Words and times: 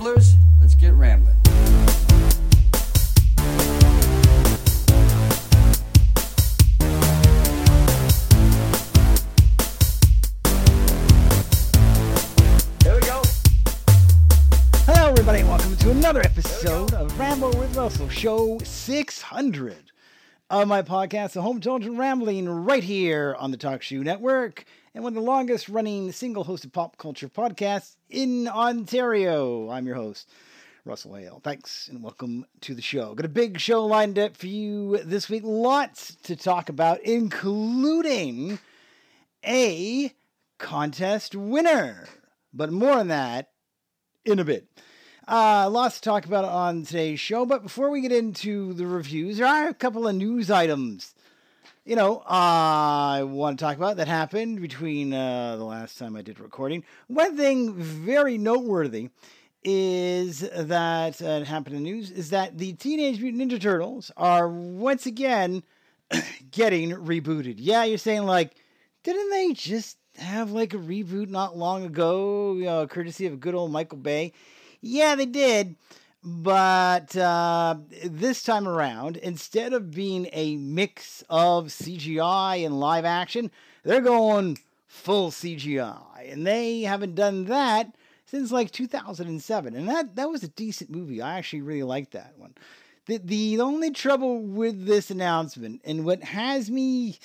Ramblers, 0.00 0.34
let's 0.62 0.74
get 0.74 0.94
rambling. 0.94 1.36
Here 12.82 12.94
we 12.94 13.00
go. 13.02 13.20
Hello, 14.86 15.10
everybody, 15.10 15.40
and 15.40 15.48
welcome 15.50 15.76
to 15.76 15.90
another 15.90 16.20
episode 16.22 16.94
of 16.94 17.18
Ramble 17.18 17.50
with 17.50 17.76
Russell, 17.76 18.08
show 18.08 18.58
600 18.64 19.92
of 20.48 20.66
my 20.66 20.80
podcast, 20.80 21.32
The 21.32 21.42
Home 21.42 21.60
Children 21.60 21.98
Rambling, 21.98 22.48
right 22.48 22.82
here 22.82 23.36
on 23.38 23.50
the 23.50 23.58
TalkShoe 23.58 24.00
Network, 24.00 24.64
and 24.94 25.04
one 25.04 25.12
of 25.12 25.14
the 25.14 25.20
longest 25.20 25.68
running 25.68 26.10
single 26.10 26.44
hosted 26.44 26.72
pop 26.72 26.96
culture 26.96 27.28
podcasts 27.28 27.96
in 28.08 28.48
Ontario. 28.48 29.70
I'm 29.70 29.86
your 29.86 29.94
host, 29.94 30.28
Russell 30.84 31.14
Hale. 31.14 31.40
Thanks, 31.44 31.88
and 31.88 32.02
welcome 32.02 32.44
to 32.62 32.74
the 32.74 32.82
show. 32.82 33.14
Got 33.14 33.26
a 33.26 33.28
big 33.28 33.60
show 33.60 33.86
lined 33.86 34.18
up 34.18 34.36
for 34.36 34.48
you 34.48 34.98
this 35.04 35.28
week, 35.28 35.42
lots 35.44 36.16
to 36.24 36.34
talk 36.34 36.68
about, 36.68 37.00
including 37.02 38.58
a 39.46 40.12
contest 40.58 41.36
winner. 41.36 42.08
But 42.52 42.72
more 42.72 42.92
on 42.92 43.08
that 43.08 43.50
in 44.24 44.40
a 44.40 44.44
bit. 44.44 44.66
Uh, 45.28 45.70
lots 45.70 45.96
to 45.96 46.02
talk 46.02 46.26
about 46.26 46.44
on 46.44 46.84
today's 46.84 47.20
show, 47.20 47.46
but 47.46 47.62
before 47.62 47.90
we 47.90 48.00
get 48.00 48.10
into 48.10 48.72
the 48.74 48.86
reviews, 48.86 49.38
there 49.38 49.46
are 49.46 49.68
a 49.68 49.74
couple 49.74 50.08
of 50.08 50.16
news 50.16 50.50
items. 50.50 51.14
You 51.90 51.96
know, 51.96 52.22
I 52.24 53.24
want 53.24 53.58
to 53.58 53.64
talk 53.64 53.76
about 53.76 53.96
that 53.96 54.06
happened 54.06 54.60
between 54.60 55.12
uh, 55.12 55.56
the 55.56 55.64
last 55.64 55.98
time 55.98 56.14
I 56.14 56.22
did 56.22 56.38
recording. 56.38 56.84
One 57.08 57.36
thing 57.36 57.74
very 57.74 58.38
noteworthy 58.38 59.10
is 59.64 60.48
that 60.54 61.20
uh, 61.20 61.24
it 61.24 61.48
happened 61.48 61.74
in 61.74 61.82
the 61.82 61.90
news 61.90 62.12
is 62.12 62.30
that 62.30 62.58
the 62.58 62.74
Teenage 62.74 63.20
Mutant 63.20 63.50
Ninja 63.50 63.60
Turtles 63.60 64.12
are 64.16 64.48
once 64.48 65.04
again 65.04 65.64
getting 66.52 66.92
rebooted. 66.92 67.56
Yeah, 67.58 67.82
you're 67.82 67.98
saying 67.98 68.22
like, 68.22 68.54
didn't 69.02 69.28
they 69.30 69.52
just 69.52 69.96
have 70.16 70.52
like 70.52 70.74
a 70.74 70.78
reboot 70.78 71.28
not 71.28 71.56
long 71.56 71.84
ago, 71.84 72.54
you 72.54 72.66
know, 72.66 72.86
courtesy 72.86 73.26
of 73.26 73.40
good 73.40 73.56
old 73.56 73.72
Michael 73.72 73.98
Bay? 73.98 74.32
Yeah, 74.80 75.16
they 75.16 75.26
did. 75.26 75.74
But 76.22 77.16
uh, 77.16 77.76
this 78.04 78.42
time 78.42 78.68
around, 78.68 79.16
instead 79.16 79.72
of 79.72 79.90
being 79.90 80.28
a 80.32 80.56
mix 80.56 81.24
of 81.30 81.68
CGI 81.68 82.64
and 82.64 82.78
live 82.78 83.06
action, 83.06 83.50
they're 83.84 84.02
going 84.02 84.58
full 84.86 85.30
CGI. 85.30 86.30
And 86.30 86.46
they 86.46 86.82
haven't 86.82 87.14
done 87.14 87.46
that 87.46 87.94
since 88.26 88.52
like 88.52 88.70
2007. 88.70 89.74
And 89.74 89.88
that, 89.88 90.16
that 90.16 90.28
was 90.28 90.42
a 90.42 90.48
decent 90.48 90.90
movie. 90.90 91.22
I 91.22 91.38
actually 91.38 91.62
really 91.62 91.84
liked 91.84 92.12
that 92.12 92.34
one. 92.36 92.54
The, 93.06 93.16
the 93.16 93.60
only 93.60 93.90
trouble 93.90 94.42
with 94.42 94.86
this 94.86 95.10
announcement, 95.10 95.80
and 95.84 96.04
what 96.04 96.22
has 96.22 96.70
me 96.70 97.18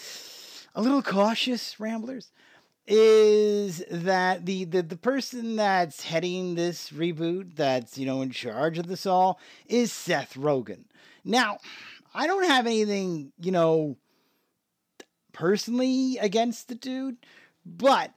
a 0.73 0.81
little 0.81 1.01
cautious, 1.01 1.79
Ramblers, 1.79 2.31
is 2.87 3.83
that 3.89 4.45
the, 4.45 4.65
the 4.65 4.83
the 4.83 4.97
person 4.97 5.55
that's 5.55 6.03
heading 6.03 6.55
this 6.55 6.91
reboot 6.91 7.55
that's 7.55 7.97
you 7.97 8.05
know 8.05 8.21
in 8.21 8.29
charge 8.29 8.77
of 8.77 8.87
this 8.87 9.05
all 9.05 9.39
is 9.67 9.91
Seth 9.91 10.35
Rogen. 10.35 10.83
Now, 11.23 11.57
I 12.13 12.27
don't 12.27 12.45
have 12.45 12.67
anything, 12.67 13.31
you 13.39 13.51
know, 13.51 13.97
personally 15.33 16.17
against 16.19 16.67
the 16.67 16.75
dude, 16.75 17.17
but 17.65 18.11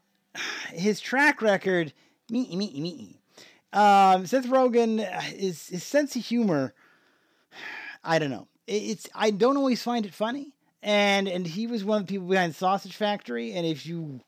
his 0.73 1.01
track 1.01 1.41
record, 1.41 1.95
me 2.31 2.55
me 2.55 2.81
me. 2.81 3.21
Um, 3.73 4.27
Seth 4.27 4.47
Rogen 4.47 5.01
is 5.35 5.69
his 5.69 5.83
sense 5.83 6.15
of 6.15 6.25
humor. 6.25 6.75
I 8.05 8.19
don't 8.19 8.31
know. 8.31 8.49
It's 8.67 9.09
I 9.15 9.31
don't 9.31 9.57
always 9.57 9.83
find 9.83 10.05
it 10.05 10.13
funny, 10.13 10.53
and 10.83 11.27
and 11.27 11.47
he 11.47 11.67
was 11.67 11.85
one 11.85 12.03
of 12.03 12.07
the 12.07 12.13
people 12.13 12.29
behind 12.29 12.55
Sausage 12.55 12.97
Factory. 12.97 13.53
And 13.53 13.67
if 13.67 13.87
you 13.87 14.21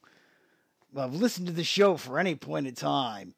have 0.96 1.14
listened 1.14 1.46
to 1.46 1.52
the 1.52 1.64
show 1.64 1.96
for 1.96 2.18
any 2.18 2.34
point 2.34 2.66
in 2.66 2.74
time, 2.74 3.34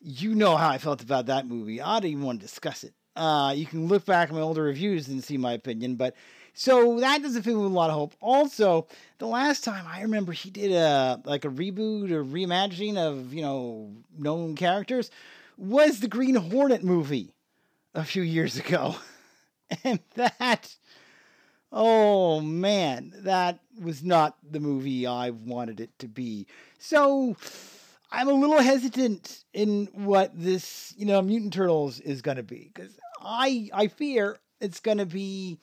you 0.00 0.34
know 0.34 0.56
how 0.56 0.68
I 0.68 0.78
felt 0.78 1.02
about 1.02 1.26
that 1.26 1.46
movie. 1.46 1.80
I 1.80 2.00
don't 2.00 2.10
even 2.10 2.24
want 2.24 2.40
to 2.40 2.46
discuss 2.46 2.84
it. 2.84 2.94
Uh, 3.14 3.54
you 3.56 3.66
can 3.66 3.88
look 3.88 4.04
back 4.04 4.28
at 4.28 4.34
my 4.34 4.40
older 4.40 4.62
reviews 4.62 5.08
and 5.08 5.24
see 5.24 5.38
my 5.38 5.52
opinion, 5.52 5.96
but 5.96 6.14
so 6.52 7.00
that 7.00 7.22
doesn't 7.22 7.42
fill 7.42 7.56
me 7.56 7.62
with 7.64 7.72
a 7.72 7.74
lot 7.74 7.90
of 7.90 7.96
hope. 7.96 8.14
Also, 8.20 8.86
the 9.18 9.26
last 9.26 9.64
time 9.64 9.84
I 9.86 10.02
remember 10.02 10.32
he 10.32 10.50
did 10.50 10.72
a 10.72 11.20
like 11.24 11.44
a 11.44 11.48
reboot 11.48 12.10
or 12.10 12.24
reimagining 12.24 12.96
of 12.96 13.32
you 13.32 13.42
know 13.42 13.92
known 14.16 14.54
characters 14.54 15.10
was 15.56 16.00
the 16.00 16.08
Green 16.08 16.34
Hornet 16.34 16.82
movie 16.82 17.32
a 17.94 18.04
few 18.04 18.22
years 18.22 18.58
ago, 18.58 18.96
and 19.84 20.00
that 20.14 20.74
oh 21.72 22.40
man, 22.40 23.12
that 23.18 23.60
was 23.80 24.02
not 24.02 24.36
the 24.48 24.60
movie 24.60 25.06
I 25.06 25.30
wanted 25.30 25.80
it 25.80 25.98
to 26.00 26.08
be. 26.08 26.46
So 26.78 27.36
I'm 28.10 28.28
a 28.28 28.32
little 28.32 28.60
hesitant 28.60 29.44
in 29.52 29.88
what 29.92 30.30
this, 30.34 30.94
you 30.96 31.06
know, 31.06 31.20
Mutant 31.22 31.52
Turtles 31.52 32.00
is 32.00 32.22
going 32.22 32.36
to 32.36 32.42
be 32.42 32.70
because 32.72 32.98
I 33.20 33.68
I 33.72 33.88
fear 33.88 34.38
it's 34.60 34.80
going 34.80 34.98
to 34.98 35.06
be, 35.06 35.58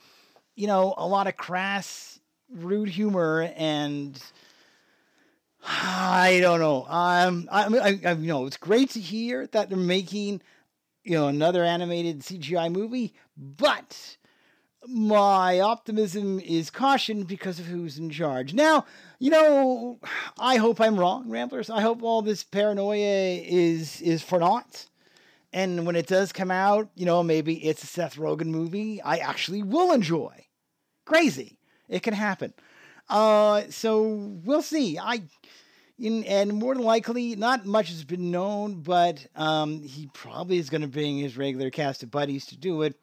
you 0.56 0.68
know, 0.68 0.94
a 0.98 1.08
lot 1.08 1.28
of 1.28 1.38
crass, 1.38 2.20
rude 2.50 2.90
humor 2.90 3.52
and. 3.56 4.22
I 5.66 6.40
don't 6.42 6.60
know. 6.60 6.86
Um, 6.90 7.48
I, 7.50 7.64
I, 7.64 8.00
I, 8.06 8.12
you 8.14 8.28
know, 8.28 8.46
it's 8.46 8.58
great 8.58 8.90
to 8.92 9.00
hear 9.00 9.48
that 9.48 9.70
they're 9.70 9.78
making, 9.78 10.42
you 11.06 11.14
know, 11.14 11.30
another 11.30 11.64
animated 11.64 12.20
CGI 12.20 12.70
movie, 12.70 13.14
but 13.38 14.18
my 14.88 15.60
optimism 15.60 16.40
is 16.40 16.70
cautioned 16.70 17.28
because 17.28 17.60
of 17.60 17.66
who's 17.66 17.98
in 17.98 18.10
charge. 18.10 18.54
Now, 18.54 18.86
you 19.20 19.30
know, 19.30 20.00
I 20.40 20.58
hope 20.58 20.82
I'm 20.82 21.00
wrong, 21.00 21.30
Ramblers. 21.30 21.70
I 21.70 21.82
hope 21.82 22.04
all 22.04 22.22
this 22.22 22.44
paranoia 22.44 23.42
is 23.42 24.02
is 24.02 24.22
for 24.22 24.40
naught. 24.40 24.88
And 25.52 25.86
when 25.86 25.96
it 25.96 26.08
does 26.08 26.32
come 26.32 26.50
out, 26.50 26.90
you 26.96 27.06
know, 27.06 27.22
maybe 27.22 27.56
it's 27.64 27.84
a 27.84 27.88
Seth 27.88 28.16
Rogen 28.16 28.48
movie 28.48 29.02
I 29.02 29.18
actually 29.18 29.62
will 29.62 29.92
enjoy. 29.92 30.48
Crazy. 31.06 31.58
It 31.88 32.02
can 32.02 32.14
happen. 32.14 32.54
Uh, 33.08 33.64
so 33.70 34.02
we'll 34.44 34.64
see. 34.64 34.98
I 34.98 35.24
in, 36.00 36.24
and 36.24 36.54
more 36.54 36.74
than 36.74 36.84
likely, 36.84 37.36
not 37.36 37.66
much 37.66 37.90
has 37.90 38.04
been 38.04 38.32
known, 38.32 38.82
but 38.82 39.26
um, 39.36 39.84
he 39.84 40.10
probably 40.14 40.58
is 40.58 40.70
going 40.70 40.82
to 40.82 40.88
bring 40.88 41.20
his 41.20 41.38
regular 41.38 41.70
cast 41.70 42.02
of 42.02 42.10
buddies 42.10 42.48
to 42.48 42.58
do 42.58 42.82
it 42.82 43.00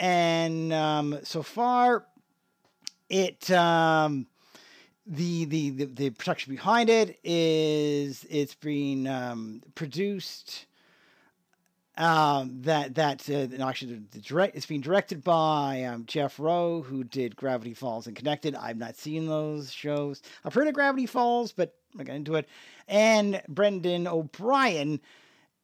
and 0.00 0.72
um, 0.72 1.18
so 1.22 1.42
far, 1.42 2.06
it 3.10 3.50
um, 3.50 4.26
the, 5.06 5.44
the 5.44 5.70
the 5.70 5.84
the 5.84 6.10
production 6.10 6.54
behind 6.54 6.88
it 6.88 7.18
is 7.22 8.26
it's 8.30 8.54
being 8.54 9.06
um, 9.06 9.62
produced. 9.74 10.66
Um, 11.98 12.62
that 12.62 12.94
that 12.94 13.28
uh, 13.28 13.62
actually 13.62 14.00
the, 14.10 14.20
direct 14.20 14.56
it's 14.56 14.64
being 14.64 14.80
directed 14.80 15.22
by 15.22 15.84
um, 15.84 16.06
Jeff 16.06 16.40
Rowe, 16.40 16.80
who 16.80 17.04
did 17.04 17.36
Gravity 17.36 17.74
Falls 17.74 18.06
and 18.06 18.16
Connected. 18.16 18.54
I've 18.54 18.78
not 18.78 18.96
seen 18.96 19.26
those 19.26 19.70
shows. 19.70 20.22
I've 20.42 20.54
heard 20.54 20.66
of 20.66 20.72
Gravity 20.72 21.04
Falls, 21.04 21.52
but 21.52 21.74
not 21.94 22.06
getting 22.06 22.20
into 22.20 22.36
it. 22.36 22.48
And 22.88 23.42
Brendan 23.48 24.06
O'Brien, 24.06 25.00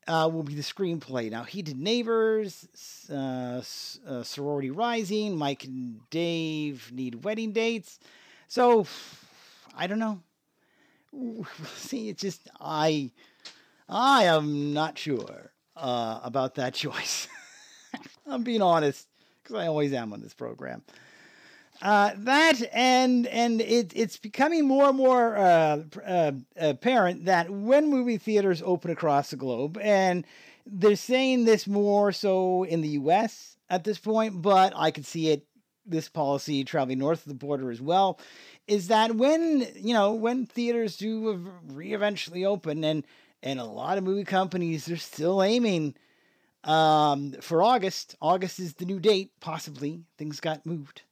uh, 0.08 0.28
will 0.32 0.42
be 0.42 0.54
the 0.54 0.62
screenplay. 0.62 1.30
Now, 1.30 1.44
he 1.44 1.62
did 1.62 1.78
Neighbors, 1.78 2.68
uh, 3.10 3.62
uh, 4.08 4.22
Sorority 4.22 4.70
Rising, 4.70 5.36
Mike 5.36 5.64
and 5.64 6.00
Dave 6.10 6.90
Need 6.92 7.24
Wedding 7.24 7.52
Dates. 7.52 7.98
So, 8.48 8.86
I 9.76 9.86
don't 9.86 9.98
know. 9.98 10.20
See, 11.76 12.08
it's 12.08 12.22
just, 12.22 12.48
I, 12.60 13.10
I 13.88 14.24
am 14.24 14.72
not 14.72 14.98
sure. 14.98 15.50
uh, 15.76 16.20
about 16.22 16.54
that 16.56 16.74
choice. 16.82 17.28
I'm 18.26 18.42
being 18.42 18.62
honest 18.62 19.06
because 19.42 19.56
I 19.56 19.66
always 19.66 19.92
am 19.92 20.12
on 20.12 20.20
this 20.20 20.34
program. 20.34 20.82
Uh, 21.82 22.12
that 22.16 22.62
and 22.72 23.26
and 23.26 23.60
it, 23.60 23.92
it's 23.94 24.16
becoming 24.16 24.66
more 24.66 24.88
and 24.88 24.96
more 24.96 25.36
uh, 25.36 25.82
uh, 26.06 26.32
apparent 26.56 27.26
that 27.26 27.50
when 27.50 27.90
movie 27.90 28.16
theaters 28.16 28.62
open 28.64 28.90
across 28.90 29.30
the 29.30 29.36
globe, 29.36 29.78
and 29.82 30.24
they're 30.66 30.96
saying 30.96 31.44
this 31.44 31.66
more 31.66 32.12
so 32.12 32.64
in 32.64 32.80
the 32.80 32.88
U.S. 32.88 33.56
at 33.68 33.84
this 33.84 33.98
point, 33.98 34.40
but 34.40 34.72
I 34.74 34.90
could 34.90 35.04
see 35.04 35.30
it 35.30 35.46
this 35.84 36.08
policy 36.08 36.64
traveling 36.64 36.98
north 36.98 37.20
of 37.20 37.28
the 37.28 37.34
border 37.34 37.70
as 37.70 37.80
well. 37.80 38.18
Is 38.66 38.88
that 38.88 39.14
when 39.14 39.66
you 39.76 39.92
know 39.92 40.12
when 40.12 40.46
theaters 40.46 40.96
do 40.96 41.52
re 41.68 41.92
eventually 41.92 42.44
open, 42.44 42.84
and 42.84 43.04
and 43.42 43.60
a 43.60 43.64
lot 43.64 43.98
of 43.98 44.04
movie 44.04 44.24
companies 44.24 44.90
are 44.90 44.96
still 44.96 45.42
aiming 45.42 45.94
um, 46.64 47.32
for 47.40 47.62
August. 47.62 48.16
August 48.20 48.58
is 48.58 48.74
the 48.74 48.84
new 48.84 48.98
date, 48.98 49.30
possibly. 49.40 50.02
Things 50.18 50.40
got 50.40 50.66
moved. 50.66 51.02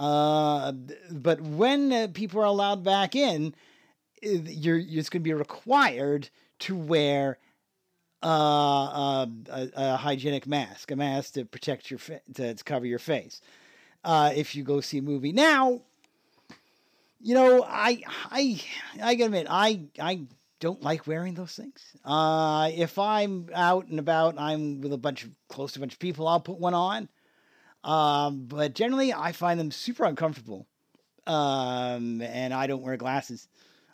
Uh, 0.00 0.72
but 1.10 1.42
when 1.42 1.92
uh, 1.92 2.08
people 2.14 2.40
are 2.40 2.46
allowed 2.46 2.82
back 2.82 3.14
in, 3.14 3.54
you're, 4.22 4.78
it's 4.78 5.10
going 5.10 5.20
to 5.20 5.24
be 5.24 5.34
required 5.34 6.30
to 6.60 6.74
wear 6.74 7.36
uh, 8.24 9.26
a, 9.50 9.68
a, 9.76 9.96
hygienic 9.96 10.46
mask, 10.46 10.90
a 10.90 10.96
mask 10.96 11.34
to 11.34 11.44
protect 11.44 11.90
your 11.90 11.98
fa- 11.98 12.22
to, 12.32 12.54
to 12.54 12.64
cover 12.64 12.86
your 12.86 12.98
face. 12.98 13.42
Uh, 14.02 14.32
if 14.34 14.54
you 14.54 14.64
go 14.64 14.80
see 14.80 14.98
a 14.98 15.02
movie 15.02 15.32
now, 15.32 15.82
you 17.20 17.34
know, 17.34 17.62
I 17.68 18.02
I 18.30 18.62
I 19.02 19.14
gotta 19.16 19.26
admit, 19.26 19.46
I 19.50 19.82
I 19.98 20.22
don't 20.60 20.82
like 20.82 21.06
wearing 21.06 21.34
those 21.34 21.54
things. 21.54 21.82
Uh, 22.06 22.70
if 22.74 22.98
I'm 22.98 23.50
out 23.54 23.88
and 23.88 23.98
about, 23.98 24.38
I'm 24.38 24.80
with 24.80 24.94
a 24.94 24.98
bunch 24.98 25.24
of 25.24 25.30
close 25.48 25.72
to 25.72 25.78
a 25.78 25.80
bunch 25.80 25.92
of 25.92 25.98
people, 25.98 26.26
I'll 26.26 26.40
put 26.40 26.58
one 26.58 26.72
on. 26.72 27.10
Um, 27.82 28.46
but 28.46 28.74
generally, 28.74 29.12
I 29.12 29.32
find 29.32 29.58
them 29.58 29.70
super 29.70 30.04
uncomfortable. 30.04 30.66
Um, 31.26 32.22
and 32.22 32.52
I 32.52 32.66
don't 32.66 32.82
wear 32.82 32.96
glasses. 32.96 33.48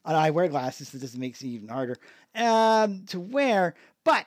And 0.04 0.16
I 0.16 0.30
wear 0.30 0.48
glasses, 0.48 0.88
so 0.88 0.98
this 0.98 1.16
makes 1.16 1.42
it 1.42 1.48
even 1.48 1.68
harder 1.68 1.96
um, 2.34 3.04
to 3.06 3.18
wear. 3.18 3.74
But 4.04 4.26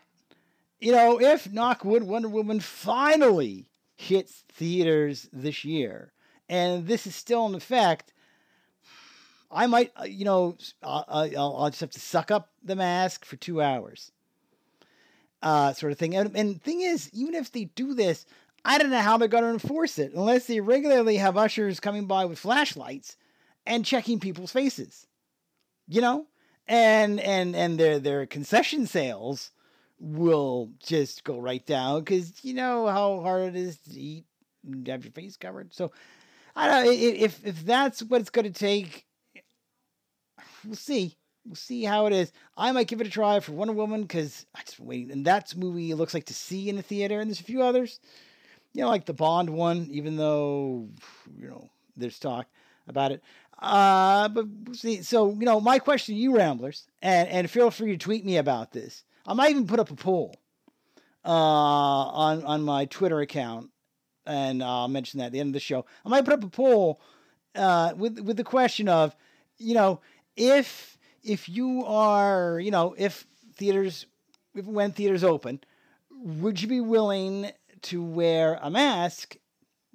you 0.79 0.91
know, 0.91 1.19
if 1.19 1.45
Knockwood 1.45 2.03
Wonder 2.03 2.29
Woman 2.29 2.59
finally 2.59 3.69
hits 3.95 4.43
theaters 4.49 5.27
this 5.33 5.65
year, 5.65 6.13
and 6.47 6.87
this 6.87 7.05
is 7.05 7.15
still 7.15 7.45
in 7.47 7.55
effect, 7.55 8.13
I 9.51 9.67
might, 9.67 9.91
uh, 9.99 10.05
you 10.05 10.25
know, 10.25 10.57
I'll, 10.81 11.05
I'll, 11.07 11.55
I'll, 11.57 11.69
just 11.69 11.81
have 11.81 11.91
to 11.91 11.99
suck 11.99 12.31
up 12.31 12.49
the 12.63 12.75
mask 12.75 13.25
for 13.25 13.35
two 13.35 13.61
hours, 13.61 14.11
uh, 15.41 15.73
sort 15.73 15.91
of 15.91 15.97
thing. 15.97 16.15
And, 16.15 16.35
and 16.35 16.61
thing 16.61 16.81
is, 16.81 17.09
even 17.13 17.35
if 17.35 17.51
they 17.51 17.65
do 17.65 17.93
this, 17.93 18.25
I 18.65 18.77
don't 18.77 18.89
know 18.89 18.99
how 18.99 19.17
they're 19.17 19.27
going 19.27 19.43
to 19.43 19.49
enforce 19.49 19.97
it 19.99 20.13
unless 20.13 20.45
they 20.45 20.59
regularly 20.59 21.17
have 21.17 21.37
ushers 21.37 21.79
coming 21.79 22.05
by 22.05 22.25
with 22.25 22.39
flashlights 22.39 23.17
and 23.65 23.85
checking 23.85 24.19
people's 24.19 24.51
faces, 24.51 25.07
you 25.87 26.01
know, 26.01 26.27
and 26.67 27.19
and 27.19 27.55
and 27.55 27.79
their 27.79 27.99
their 27.99 28.25
concession 28.25 28.87
sales 28.87 29.51
will 29.99 30.71
just 30.79 31.23
go 31.23 31.39
right 31.39 31.65
down 31.65 31.99
because 31.99 32.43
you 32.43 32.53
know 32.53 32.87
how 32.87 33.21
hard 33.21 33.49
it 33.49 33.55
is 33.55 33.77
to 33.79 33.99
eat 33.99 34.25
and 34.65 34.87
have 34.87 35.03
your 35.03 35.11
face 35.11 35.35
covered. 35.37 35.73
So 35.73 35.91
I 36.55 36.67
don't 36.67 36.85
know 36.85 36.91
if 36.91 37.45
if 37.45 37.65
that's 37.65 38.01
what 38.03 38.21
it's 38.21 38.29
going 38.29 38.51
to 38.51 38.57
take 38.57 39.05
we'll 40.65 40.75
see. 40.75 41.15
We'll 41.45 41.55
see 41.55 41.83
how 41.83 42.05
it 42.05 42.13
is. 42.13 42.31
I 42.57 42.71
might 42.71 42.87
give 42.87 43.01
it 43.01 43.07
a 43.07 43.09
try 43.09 43.39
for 43.39 43.53
Wonder 43.53 43.73
Woman 43.73 44.01
because 44.01 44.45
I 44.53 44.61
just 44.61 44.79
waiting. 44.79 45.11
And 45.11 45.25
that's 45.25 45.55
movie 45.55 45.93
looks 45.93 46.13
like 46.13 46.25
to 46.25 46.33
see 46.33 46.69
in 46.69 46.75
the 46.75 46.81
theater. 46.81 47.19
And 47.19 47.29
there's 47.29 47.39
a 47.39 47.43
few 47.43 47.61
others, 47.61 47.99
you 48.73 48.81
know, 48.81 48.89
like 48.89 49.05
the 49.05 49.13
Bond 49.13 49.49
one, 49.49 49.87
even 49.91 50.15
though, 50.15 50.89
you 51.37 51.47
know, 51.47 51.69
there's 51.97 52.19
talk 52.19 52.47
about 52.87 53.11
it. 53.11 53.21
Uh, 53.57 54.29
but 54.29 54.45
see. 54.73 55.01
So, 55.01 55.31
you 55.31 55.45
know, 55.45 55.59
my 55.59 55.79
question 55.79 56.15
to 56.15 56.21
you, 56.21 56.35
Ramblers, 56.35 56.87
and, 57.01 57.27
and 57.29 57.49
feel 57.49 57.71
free 57.71 57.91
to 57.91 57.97
tweet 57.97 58.25
me 58.25 58.37
about 58.37 58.71
this. 58.71 59.03
I 59.27 59.33
might 59.33 59.51
even 59.51 59.67
put 59.67 59.79
up 59.79 59.91
a 59.91 59.95
poll 59.95 60.35
uh, 61.25 61.29
on, 61.29 62.43
on 62.45 62.61
my 62.63 62.85
Twitter 62.85 63.19
account, 63.19 63.69
and 64.25 64.63
I'll 64.63 64.87
mention 64.87 65.19
that 65.19 65.27
at 65.27 65.31
the 65.33 65.39
end 65.39 65.49
of 65.49 65.53
the 65.53 65.59
show. 65.59 65.85
I 66.05 66.09
might 66.09 66.25
put 66.25 66.35
up 66.35 66.43
a 66.43 66.49
poll 66.49 67.01
uh, 67.55 67.93
with, 67.97 68.19
with 68.19 68.37
the 68.37 68.43
question 68.43 68.87
of, 68.87 69.15
you 69.57 69.73
know, 69.73 69.99
if 70.35 70.97
if 71.21 71.49
you 71.49 71.83
are, 71.85 72.59
you 72.59 72.71
know, 72.71 72.95
if 72.97 73.27
theaters 73.55 74.05
if 74.55 74.65
when 74.65 74.93
theaters 74.93 75.23
open, 75.23 75.59
would 76.11 76.61
you 76.61 76.67
be 76.67 76.79
willing 76.79 77.51
to 77.83 78.03
wear 78.03 78.59
a 78.61 78.69
mask 78.69 79.37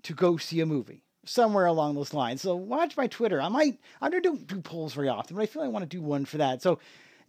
to 0.03 0.15
go 0.15 0.37
see 0.37 0.61
a 0.61 0.67
movie? 0.67 1.03
Somewhere 1.27 1.67
along 1.67 1.95
those 1.95 2.13
lines. 2.13 2.43
So 2.43 2.55
watch 2.55 2.97
my 2.97 3.07
Twitter. 3.07 3.41
I 3.41 3.49
might 3.49 3.79
I 4.01 4.11
don't 4.11 4.47
do, 4.47 4.61
polls 4.61 4.93
very 4.93 5.09
often, 5.09 5.37
but 5.37 5.43
I 5.43 5.47
feel 5.47 5.63
I 5.63 5.69
want 5.69 5.83
to 5.89 5.97
do 5.97 6.03
one 6.03 6.27
for 6.27 6.37
that. 6.39 6.61
So 6.61 6.79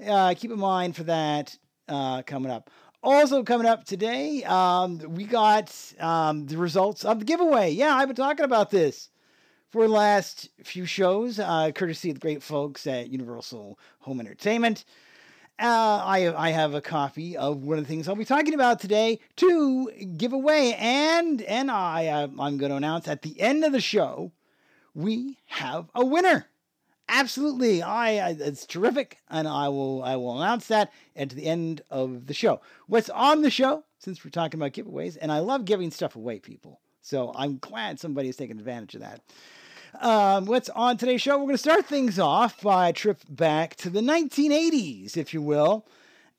uh, 0.05 0.33
keep 0.37 0.51
in 0.51 0.59
mind 0.59 0.95
for 0.95 1.03
that 1.03 1.57
uh, 1.87 2.21
coming 2.23 2.51
up. 2.51 2.69
Also 3.01 3.43
coming 3.43 3.67
up 3.67 3.85
today, 3.85 4.43
um, 4.43 4.97
we 5.07 5.25
got 5.25 5.71
um, 5.99 6.45
the 6.47 6.57
results 6.57 7.05
of 7.05 7.19
the 7.19 7.25
giveaway. 7.25 7.71
Yeah, 7.71 7.95
I've 7.95 8.07
been 8.07 8.15
talking 8.15 8.43
about 8.43 8.71
this 8.71 9.09
for 9.69 9.83
the 9.83 9.93
last 9.93 10.49
few 10.63 10.85
shows, 10.85 11.37
uh, 11.37 11.71
courtesy 11.73 12.09
of 12.09 12.15
the 12.15 12.19
great 12.19 12.41
folks 12.41 12.87
at 12.87 13.09
Universal 13.09 13.77
Home 13.99 14.19
Entertainment. 14.19 14.85
Uh, 15.57 16.01
I 16.03 16.33
I 16.35 16.49
have 16.49 16.73
a 16.73 16.81
copy 16.81 17.37
of 17.37 17.63
one 17.63 17.77
of 17.77 17.85
the 17.85 17.87
things 17.87 18.09
I'll 18.09 18.15
be 18.15 18.25
talking 18.25 18.53
about 18.53 18.81
today 18.81 19.19
to 19.37 19.89
give 20.17 20.33
away, 20.33 20.75
and 20.75 21.41
and 21.43 21.71
I 21.71 22.07
uh, 22.07 22.27
I'm 22.37 22.57
going 22.57 22.71
to 22.71 22.75
announce 22.75 23.07
at 23.07 23.21
the 23.21 23.39
end 23.39 23.63
of 23.63 23.71
the 23.71 23.79
show 23.79 24.33
we 24.93 25.37
have 25.47 25.87
a 25.95 26.05
winner. 26.05 26.47
Absolutely, 27.07 27.81
I, 27.81 28.17
I 28.17 28.29
it's 28.37 28.65
terrific, 28.65 29.19
and 29.29 29.47
I 29.47 29.69
will 29.69 30.03
I 30.03 30.17
will 30.17 30.41
announce 30.41 30.67
that 30.67 30.91
at 31.15 31.29
the 31.29 31.45
end 31.45 31.81
of 31.89 32.27
the 32.27 32.33
show. 32.33 32.59
What's 32.87 33.09
on 33.09 33.41
the 33.41 33.51
show? 33.51 33.85
Since 33.99 34.25
we're 34.25 34.31
talking 34.31 34.59
about 34.59 34.73
giveaways, 34.73 35.17
and 35.21 35.31
I 35.31 35.39
love 35.39 35.63
giving 35.63 35.89
stuff 35.89 36.17
away, 36.17 36.39
people. 36.39 36.81
So 37.01 37.31
I'm 37.33 37.59
glad 37.59 37.99
somebody's 37.99 38.35
taking 38.35 38.59
advantage 38.59 38.95
of 38.95 39.01
that. 39.01 39.21
Um, 40.01 40.45
what's 40.45 40.69
on 40.69 40.97
today's 40.97 41.21
show? 41.21 41.37
We're 41.37 41.45
going 41.45 41.55
to 41.55 41.59
start 41.59 41.85
things 41.85 42.19
off 42.19 42.61
by 42.61 42.89
a 42.89 42.93
trip 42.93 43.21
back 43.29 43.75
to 43.77 43.89
the 43.89 44.01
1980s, 44.01 45.15
if 45.15 45.33
you 45.33 45.41
will, 45.41 45.85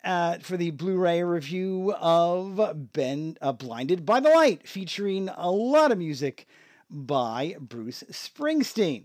uh, 0.05 0.39
for 0.39 0.57
the 0.57 0.73
Blu-ray 0.73 1.23
review 1.23 1.95
of 1.99 2.93
Ben 2.93 3.39
uh, 3.41 3.53
Blinded 3.53 4.05
by 4.05 4.21
the 4.21 4.31
Light, 4.31 4.69
featuring 4.69 5.31
a 5.37 5.51
lot 5.51 5.93
of 5.93 5.99
music 5.99 6.47
by 6.91 7.57
Bruce 7.59 8.05
Springsteen. 8.11 9.05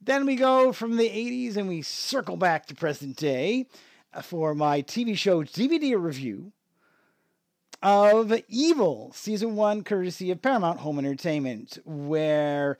Then 0.00 0.26
we 0.26 0.36
go 0.36 0.72
from 0.72 0.96
the 0.96 1.08
80s 1.08 1.56
and 1.56 1.68
we 1.68 1.82
circle 1.82 2.36
back 2.36 2.66
to 2.66 2.74
present 2.74 3.16
day 3.16 3.66
uh, 4.12 4.20
for 4.20 4.54
my 4.54 4.82
TV 4.82 5.16
show 5.16 5.42
DVD 5.42 6.00
review 6.00 6.52
of 7.82 8.32
Evil, 8.48 9.10
season 9.14 9.56
one, 9.56 9.84
courtesy 9.84 10.30
of 10.30 10.42
Paramount 10.42 10.80
Home 10.80 10.98
Entertainment, 10.98 11.78
where 11.84 12.78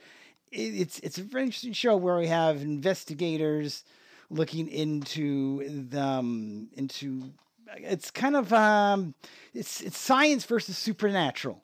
it's 0.53 0.99
it's 1.01 1.19
a 1.19 1.23
very 1.23 1.45
interesting 1.45 1.73
show 1.73 1.97
where 1.97 2.17
we 2.17 2.27
have 2.27 2.63
investigators 2.63 3.85
looking 4.31 4.69
into 4.69 5.89
the 5.89 6.01
um, 6.01 6.69
into 6.75 7.33
it's 7.77 8.11
kind 8.11 8.37
of 8.37 8.53
um, 8.53 9.15
it's 9.55 9.81
it's 9.81 9.99
science 9.99 10.45
versus 10.45 10.77
supernatural, 10.77 11.63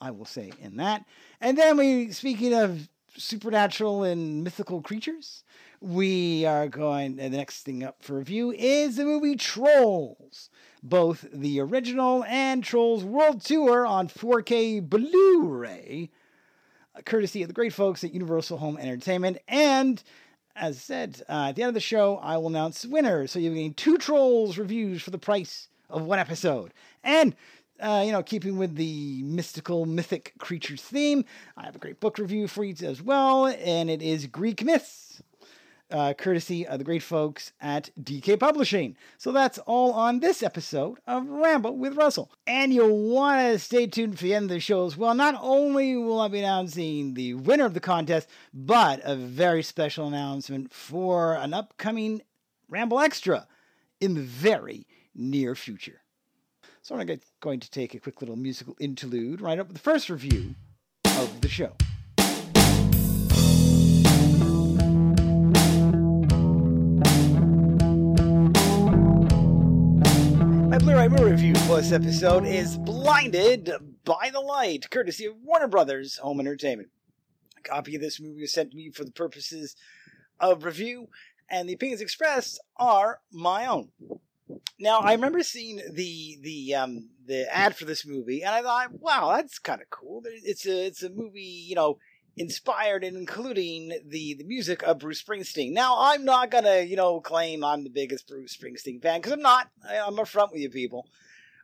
I 0.00 0.10
will 0.10 0.26
say 0.26 0.52
in 0.60 0.76
that. 0.76 1.04
And 1.40 1.56
then 1.56 1.76
we 1.76 2.12
speaking 2.12 2.54
of 2.54 2.88
supernatural 3.16 4.04
and 4.04 4.44
mythical 4.44 4.82
creatures, 4.82 5.44
we 5.80 6.44
are 6.44 6.68
going. 6.68 7.16
The 7.16 7.30
next 7.30 7.62
thing 7.62 7.82
up 7.82 8.02
for 8.02 8.18
review 8.18 8.52
is 8.52 8.96
the 8.96 9.04
movie 9.04 9.36
Trolls, 9.36 10.50
both 10.82 11.26
the 11.32 11.60
original 11.60 12.24
and 12.24 12.62
Trolls 12.62 13.04
World 13.04 13.42
Tour 13.42 13.86
on 13.86 14.08
4K 14.08 14.88
Blu-ray 14.88 16.10
courtesy 17.04 17.42
of 17.42 17.48
the 17.48 17.54
great 17.54 17.72
folks 17.72 18.04
at 18.04 18.12
Universal 18.12 18.58
Home 18.58 18.76
Entertainment. 18.78 19.38
And 19.48 20.02
as 20.56 20.80
said, 20.80 21.22
uh, 21.28 21.48
at 21.48 21.56
the 21.56 21.62
end 21.62 21.68
of 21.68 21.74
the 21.74 21.80
show, 21.80 22.18
I 22.18 22.36
will 22.36 22.48
announce 22.48 22.84
winners. 22.84 23.30
So 23.30 23.38
you're 23.38 23.54
getting 23.54 23.74
two 23.74 23.98
Trolls 23.98 24.58
reviews 24.58 25.02
for 25.02 25.10
the 25.10 25.18
price 25.18 25.68
of 25.88 26.02
one 26.02 26.18
episode. 26.18 26.72
And 27.02 27.34
uh, 27.80 28.02
you 28.04 28.12
know, 28.12 28.22
keeping 28.22 28.58
with 28.58 28.76
the 28.76 29.22
mystical, 29.22 29.86
mythic 29.86 30.34
creatures 30.38 30.82
theme, 30.82 31.24
I 31.56 31.64
have 31.64 31.76
a 31.76 31.78
great 31.78 31.98
book 31.98 32.18
review 32.18 32.46
for 32.46 32.62
you 32.62 32.74
as 32.86 33.00
well, 33.02 33.46
and 33.46 33.88
it 33.88 34.02
is 34.02 34.26
Greek 34.26 34.62
Myths 34.62 35.22
uh, 35.90 36.14
courtesy 36.14 36.66
of 36.66 36.78
the 36.78 36.84
great 36.84 37.02
folks 37.02 37.52
at 37.60 37.90
DK 38.00 38.38
Publishing. 38.38 38.96
So 39.18 39.32
that's 39.32 39.58
all 39.58 39.92
on 39.92 40.20
this 40.20 40.42
episode 40.42 40.98
of 41.06 41.26
Ramble 41.28 41.76
with 41.76 41.96
Russell. 41.96 42.30
And 42.46 42.72
you'll 42.72 43.10
want 43.10 43.40
to 43.52 43.58
stay 43.58 43.86
tuned 43.86 44.18
for 44.18 44.24
the 44.24 44.34
end 44.34 44.44
of 44.44 44.50
the 44.50 44.60
show 44.60 44.86
as 44.86 44.96
well. 44.96 45.14
Not 45.14 45.36
only 45.40 45.96
will 45.96 46.20
I 46.20 46.28
be 46.28 46.38
announcing 46.38 47.14
the 47.14 47.34
winner 47.34 47.64
of 47.66 47.74
the 47.74 47.80
contest, 47.80 48.28
but 48.52 49.00
a 49.04 49.16
very 49.16 49.62
special 49.62 50.06
announcement 50.06 50.72
for 50.72 51.34
an 51.34 51.54
upcoming 51.54 52.22
Ramble 52.68 53.00
Extra 53.00 53.46
in 54.00 54.14
the 54.14 54.22
very 54.22 54.86
near 55.14 55.54
future. 55.54 56.00
So 56.82 56.94
I'm 56.94 57.06
gonna- 57.06 57.58
take 57.58 57.94
a 57.94 58.00
quick 58.00 58.20
little 58.22 58.36
musical 58.36 58.76
interlude 58.80 59.40
right 59.40 59.58
up 59.58 59.68
with 59.68 59.76
the 59.76 59.82
first 59.82 60.08
review 60.08 60.54
of 61.04 61.40
the 61.40 61.48
show. 61.48 61.76
My 70.80 70.86
Blu-ray 70.86 71.08
movie 71.08 71.30
review 71.32 71.52
this 71.52 71.92
episode 71.92 72.46
is 72.46 72.78
Blinded 72.78 73.70
by 74.02 74.30
the 74.32 74.40
Light, 74.40 74.88
courtesy 74.88 75.26
of 75.26 75.34
Warner 75.42 75.68
Brothers 75.68 76.16
Home 76.16 76.40
Entertainment. 76.40 76.88
A 77.58 77.60
copy 77.60 77.96
of 77.96 78.00
this 78.00 78.18
movie 78.18 78.40
was 78.40 78.54
sent 78.54 78.70
to 78.70 78.76
me 78.78 78.88
for 78.88 79.04
the 79.04 79.10
purposes 79.10 79.76
of 80.40 80.64
review, 80.64 81.08
and 81.50 81.68
the 81.68 81.74
opinions 81.74 82.00
expressed 82.00 82.62
are 82.78 83.20
my 83.30 83.66
own. 83.66 83.90
Now, 84.78 85.00
I 85.00 85.12
remember 85.12 85.42
seeing 85.42 85.82
the 85.92 86.38
the 86.40 86.74
um, 86.76 87.10
the 87.26 87.54
ad 87.54 87.76
for 87.76 87.84
this 87.84 88.06
movie, 88.06 88.42
and 88.42 88.54
I 88.54 88.62
thought, 88.62 88.98
wow, 89.00 89.34
that's 89.36 89.58
kind 89.58 89.82
of 89.82 89.90
cool. 89.90 90.22
It's 90.24 90.64
a 90.64 90.86
it's 90.86 91.02
a 91.02 91.10
movie, 91.10 91.42
you 91.42 91.74
know, 91.74 91.98
inspired 92.36 93.04
and 93.04 93.16
including 93.16 93.88
the 94.06 94.34
the 94.34 94.44
music 94.44 94.82
of 94.82 94.98
Bruce 94.98 95.22
Springsteen. 95.22 95.72
Now, 95.72 95.96
I'm 95.98 96.24
not 96.24 96.50
gonna, 96.50 96.80
you 96.80 96.96
know, 96.96 97.20
claim 97.20 97.64
I'm 97.64 97.84
the 97.84 97.90
biggest 97.90 98.28
Bruce 98.28 98.56
Springsteen 98.56 99.02
fan 99.02 99.20
because 99.20 99.32
I'm 99.32 99.42
not. 99.42 99.68
I, 99.88 99.98
I'm 99.98 100.16
upfront 100.16 100.52
with 100.52 100.62
you 100.62 100.70
people. 100.70 101.06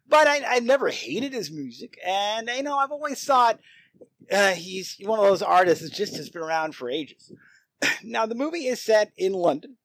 But 0.09 0.29
I, 0.29 0.43
I 0.47 0.59
never 0.61 0.89
hated 0.89 1.33
his 1.33 1.51
music, 1.51 1.99
and 2.07 2.49
you 2.49 2.63
know, 2.63 2.77
I've 2.77 2.93
always 2.93 3.25
thought 3.25 3.59
uh, 4.31 4.53
he's 4.53 4.97
one 5.01 5.19
of 5.19 5.25
those 5.25 5.43
artists 5.43 5.83
that 5.83 5.93
just 5.93 6.17
has 6.17 6.31
been 6.31 6.43
around 6.43 6.75
for 6.75 6.89
ages. 6.89 7.33
now, 8.05 8.27
the 8.27 8.35
movie 8.35 8.67
is 8.67 8.81
set 8.81 9.13
in 9.17 9.33
London, 9.33 9.77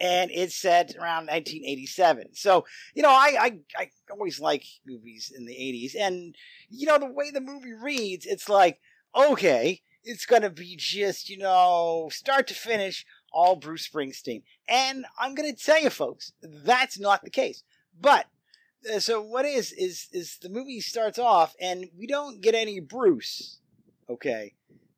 and 0.00 0.30
it's 0.30 0.56
set 0.56 0.96
around 0.96 1.28
1987. 1.28 2.34
So, 2.34 2.66
you 2.94 3.02
know, 3.02 3.10
I, 3.10 3.36
I, 3.40 3.58
I 3.76 3.90
always 4.10 4.40
like 4.40 4.64
movies 4.86 5.32
in 5.34 5.46
the 5.46 5.54
80s, 5.54 5.94
and 5.98 6.34
you 6.68 6.86
know, 6.86 6.98
the 6.98 7.06
way 7.10 7.30
the 7.30 7.40
movie 7.40 7.72
reads, 7.72 8.26
it's 8.26 8.48
like, 8.48 8.80
okay, 9.14 9.82
it's 10.04 10.26
gonna 10.26 10.50
be 10.50 10.76
just, 10.76 11.28
you 11.28 11.38
know, 11.38 12.08
start 12.12 12.46
to 12.48 12.54
finish, 12.54 13.06
all 13.32 13.56
Bruce 13.56 13.88
Springsteen. 13.88 14.42
And 14.68 15.06
I'm 15.18 15.34
gonna 15.34 15.54
tell 15.54 15.80
you, 15.80 15.90
folks, 15.90 16.32
that's 16.42 16.98
not 16.98 17.22
the 17.22 17.30
case. 17.30 17.62
But 17.98 18.26
uh, 18.92 18.98
so 18.98 19.20
what 19.22 19.44
is 19.44 19.72
is 19.72 20.08
is 20.12 20.38
the 20.38 20.48
movie 20.48 20.80
starts 20.80 21.18
off 21.18 21.54
and 21.60 21.86
we 21.96 22.06
don't 22.06 22.40
get 22.40 22.54
any 22.54 22.80
Bruce, 22.80 23.58
okay, 24.08 24.54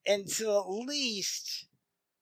until 0.06 0.61
at 0.61 0.87
least 0.87 1.66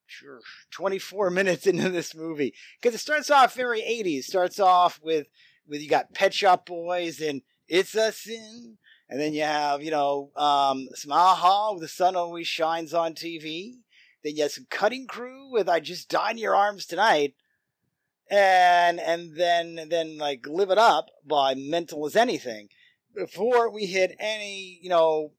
sure 0.07 0.41
24 0.71 1.31
minutes 1.31 1.67
into 1.67 1.89
this 1.89 2.15
movie 2.15 2.53
because 2.81 2.95
it 2.95 2.99
starts 2.99 3.31
off 3.31 3.55
very 3.55 3.81
80s. 3.81 4.25
Starts 4.25 4.59
off 4.59 5.01
with 5.03 5.27
with 5.67 5.81
you 5.81 5.89
got 5.89 6.15
Pet 6.15 6.35
Shop 6.35 6.67
Boys 6.67 7.21
and 7.21 7.43
It's 7.69 7.95
a 7.95 8.13
Sin, 8.13 8.79
and 9.13 9.21
then 9.21 9.35
you 9.35 9.43
have 9.43 9.83
you 9.83 9.91
know 9.91 10.31
um, 10.37 10.89
some 10.95 11.13
a-ha 11.13 11.73
with 11.73 11.83
the 11.83 11.89
sun 11.89 12.17
always 12.17 12.47
shines 12.47 12.95
on 12.95 13.13
TV. 13.13 13.75
Then 14.25 14.37
you 14.37 14.43
have 14.45 14.53
some 14.53 14.67
Cutting 14.71 15.07
Crew 15.07 15.53
with 15.53 15.69
I 15.69 15.81
Just 15.81 16.09
Died 16.09 16.33
in 16.33 16.39
Your 16.39 16.57
Arms 16.57 16.87
Tonight. 16.87 17.35
And 18.31 18.99
and 18.99 19.37
then 19.37 19.89
then 19.91 20.17
like 20.17 20.47
live 20.47 20.71
it 20.71 20.79
up 20.79 21.11
by 21.27 21.55
mental 21.55 22.07
as 22.07 22.17
anything. 22.17 22.69
Before 23.15 23.71
we 23.71 23.85
hit 23.85 24.17
any 24.19 24.79
you 24.81 24.89
know 24.89 25.33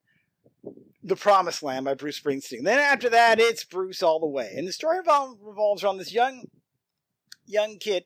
the 1.01 1.15
promised 1.15 1.63
land 1.63 1.86
by 1.86 1.96
bruce 1.96 2.20
springsteen. 2.20 2.63
Then 2.63 2.77
after 2.77 3.10
that 3.10 3.39
it's 3.39 3.63
bruce 3.63 4.03
all 4.03 4.20
the 4.20 4.27
way. 4.27 4.53
And 4.56 4.68
the 4.68 4.74
story 4.74 5.00
revol- 5.00 5.39
revolves 5.42 5.84
around 5.84 5.98
this 5.98 6.13
young 6.13 6.46
young 7.48 7.80
kid 7.80 8.03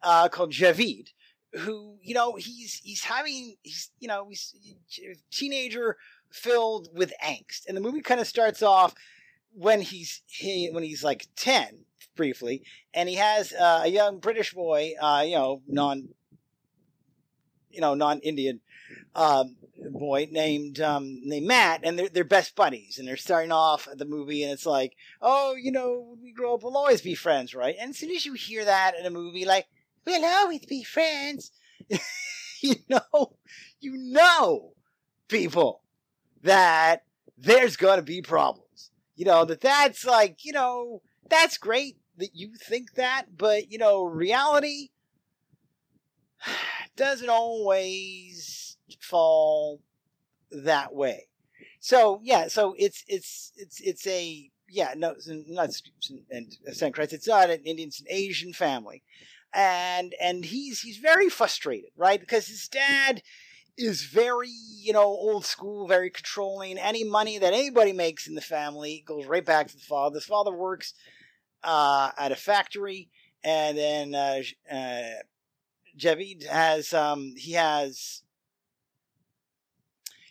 uh, 0.00 0.28
called 0.28 0.52
javid 0.52 1.08
who 1.54 1.96
you 2.02 2.14
know 2.14 2.36
he's 2.36 2.80
he's 2.84 3.02
having 3.04 3.56
he's 3.62 3.90
you 4.00 4.08
know 4.08 4.28
he's 4.28 4.54
teenager 5.30 5.96
filled 6.30 6.88
with 6.92 7.12
angst 7.24 7.66
and 7.66 7.76
the 7.76 7.80
movie 7.80 8.02
kind 8.02 8.20
of 8.20 8.26
starts 8.26 8.62
off 8.62 8.94
when 9.54 9.80
he's 9.80 10.22
he, 10.26 10.68
when 10.70 10.82
he's 10.82 11.02
like 11.02 11.26
10 11.36 11.84
briefly 12.14 12.62
and 12.94 13.08
he 13.08 13.16
has 13.16 13.52
uh, 13.52 13.82
a 13.84 13.88
young 13.88 14.18
British 14.18 14.52
boy, 14.52 14.92
uh, 15.00 15.22
you 15.24 15.34
know, 15.34 15.62
non, 15.66 16.08
you 17.70 17.80
know, 17.80 17.94
non-Indian 17.94 18.60
um, 19.14 19.56
boy 19.90 20.28
named 20.30 20.80
um, 20.80 21.20
named 21.24 21.46
Matt, 21.46 21.80
and 21.84 21.98
they're 21.98 22.08
they're 22.08 22.24
best 22.24 22.56
buddies, 22.56 22.98
and 22.98 23.06
they're 23.06 23.16
starting 23.16 23.52
off 23.52 23.88
the 23.94 24.04
movie, 24.04 24.42
and 24.42 24.52
it's 24.52 24.66
like, 24.66 24.94
oh, 25.20 25.54
you 25.54 25.70
know, 25.70 26.16
we 26.22 26.32
grow 26.32 26.54
up, 26.54 26.62
we'll 26.62 26.76
always 26.76 27.02
be 27.02 27.14
friends, 27.14 27.54
right? 27.54 27.76
And 27.78 27.90
as 27.90 27.98
soon 27.98 28.10
as 28.10 28.24
you 28.24 28.32
hear 28.32 28.64
that 28.64 28.94
in 28.98 29.06
a 29.06 29.10
movie, 29.10 29.44
like, 29.44 29.66
we'll 30.08 30.24
always 30.24 30.64
be 30.64 30.82
friends, 30.82 31.52
you 32.62 32.76
know, 32.88 33.36
you 33.80 33.92
know, 33.96 34.72
people, 35.28 35.82
that 36.42 37.04
there's 37.36 37.76
gonna 37.76 38.02
be 38.02 38.22
problems. 38.22 38.90
You 39.16 39.26
know 39.26 39.44
that 39.44 39.60
that's 39.60 40.06
like, 40.06 40.44
you 40.44 40.52
know, 40.52 41.02
that's 41.28 41.58
great 41.58 41.98
that 42.16 42.34
you 42.34 42.52
think 42.56 42.94
that, 42.94 43.36
but 43.36 43.70
you 43.70 43.78
know, 43.78 44.04
reality 44.04 44.88
doesn't 46.96 47.28
always 47.28 48.78
fall 49.00 49.80
that 50.50 50.94
way. 50.94 51.26
So 51.80 52.20
yeah, 52.22 52.48
so 52.48 52.74
it's 52.78 53.04
it's 53.08 53.52
it's 53.56 53.80
it's 53.80 54.06
a 54.06 54.50
yeah 54.70 54.94
no 54.96 55.14
not 55.48 55.70
and 56.30 56.56
St. 56.72 56.94
Christ. 56.94 57.12
It's 57.12 57.28
not 57.28 57.50
an 57.50 57.60
Indian, 57.64 57.88
it's 57.88 58.00
an 58.00 58.06
Asian 58.08 58.52
family, 58.52 59.02
and 59.54 60.14
and 60.20 60.44
he's 60.44 60.80
he's 60.80 60.98
very 60.98 61.28
frustrated, 61.28 61.90
right? 61.96 62.20
Because 62.20 62.46
his 62.46 62.68
dad 62.68 63.22
is 63.76 64.02
very 64.02 64.50
you 64.50 64.92
know 64.92 65.04
old 65.04 65.44
school, 65.44 65.86
very 65.86 66.10
controlling. 66.10 66.78
Any 66.78 67.04
money 67.04 67.38
that 67.38 67.52
anybody 67.52 67.92
makes 67.92 68.26
in 68.26 68.34
the 68.34 68.40
family 68.40 69.04
goes 69.06 69.26
right 69.26 69.44
back 69.44 69.68
to 69.68 69.76
the 69.76 69.82
father. 69.82 70.14
The 70.14 70.20
father 70.20 70.52
works 70.52 70.94
uh, 71.62 72.10
at 72.18 72.32
a 72.32 72.36
factory, 72.36 73.10
and 73.42 73.76
then 73.76 74.14
uh, 74.14 74.42
uh, 74.70 75.22
Javid 75.96 76.46
has 76.46 76.92
um, 76.92 77.34
he 77.36 77.52
has 77.52 78.22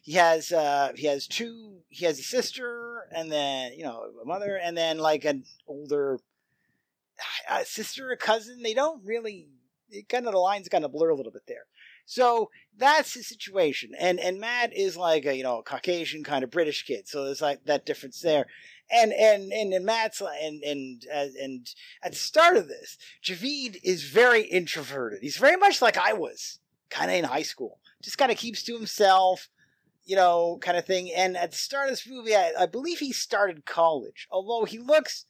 he 0.02 0.14
has 0.14 0.52
uh, 0.52 0.94
he 0.96 1.08
has 1.08 1.28
two 1.28 1.80
he 1.90 2.06
has 2.06 2.20
a 2.20 2.24
sister, 2.24 3.08
and 3.12 3.32
then 3.32 3.74
you 3.74 3.84
know 3.84 4.04
a 4.22 4.26
mother, 4.26 4.58
and 4.58 4.78
then 4.78 5.00
like 5.00 5.26
an 5.26 5.44
older 5.68 6.20
a 7.50 7.66
sister, 7.66 8.12
a 8.12 8.18
cousin. 8.18 8.62
They 8.64 8.74
don't 8.74 9.04
really 9.06 9.48
it 9.90 10.10
kind 10.10 10.26
of 10.28 10.34
the 10.34 10.40
lines 10.40 10.68
kind 10.68 10.84
of 10.84 10.92
blur 10.92 11.10
a 11.10 11.16
little 11.16 11.32
bit 11.32 11.44
there. 11.48 11.66
So 12.06 12.50
that's 12.78 13.14
the 13.14 13.24
situation, 13.24 13.92
and 14.00 14.20
and 14.20 14.40
Matt 14.40 14.76
is 14.76 14.96
like 14.96 15.26
a 15.26 15.36
you 15.36 15.44
know 15.44 15.62
Caucasian 15.62 16.24
kind 16.24 16.44
of 16.44 16.52
British 16.52 16.86
kid, 16.86 17.08
so 17.08 17.26
there's 17.26 17.42
like 17.42 17.66
that 17.66 17.86
difference 17.86 18.22
there 18.22 18.46
and 18.90 19.14
and 19.14 19.52
and, 19.52 19.74
and 19.74 19.86
Matt's 19.86 20.22
and 20.22 20.64
and 20.64 21.06
uh, 21.14 21.28
and 21.42 21.70
at 22.04 22.14
the 22.14 22.18
start 22.18 22.58
of 22.58 22.68
this, 22.68 22.98
Javid 23.24 23.78
is 23.84 24.04
very 24.04 24.44
introverted. 24.44 25.20
He's 25.22 25.38
very 25.38 25.58
much 25.58 25.82
like 25.82 25.98
I 25.98 26.14
was, 26.14 26.60
kind 26.90 27.12
of 27.12 27.18
in 27.18 27.26
high 27.26 27.42
school. 27.42 27.80
Just 28.02 28.18
kind 28.18 28.32
of 28.32 28.38
keeps 28.38 28.64
to 28.64 28.74
himself, 28.74 29.50
you 30.06 30.16
know, 30.16 30.58
kind 30.62 30.78
of 30.78 30.86
thing. 30.86 31.12
And 31.14 31.36
at 31.36 31.52
the 31.52 31.58
start 31.58 31.90
of 31.90 31.94
this 31.94 32.08
movie, 32.08 32.36
I, 32.36 32.54
I 32.60 32.66
believe 32.66 33.00
he 33.00 33.12
started 33.12 33.66
college, 33.66 34.28
although 34.32 34.66
he 34.66 34.80
looks 34.80 35.26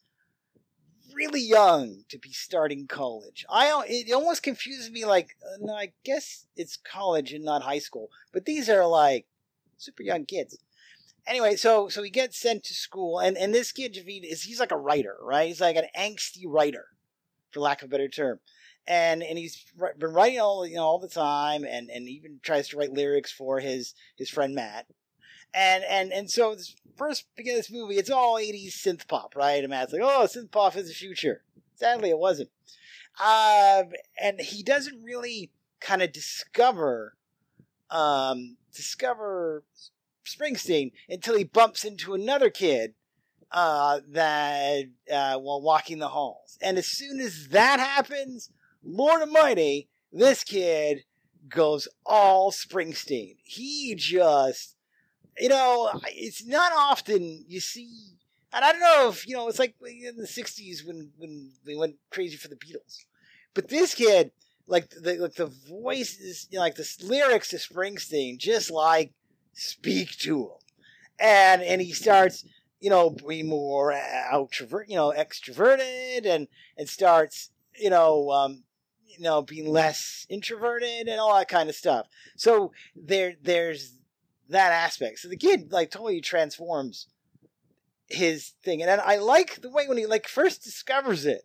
really 1.17 1.41
young 1.41 2.03
to 2.09 2.19
be 2.19 2.31
starting 2.31 2.87
college. 2.87 3.45
I 3.49 3.83
it 3.87 4.13
almost 4.13 4.43
confuses 4.43 4.91
me. 4.91 5.05
Like, 5.05 5.35
uh, 5.43 5.57
no, 5.59 5.73
I 5.73 5.93
guess 6.05 6.45
it's 6.55 6.77
college 6.77 7.33
and 7.33 7.43
not 7.43 7.63
high 7.63 7.79
school. 7.79 8.09
But 8.31 8.45
these 8.45 8.69
are 8.69 8.85
like 8.85 9.25
super 9.77 10.03
young 10.03 10.25
kids 10.25 10.57
anyway, 11.27 11.55
so 11.55 11.89
so 11.89 12.01
he 12.01 12.09
gets 12.09 12.37
sent 12.37 12.63
to 12.65 12.73
school, 12.73 13.19
and 13.19 13.37
and 13.37 13.53
this 13.53 13.71
kid 13.71 13.93
Javid 13.93 14.23
is 14.23 14.43
he's 14.43 14.59
like 14.59 14.71
a 14.71 14.77
writer, 14.77 15.15
right? 15.21 15.47
He's 15.47 15.61
like 15.61 15.75
an 15.75 15.87
angsty 15.97 16.43
writer, 16.45 16.85
for 17.51 17.59
lack 17.59 17.81
of 17.81 17.87
a 17.87 17.91
better 17.91 18.07
term, 18.07 18.39
and 18.87 19.21
and 19.21 19.37
he's 19.37 19.65
been 19.97 20.13
writing 20.13 20.39
all 20.39 20.65
you 20.65 20.75
know 20.75 20.83
all 20.83 20.99
the 20.99 21.09
time, 21.09 21.63
and 21.63 21.89
and 21.89 22.07
even 22.07 22.39
tries 22.41 22.69
to 22.69 22.77
write 22.77 22.91
lyrics 22.91 23.31
for 23.31 23.59
his 23.59 23.93
his 24.15 24.29
friend 24.29 24.55
Matt, 24.55 24.87
and 25.53 25.83
and 25.83 26.11
and 26.11 26.29
so 26.29 26.55
first 26.95 27.25
beginning 27.35 27.59
of 27.59 27.65
this 27.65 27.71
movie, 27.71 27.95
it's 27.95 28.09
all 28.09 28.35
'80s 28.35 28.73
synth 28.73 29.07
pop, 29.07 29.35
right? 29.35 29.63
And 29.63 29.69
Matt's 29.69 29.93
like, 29.93 30.01
oh, 30.03 30.27
synth 30.27 30.51
pop 30.51 30.75
is 30.75 30.87
the 30.87 30.93
future. 30.93 31.43
Sadly, 31.75 32.09
it 32.09 32.19
wasn't. 32.19 32.49
Uh, 33.19 33.83
and 34.21 34.39
he 34.39 34.63
doesn't 34.63 35.03
really 35.03 35.51
kind 35.79 36.01
of 36.01 36.11
discover 36.11 37.15
um, 37.89 38.57
discover 38.73 39.63
Springsteen 40.25 40.91
until 41.09 41.37
he 41.37 41.43
bumps 41.43 41.85
into 41.85 42.13
another 42.13 42.49
kid 42.49 42.93
uh, 43.51 44.01
that 44.09 44.85
uh, 45.11 45.37
while 45.37 45.61
walking 45.61 45.99
the 45.99 46.09
halls. 46.09 46.57
And 46.61 46.77
as 46.77 46.87
soon 46.87 47.19
as 47.19 47.49
that 47.49 47.79
happens, 47.79 48.51
Lord 48.83 49.21
Almighty, 49.21 49.89
this 50.11 50.43
kid 50.43 51.03
goes 51.49 51.87
all 52.05 52.51
Springsteen. 52.51 53.37
He 53.43 53.95
just, 53.95 54.75
you 55.39 55.49
know, 55.49 55.91
it's 56.07 56.45
not 56.45 56.71
often 56.75 57.45
you 57.47 57.59
see, 57.59 57.89
and 58.53 58.63
I 58.63 58.71
don't 58.71 58.81
know 58.81 59.09
if 59.09 59.27
you 59.27 59.35
know, 59.35 59.47
it's 59.47 59.59
like 59.59 59.75
in 59.81 60.17
the 60.17 60.27
'60s 60.27 60.85
when 60.85 61.11
when 61.17 61.51
they 61.65 61.75
went 61.75 61.95
crazy 62.09 62.37
for 62.37 62.47
the 62.47 62.55
Beatles, 62.55 63.05
but 63.53 63.69
this 63.69 63.93
kid 63.93 64.31
like 64.67 64.89
the 64.89 65.15
like 65.17 65.35
the 65.35 65.51
voices, 65.69 66.47
you 66.51 66.57
know, 66.57 66.63
like 66.63 66.75
the 66.75 66.89
lyrics 67.03 67.49
to 67.49 67.57
Springsteen, 67.57 68.37
just 68.37 68.69
like 68.69 69.13
speak 69.53 70.17
to 70.19 70.43
him, 70.43 70.57
and 71.19 71.61
and 71.61 71.81
he 71.81 71.93
starts, 71.93 72.45
you 72.79 72.89
know, 72.89 73.09
being 73.09 73.47
more 73.47 73.93
outrovert, 73.93 74.85
you 74.87 74.95
know, 74.95 75.13
extroverted, 75.17 76.25
and 76.25 76.47
and 76.77 76.89
starts, 76.89 77.49
you 77.79 77.89
know, 77.89 78.29
um, 78.31 78.63
you 79.05 79.23
know, 79.23 79.41
being 79.41 79.69
less 79.69 80.25
introverted 80.29 81.07
and 81.07 81.19
all 81.19 81.35
that 81.35 81.47
kind 81.47 81.69
of 81.69 81.75
stuff. 81.75 82.07
So 82.35 82.71
there 82.95 83.35
there's 83.41 83.93
that 84.49 84.71
aspect. 84.71 85.19
So 85.19 85.27
the 85.27 85.37
kid 85.37 85.71
like 85.71 85.91
totally 85.91 86.21
transforms 86.21 87.07
his 88.07 88.53
thing, 88.63 88.81
and 88.81 89.01
I 89.01 89.17
like 89.17 89.61
the 89.61 89.69
way 89.69 89.87
when 89.87 89.97
he 89.97 90.05
like 90.05 90.27
first 90.27 90.63
discovers 90.63 91.25
it 91.25 91.43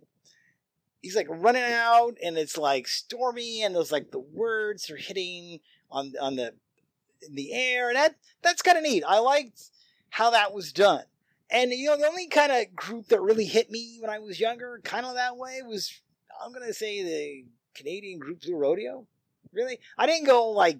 he's 1.03 1.17
like 1.17 1.27
running 1.29 1.63
out 1.63 2.17
and 2.25 2.39
it's 2.39 2.57
like 2.57 2.89
stormy 2.89 3.63
and 3.63 3.75
those 3.75 3.93
like 3.93 4.11
the 4.11 4.21
words 4.21 4.89
are 4.89 4.97
hitting 4.97 5.59
on 5.91 6.13
on 6.21 6.37
the 6.37 6.55
in 7.27 7.35
the 7.35 7.53
air 7.53 7.89
and 7.89 7.97
that 7.97 8.15
that's 8.41 8.63
kind 8.63 8.79
of 8.79 8.85
neat. 8.85 9.05
I 9.07 9.19
liked 9.19 9.61
how 10.11 10.31
that 10.31 10.55
was 10.55 10.73
done. 10.73 11.05
And 11.51 11.71
you 11.73 11.91
know 11.91 11.99
the 11.99 12.07
only 12.07 12.29
kind 12.29 12.53
of 12.53 12.75
group 12.75 13.09
that 13.09 13.21
really 13.21 13.45
hit 13.45 13.71
me 13.71 13.99
when 14.01 14.11
I 14.11 14.21
was 14.21 14.41
younger, 14.41 14.81
kind 14.85 15.05
of 15.05 15.15
that 15.15 15.37
way, 15.37 15.61
was 15.63 16.01
I'm 16.43 16.53
gonna 16.53 16.73
say 16.73 17.03
the 17.03 17.45
Canadian 17.75 18.19
group 18.19 18.41
Blue 18.41 18.57
Rodeo. 18.57 19.07
Really, 19.53 19.79
I 19.99 20.07
didn't 20.07 20.27
go 20.27 20.51
like 20.51 20.79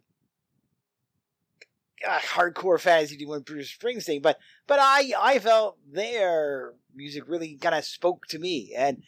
uh, 2.07 2.19
hardcore 2.19 2.81
fantasy 2.81 3.17
doing 3.17 3.41
Bruce 3.41 3.77
Springsteen, 3.77 4.23
but 4.23 4.39
but 4.67 4.79
I 4.81 5.13
I 5.19 5.39
felt 5.39 5.79
their 5.91 6.75
music 6.95 7.25
really 7.27 7.57
kind 7.57 7.75
of 7.75 7.85
spoke 7.85 8.27
to 8.27 8.39
me. 8.39 8.75
And 8.77 9.03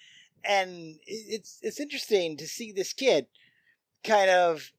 and 0.45 0.97
it's 1.07 1.59
it's 1.63 1.81
interesting 1.81 2.37
to 2.37 2.47
see 2.47 2.73
this 2.73 2.93
kid 2.93 3.27
kind 4.03 4.31
of 4.31 4.71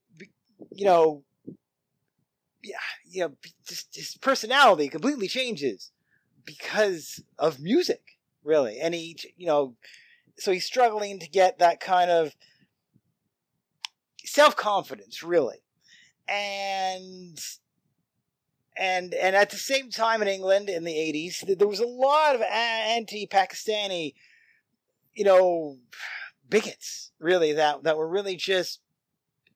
you 0.71 0.85
know 0.85 1.23
yeah 2.63 2.77
you 3.05 3.21
know 3.21 3.33
just 3.67 3.95
his 3.95 4.15
personality 4.17 4.87
completely 4.87 5.27
changes 5.27 5.91
because 6.45 7.23
of 7.39 7.59
music 7.59 8.17
really. 8.43 8.79
And 8.79 8.93
he 8.93 9.17
you 9.37 9.47
know 9.47 9.75
so 10.37 10.51
he's 10.51 10.65
struggling 10.65 11.19
to 11.19 11.29
get 11.29 11.59
that 11.59 11.79
kind 11.79 12.11
of 12.11 12.35
self-confidence 14.23 15.23
really. 15.23 15.57
And 16.27 17.39
and 18.77 19.13
and 19.13 19.35
at 19.35 19.49
the 19.49 19.57
same 19.57 19.89
time 19.89 20.21
in 20.21 20.27
England 20.27 20.69
in 20.69 20.83
the 20.83 20.93
80s 20.93 21.57
there 21.57 21.67
was 21.67 21.79
a 21.79 21.87
lot 21.87 22.35
of 22.35 22.41
anti-Pakistani 22.41 24.13
you 25.15 25.23
know, 25.23 25.77
bigots, 26.47 27.11
really, 27.19 27.53
that, 27.53 27.83
that 27.83 27.97
were 27.97 28.07
really 28.07 28.35
just 28.35 28.81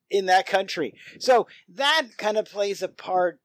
in 0.10 0.26
that 0.26 0.48
country. 0.48 0.96
So 1.20 1.48
that 1.68 2.08
kind 2.18 2.38
of 2.38 2.46
plays 2.46 2.82
a 2.82 2.88
part 2.88 3.40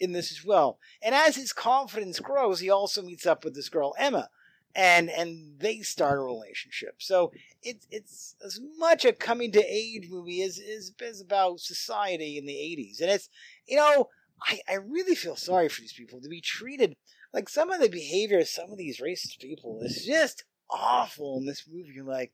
in 0.00 0.12
this 0.12 0.30
as 0.30 0.44
well. 0.44 0.78
And 1.02 1.14
as 1.14 1.36
his 1.36 1.52
confidence 1.52 2.20
grows, 2.20 2.60
he 2.60 2.70
also 2.70 3.02
meets 3.02 3.26
up 3.26 3.44
with 3.44 3.54
this 3.54 3.68
girl, 3.68 3.94
Emma. 3.98 4.30
And 4.74 5.10
and 5.10 5.58
they 5.58 5.80
start 5.80 6.18
a 6.18 6.22
relationship. 6.22 6.96
So 6.98 7.32
it's 7.62 7.86
it's 7.90 8.36
as 8.44 8.60
much 8.76 9.04
a 9.04 9.12
coming 9.12 9.50
to 9.52 9.64
age 9.66 10.08
movie 10.08 10.42
as 10.42 10.58
is 10.58 10.92
about 11.20 11.58
society 11.58 12.38
in 12.38 12.46
the 12.46 12.56
eighties. 12.56 13.00
And 13.00 13.10
it's 13.10 13.28
you 13.66 13.76
know, 13.76 14.08
I, 14.42 14.60
I 14.68 14.74
really 14.74 15.14
feel 15.14 15.36
sorry 15.36 15.68
for 15.68 15.80
these 15.80 15.92
people 15.92 16.20
to 16.20 16.28
be 16.28 16.40
treated 16.40 16.96
like 17.32 17.48
some 17.48 17.70
of 17.70 17.80
the 17.80 17.88
behavior 17.88 18.38
of 18.38 18.48
some 18.48 18.70
of 18.70 18.78
these 18.78 19.00
racist 19.00 19.40
people 19.40 19.80
is 19.82 20.04
just 20.04 20.44
awful 20.70 21.38
in 21.38 21.46
this 21.46 21.64
movie. 21.70 21.92
You're 21.94 22.04
like, 22.04 22.32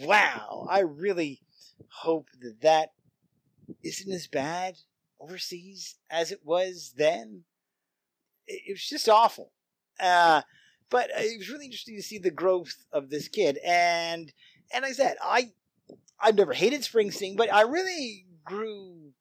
wow, 0.00 0.66
I 0.70 0.80
really 0.80 1.40
hope 1.88 2.28
that 2.40 2.60
that 2.62 2.90
isn't 3.82 4.12
as 4.12 4.26
bad 4.26 4.76
overseas 5.20 5.96
as 6.10 6.32
it 6.32 6.40
was 6.44 6.94
then. 6.96 7.44
It, 8.46 8.62
it 8.68 8.72
was 8.72 8.86
just 8.86 9.08
awful. 9.08 9.52
Uh, 10.00 10.42
but 10.90 11.10
it 11.16 11.38
was 11.38 11.48
really 11.48 11.66
interesting 11.66 11.96
to 11.96 12.02
see 12.02 12.18
the 12.18 12.30
growth 12.30 12.84
of 12.92 13.08
this 13.08 13.28
kid. 13.28 13.58
And 13.64 14.32
and 14.74 14.82
like 14.82 14.90
I 14.90 14.94
said, 14.94 15.16
I 15.22 15.52
I've 16.20 16.36
never 16.36 16.52
hated 16.52 16.82
Springsteen, 16.82 17.36
but 17.36 17.52
I 17.52 17.62
really 17.62 18.26
grew 18.44 19.12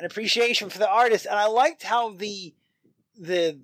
an 0.00 0.06
appreciation 0.06 0.70
for 0.70 0.78
the 0.78 0.88
artist, 0.88 1.26
and 1.26 1.38
I 1.38 1.46
liked 1.46 1.82
how 1.82 2.14
the 2.14 2.54
the 3.18 3.60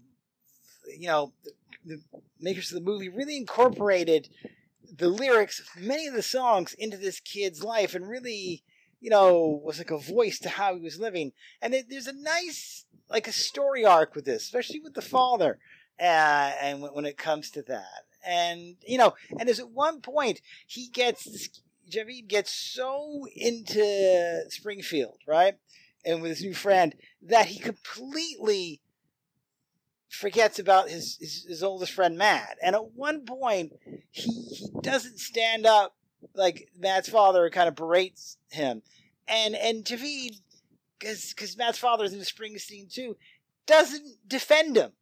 you 0.96 1.09
know 1.09 1.33
the, 1.42 1.53
the 1.85 2.03
makers 2.38 2.70
of 2.70 2.75
the 2.75 2.90
movie 2.90 3.09
really 3.09 3.38
incorporated 3.38 4.29
the 4.94 5.09
lyrics 5.09 5.61
of 5.61 5.83
many 5.83 6.07
of 6.07 6.14
the 6.14 6.22
songs 6.22 6.75
into 6.75 6.99
this 6.99 7.20
kid's 7.20 7.64
life 7.64 7.94
and 7.94 8.09
really 8.09 8.62
you 9.01 9.09
know 9.09 9.61
was 9.64 9.79
like 9.79 9.90
a 9.90 9.99
voice 9.99 10.38
to 10.40 10.51
how 10.51 10.75
he 10.75 10.81
was 10.81 11.01
living. 11.01 11.33
And 11.62 11.75
it, 11.75 11.87
there's 11.88 12.07
a 12.07 12.12
nice 12.12 12.85
like 13.09 13.27
a 13.27 13.33
story 13.33 13.85
arc 13.85 14.14
with 14.14 14.27
this 14.27 14.42
especially 14.42 14.81
with 14.81 14.92
the 14.92 15.03
father 15.03 15.59
uh, 15.99 16.53
and 16.61 16.83
when, 16.83 16.92
when 16.92 17.07
it 17.07 17.16
comes 17.16 17.51
to 17.53 17.62
that. 17.62 18.05
And 18.27 18.77
you 18.87 18.99
know 18.99 19.14
and 19.31 19.49
there's 19.49 19.61
at 19.61 19.70
one 19.70 20.03
point 20.03 20.42
he 20.66 20.88
gets 20.88 21.49
Javid 21.90 22.29
gets 22.29 22.53
so 22.53 23.27
into 23.35 24.44
Springfield 24.51 25.18
right 25.27 25.55
and 26.06 26.22
with 26.22 26.30
his 26.30 26.42
new 26.42 26.54
friend 26.54 26.94
that 27.20 27.46
he 27.46 27.58
completely 27.58 28.80
forgets 30.08 30.58
about 30.58 30.88
his, 30.88 31.18
his, 31.20 31.44
his 31.44 31.62
oldest 31.62 31.92
friend 31.92 32.16
Matt. 32.16 32.56
And 32.62 32.74
at 32.74 32.92
one 32.92 33.26
point, 33.26 33.72
he 34.10 34.30
he 34.30 34.68
doesn't 34.80 35.18
stand 35.18 35.66
up 35.66 35.96
like 36.34 36.70
Matt's 36.78 37.08
father 37.08 37.50
kind 37.50 37.68
of 37.68 37.74
berates 37.74 38.38
him, 38.48 38.82
and 39.28 39.54
and 39.54 39.84
Javid, 39.84 40.40
because 40.98 41.34
because 41.34 41.56
Matt's 41.56 41.78
father 41.78 42.04
is 42.04 42.14
in 42.14 42.20
Springsteen 42.20 42.92
too, 42.92 43.16
doesn't 43.66 44.16
defend 44.26 44.76
him 44.76 44.92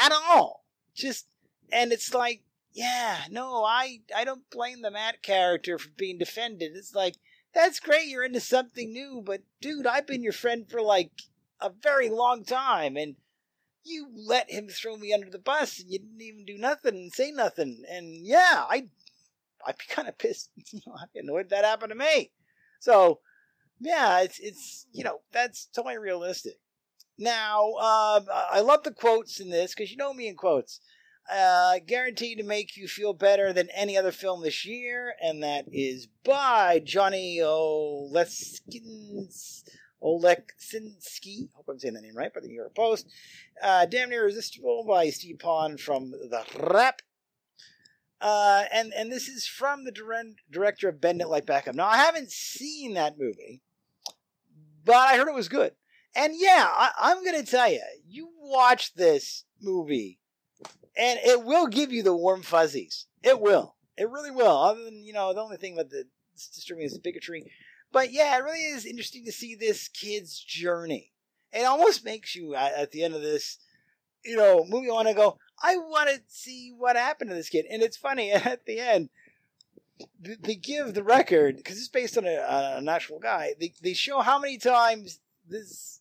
at 0.00 0.12
all. 0.12 0.64
Just 0.94 1.26
and 1.72 1.92
it's 1.92 2.14
like, 2.14 2.42
yeah, 2.72 3.18
no, 3.30 3.64
I 3.64 4.00
I 4.14 4.24
don't 4.24 4.48
blame 4.50 4.82
the 4.82 4.90
Matt 4.90 5.22
character 5.22 5.78
for 5.78 5.90
being 5.90 6.18
defended. 6.18 6.72
It's 6.74 6.94
like 6.94 7.16
that's 7.54 7.80
great, 7.80 8.06
you're 8.06 8.24
into 8.24 8.40
something 8.40 8.92
new, 8.92 9.22
but 9.24 9.42
dude, 9.60 9.86
I've 9.86 10.06
been 10.06 10.22
your 10.22 10.32
friend 10.32 10.68
for 10.68 10.80
like 10.80 11.12
a 11.60 11.70
very 11.70 12.08
long 12.08 12.44
time, 12.44 12.96
and 12.96 13.16
you 13.84 14.08
let 14.14 14.50
him 14.50 14.68
throw 14.68 14.96
me 14.96 15.12
under 15.12 15.30
the 15.30 15.38
bus 15.38 15.80
and 15.80 15.90
you 15.90 15.98
didn't 15.98 16.20
even 16.20 16.44
do 16.44 16.56
nothing 16.58 16.94
and 16.94 17.12
say 17.12 17.30
nothing. 17.30 17.82
And 17.90 18.24
yeah, 18.24 18.64
I, 18.68 18.88
I'd 19.66 19.78
be 19.78 19.84
kind 19.88 20.08
of 20.08 20.18
pissed. 20.18 20.50
You 20.72 20.80
know, 20.86 20.94
I'd 20.94 21.12
be 21.12 21.20
annoyed 21.20 21.50
that 21.50 21.64
happened 21.64 21.90
to 21.90 21.98
me. 21.98 22.30
So, 22.80 23.20
yeah, 23.80 24.20
it's, 24.20 24.38
it's, 24.38 24.86
you 24.92 25.04
know, 25.04 25.20
that's 25.32 25.66
totally 25.74 25.98
realistic. 25.98 26.58
Now, 27.18 27.72
uh, 27.80 28.20
I 28.50 28.60
love 28.60 28.84
the 28.84 28.92
quotes 28.92 29.40
in 29.40 29.50
this 29.50 29.74
because 29.74 29.90
you 29.90 29.96
know 29.96 30.14
me 30.14 30.28
in 30.28 30.36
quotes. 30.36 30.80
Uh, 31.30 31.78
guaranteed 31.86 32.38
to 32.38 32.44
make 32.44 32.76
you 32.76 32.88
feel 32.88 33.12
better 33.14 33.52
than 33.52 33.68
any 33.74 33.96
other 33.96 34.12
film 34.12 34.42
this 34.42 34.66
year, 34.66 35.14
and 35.22 35.42
that 35.42 35.64
is 35.72 36.08
by 36.24 36.80
Johnny 36.84 37.38
Oleskins. 37.38 38.72
Oleksinski, 40.02 41.48
hope 41.54 41.68
I'm 41.68 41.78
saying 41.78 41.94
that 41.94 42.02
name 42.02 42.16
right, 42.16 42.34
by 42.34 42.40
the 42.40 42.48
New 42.48 42.56
York 42.56 42.74
Post. 42.74 43.06
Uh, 43.62 43.86
Damn 43.86 44.10
Near 44.10 44.22
Irresistible 44.22 44.84
by 44.86 45.10
Steve 45.10 45.38
Pond 45.38 45.80
from 45.80 46.10
The 46.10 46.44
Rap. 46.58 47.02
Uh, 48.20 48.64
and, 48.72 48.92
and 48.96 49.12
this 49.12 49.28
is 49.28 49.46
from 49.46 49.84
the 49.84 49.92
director 50.50 50.88
of 50.88 51.00
Bend 51.00 51.20
It 51.20 51.28
Like 51.28 51.46
Beckham. 51.46 51.74
Now, 51.74 51.86
I 51.86 51.98
haven't 51.98 52.32
seen 52.32 52.94
that 52.94 53.18
movie, 53.18 53.62
but 54.84 54.96
I 54.96 55.16
heard 55.16 55.28
it 55.28 55.34
was 55.34 55.48
good. 55.48 55.72
And 56.14 56.34
yeah, 56.36 56.66
I, 56.68 56.90
I'm 56.98 57.24
going 57.24 57.42
to 57.42 57.50
tell 57.50 57.70
you, 57.70 57.80
you 58.06 58.28
watch 58.40 58.94
this 58.94 59.44
movie, 59.60 60.18
and 60.96 61.18
it 61.24 61.44
will 61.44 61.66
give 61.66 61.92
you 61.92 62.02
the 62.02 62.14
warm 62.14 62.42
fuzzies. 62.42 63.06
It 63.22 63.40
will. 63.40 63.76
It 63.96 64.10
really 64.10 64.30
will. 64.30 64.56
Other 64.56 64.84
than, 64.84 65.02
you 65.04 65.12
know, 65.12 65.32
the 65.32 65.40
only 65.40 65.56
thing 65.56 65.74
about 65.74 65.90
the 65.90 66.04
disturbing 66.34 66.84
is 66.84 66.94
the 66.94 67.00
bigotry. 67.00 67.50
But 67.92 68.12
yeah, 68.12 68.36
it 68.36 68.44
really 68.44 68.64
is 68.64 68.86
interesting 68.86 69.24
to 69.26 69.32
see 69.32 69.54
this 69.54 69.88
kid's 69.88 70.38
journey. 70.40 71.12
It 71.52 71.64
almost 71.64 72.04
makes 72.04 72.34
you 72.34 72.54
at, 72.54 72.90
the 72.92 73.04
end 73.04 73.14
of 73.14 73.20
this, 73.20 73.58
you 74.24 74.36
know, 74.36 74.64
movie 74.66 74.90
want 74.90 75.08
to 75.08 75.14
go. 75.14 75.38
I 75.62 75.76
want 75.76 76.08
to 76.08 76.20
see 76.26 76.72
what 76.76 76.96
happened 76.96 77.30
to 77.30 77.36
this 77.36 77.50
kid, 77.50 77.66
and 77.70 77.82
it's 77.82 77.96
funny 77.96 78.32
at 78.32 78.64
the 78.64 78.80
end. 78.80 79.10
They 80.18 80.56
give 80.56 80.94
the 80.94 81.04
record 81.04 81.56
because 81.56 81.76
it's 81.76 81.88
based 81.88 82.16
on 82.16 82.24
a, 82.24 82.34
a 82.34 82.84
actual 82.88 83.20
guy. 83.20 83.52
They, 83.60 83.74
they 83.82 83.92
show 83.92 84.20
how 84.20 84.38
many 84.38 84.58
times 84.58 85.20
this 85.46 86.00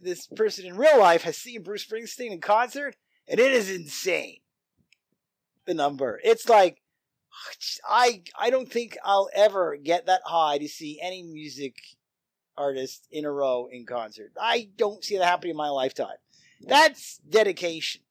this 0.00 0.26
person 0.26 0.66
in 0.66 0.76
real 0.76 0.98
life 0.98 1.22
has 1.22 1.36
seen 1.36 1.62
Bruce 1.62 1.86
Springsteen 1.86 2.30
in 2.30 2.40
concert, 2.40 2.96
and 3.32 3.40
it 3.40 3.50
is 3.50 3.70
insane. 3.70 4.36
The 5.64 5.74
number. 5.74 6.20
It's 6.22 6.48
like 6.48 6.82
I 7.88 8.22
I 8.38 8.50
don't 8.50 8.70
think 8.70 8.98
I'll 9.02 9.30
ever 9.34 9.76
get 9.82 10.06
that 10.06 10.20
high 10.26 10.58
to 10.58 10.68
see 10.68 11.00
any 11.02 11.22
music 11.22 11.76
artist 12.56 13.08
in 13.10 13.24
a 13.24 13.32
row 13.32 13.68
in 13.72 13.86
concert. 13.86 14.32
I 14.38 14.68
don't 14.76 15.02
see 15.02 15.16
that 15.16 15.24
happening 15.24 15.52
in 15.52 15.56
my 15.56 15.70
lifetime. 15.70 16.18
That's 16.60 17.18
dedication. 17.28 18.02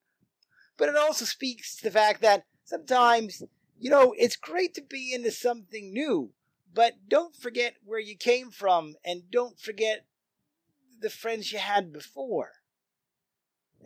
But 0.76 0.88
it 0.88 0.96
also 0.96 1.24
speaks 1.24 1.76
to 1.76 1.84
the 1.84 1.90
fact 1.90 2.20
that 2.22 2.44
sometimes, 2.64 3.42
you 3.78 3.90
know, 3.90 4.14
it's 4.18 4.36
great 4.36 4.74
to 4.74 4.82
be 4.82 5.14
into 5.14 5.30
something 5.30 5.92
new, 5.92 6.32
but 6.74 6.94
don't 7.08 7.36
forget 7.36 7.74
where 7.84 8.00
you 8.00 8.16
came 8.16 8.50
from 8.50 8.94
and 9.04 9.30
don't 9.30 9.60
forget 9.60 10.06
the 11.00 11.10
friends 11.10 11.52
you 11.52 11.58
had 11.58 11.92
before. 11.92 12.61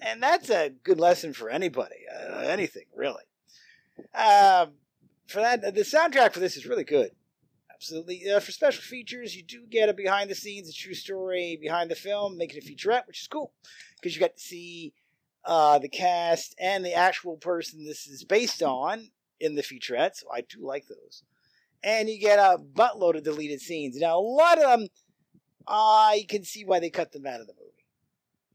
And 0.01 0.23
that's 0.23 0.51
a 0.51 0.71
good 0.71 1.01
lesson 1.01 1.33
for 1.33 1.49
anybody, 1.49 1.97
uh, 2.13 2.39
anything 2.39 2.85
really. 2.95 3.23
Um, 4.15 4.73
for 5.27 5.41
that, 5.41 5.63
the 5.63 5.81
soundtrack 5.83 6.33
for 6.33 6.41
this 6.41 6.57
is 6.57 6.67
really 6.67 6.85
good. 6.85 7.11
Absolutely. 7.73 8.31
Uh, 8.31 8.41
for 8.41 8.53
special 8.53 8.83
features, 8.83 9.37
you 9.37 9.43
do 9.43 9.67
get 9.69 9.89
a 9.89 9.95
behind 9.95 10.31
the 10.31 10.35
scenes, 10.35 10.69
a 10.69 10.73
true 10.73 10.95
story 10.95 11.59
behind 11.61 11.91
the 11.91 11.95
film, 11.95 12.39
making 12.39 12.59
a 12.59 12.67
featurette, 12.67 13.07
which 13.07 13.21
is 13.21 13.29
cool 13.29 13.53
because 13.97 14.15
you 14.15 14.21
got 14.21 14.37
to 14.37 14.43
see 14.43 14.95
uh, 15.45 15.79
the 15.79 15.89
cast 15.89 16.55
and 16.59 16.85
the 16.85 16.95
actual 16.95 17.37
person 17.37 17.85
this 17.85 18.07
is 18.07 18.25
based 18.25 18.63
on 18.63 19.11
in 19.41 19.55
the 19.55 19.63
featurette. 19.63 20.17
So 20.17 20.27
I 20.33 20.41
do 20.41 20.67
like 20.67 20.87
those. 20.87 21.23
And 21.83 22.09
you 22.09 22.19
get 22.19 22.39
a 22.39 22.57
buttload 22.59 23.17
of 23.17 23.25
deleted 23.25 23.61
scenes. 23.61 23.97
Now, 23.97 24.19
a 24.19 24.21
lot 24.21 24.59
of 24.59 24.81
them, 24.81 24.89
I 25.69 26.25
can 26.29 26.45
see 26.45 26.65
why 26.65 26.81
they 26.81 26.91
cut 26.91 27.13
them 27.13 27.27
out 27.27 27.41
of 27.41 27.47
the 27.47 27.53
movie. 27.53 27.66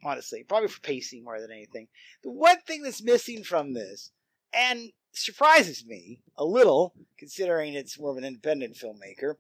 Honestly, 0.04 0.44
probably 0.44 0.68
for 0.68 0.82
pacing 0.82 1.24
more 1.24 1.40
than 1.40 1.52
anything. 1.52 1.88
The 2.24 2.32
one 2.32 2.60
thing 2.62 2.82
that's 2.82 3.04
missing 3.04 3.44
from 3.44 3.74
this, 3.74 4.12
and 4.54 4.92
surprises 5.14 5.86
me 5.86 6.22
a 6.38 6.46
little, 6.46 6.94
considering 7.18 7.74
it's 7.74 8.00
more 8.00 8.12
of 8.12 8.18
an 8.18 8.24
independent 8.24 8.76
filmmaker. 8.76 9.36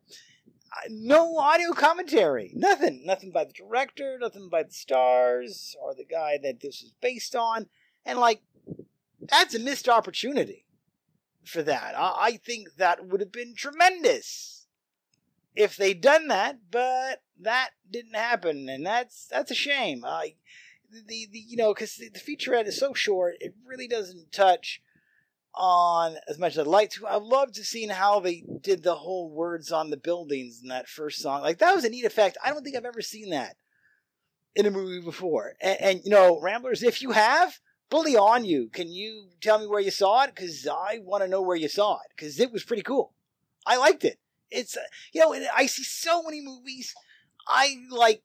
Uh, 0.71 0.87
no 0.89 1.37
audio 1.37 1.71
commentary. 1.73 2.51
Nothing. 2.53 3.03
Nothing 3.05 3.31
by 3.31 3.43
the 3.45 3.53
director, 3.53 4.17
nothing 4.19 4.49
by 4.49 4.63
the 4.63 4.71
stars, 4.71 5.75
or 5.81 5.95
the 5.95 6.05
guy 6.05 6.37
that 6.43 6.59
this 6.59 6.81
was 6.81 6.93
based 7.01 7.35
on. 7.35 7.67
And, 8.05 8.19
like, 8.19 8.41
that's 9.19 9.55
a 9.55 9.59
missed 9.59 9.89
opportunity 9.89 10.65
for 11.43 11.63
that. 11.63 11.93
I, 11.97 12.13
I 12.19 12.37
think 12.37 12.75
that 12.77 13.07
would 13.07 13.19
have 13.19 13.31
been 13.31 13.55
tremendous 13.55 14.50
if 15.55 15.75
they'd 15.75 16.01
done 16.01 16.27
that, 16.27 16.59
but 16.69 17.21
that 17.39 17.71
didn't 17.89 18.15
happen, 18.15 18.69
and 18.69 18.85
that's 18.85 19.27
that's 19.27 19.51
a 19.51 19.55
shame. 19.55 20.03
I 20.05 20.35
the, 20.91 21.27
the 21.31 21.39
you 21.39 21.57
know 21.57 21.73
because 21.73 21.95
the, 21.95 22.09
the 22.09 22.19
featurette 22.19 22.67
is 22.67 22.77
so 22.77 22.93
short, 22.93 23.35
it 23.39 23.53
really 23.65 23.87
doesn't 23.87 24.31
touch 24.31 24.81
on 25.53 26.15
as 26.29 26.39
much 26.39 26.53
as 26.53 26.59
I'd 26.59 26.67
like 26.67 26.91
to. 26.91 27.07
I'd 27.07 27.21
love 27.21 27.51
to 27.53 27.63
see 27.63 27.87
how 27.87 28.19
they 28.19 28.43
did 28.61 28.83
the 28.83 28.95
whole 28.95 29.29
words 29.29 29.71
on 29.71 29.89
the 29.89 29.97
buildings 29.97 30.61
in 30.61 30.69
that 30.69 30.87
first 30.87 31.21
song. 31.21 31.41
Like 31.41 31.57
that 31.59 31.75
was 31.75 31.83
a 31.83 31.89
neat 31.89 32.05
effect. 32.05 32.37
I 32.43 32.51
don't 32.51 32.63
think 32.63 32.75
I've 32.75 32.85
ever 32.85 33.01
seen 33.01 33.31
that 33.31 33.57
in 34.55 34.65
a 34.65 34.71
movie 34.71 35.03
before. 35.03 35.53
And, 35.61 35.81
and 35.81 36.01
you 36.03 36.11
know, 36.11 36.39
Ramblers, 36.39 36.83
if 36.83 37.01
you 37.01 37.11
have, 37.11 37.59
bully 37.89 38.15
on 38.15 38.45
you. 38.45 38.69
Can 38.69 38.89
you 38.89 39.29
tell 39.41 39.59
me 39.59 39.67
where 39.67 39.81
you 39.81 39.91
saw 39.91 40.23
it? 40.23 40.33
Because 40.33 40.67
I 40.67 40.99
want 41.03 41.23
to 41.23 41.29
know 41.29 41.41
where 41.41 41.57
you 41.57 41.67
saw 41.67 41.95
it 41.95 42.11
because 42.15 42.39
it 42.39 42.51
was 42.51 42.63
pretty 42.63 42.83
cool. 42.83 43.13
I 43.65 43.77
liked 43.77 44.03
it. 44.03 44.17
It's 44.51 44.77
uh, 44.77 44.81
you 45.13 45.21
know, 45.21 45.47
I 45.55 45.65
see 45.65 45.83
so 45.83 46.23
many 46.23 46.41
movies. 46.41 46.93
I 47.47 47.77
like 47.89 48.23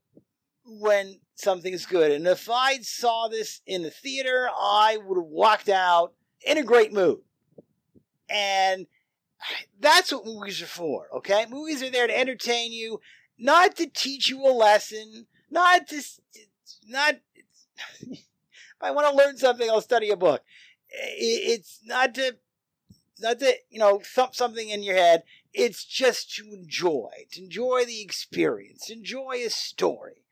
when 0.65 1.21
something 1.37 1.73
is 1.73 1.87
good, 1.87 2.11
and 2.13 2.27
if 2.27 2.51
I 2.51 2.79
saw 2.81 3.29
this 3.29 3.61
in 3.67 3.83
the 3.83 3.91
theater, 3.91 4.49
I 4.55 4.99
would 5.05 5.17
have 5.17 5.31
walked 5.31 5.69
out 5.69 6.13
in 6.45 6.59
a 6.59 6.63
great 6.63 6.93
mood. 6.93 7.21
And 8.29 8.87
that's 9.81 10.13
what 10.13 10.25
movies 10.25 10.63
are 10.63 10.67
for, 10.67 11.07
okay? 11.17 11.47
Movies 11.49 11.83
are 11.83 11.91
there 11.91 12.07
to 12.07 12.19
entertain 12.19 12.73
you, 12.73 13.01
not 13.39 13.77
to 13.77 13.87
teach 13.87 14.29
you 14.29 14.45
a 14.47 14.51
lesson, 14.51 15.27
not 15.51 15.89
to, 15.89 16.03
not, 16.87 17.17
if 18.01 18.19
I 18.81 18.91
want 18.91 19.09
to 19.09 19.17
learn 19.17 19.37
something, 19.37 19.69
I'll 19.69 19.81
study 19.81 20.11
a 20.11 20.17
book. 20.17 20.43
It's 20.89 21.81
not 21.85 22.15
to, 22.15 22.37
not 23.21 23.39
to, 23.41 23.55
you 23.71 23.79
know, 23.79 24.01
thump 24.03 24.35
something 24.35 24.69
in 24.69 24.83
your 24.83 24.97
head. 24.97 25.23
It's 25.57 25.87
just 25.87 26.35
to 26.35 26.45
enjoy, 26.53 27.09
to 27.33 27.43
enjoy 27.43 27.85
the 27.87 28.03
experience, 28.03 28.91
enjoy 28.91 29.37
a 29.45 29.49
story. 29.49 30.23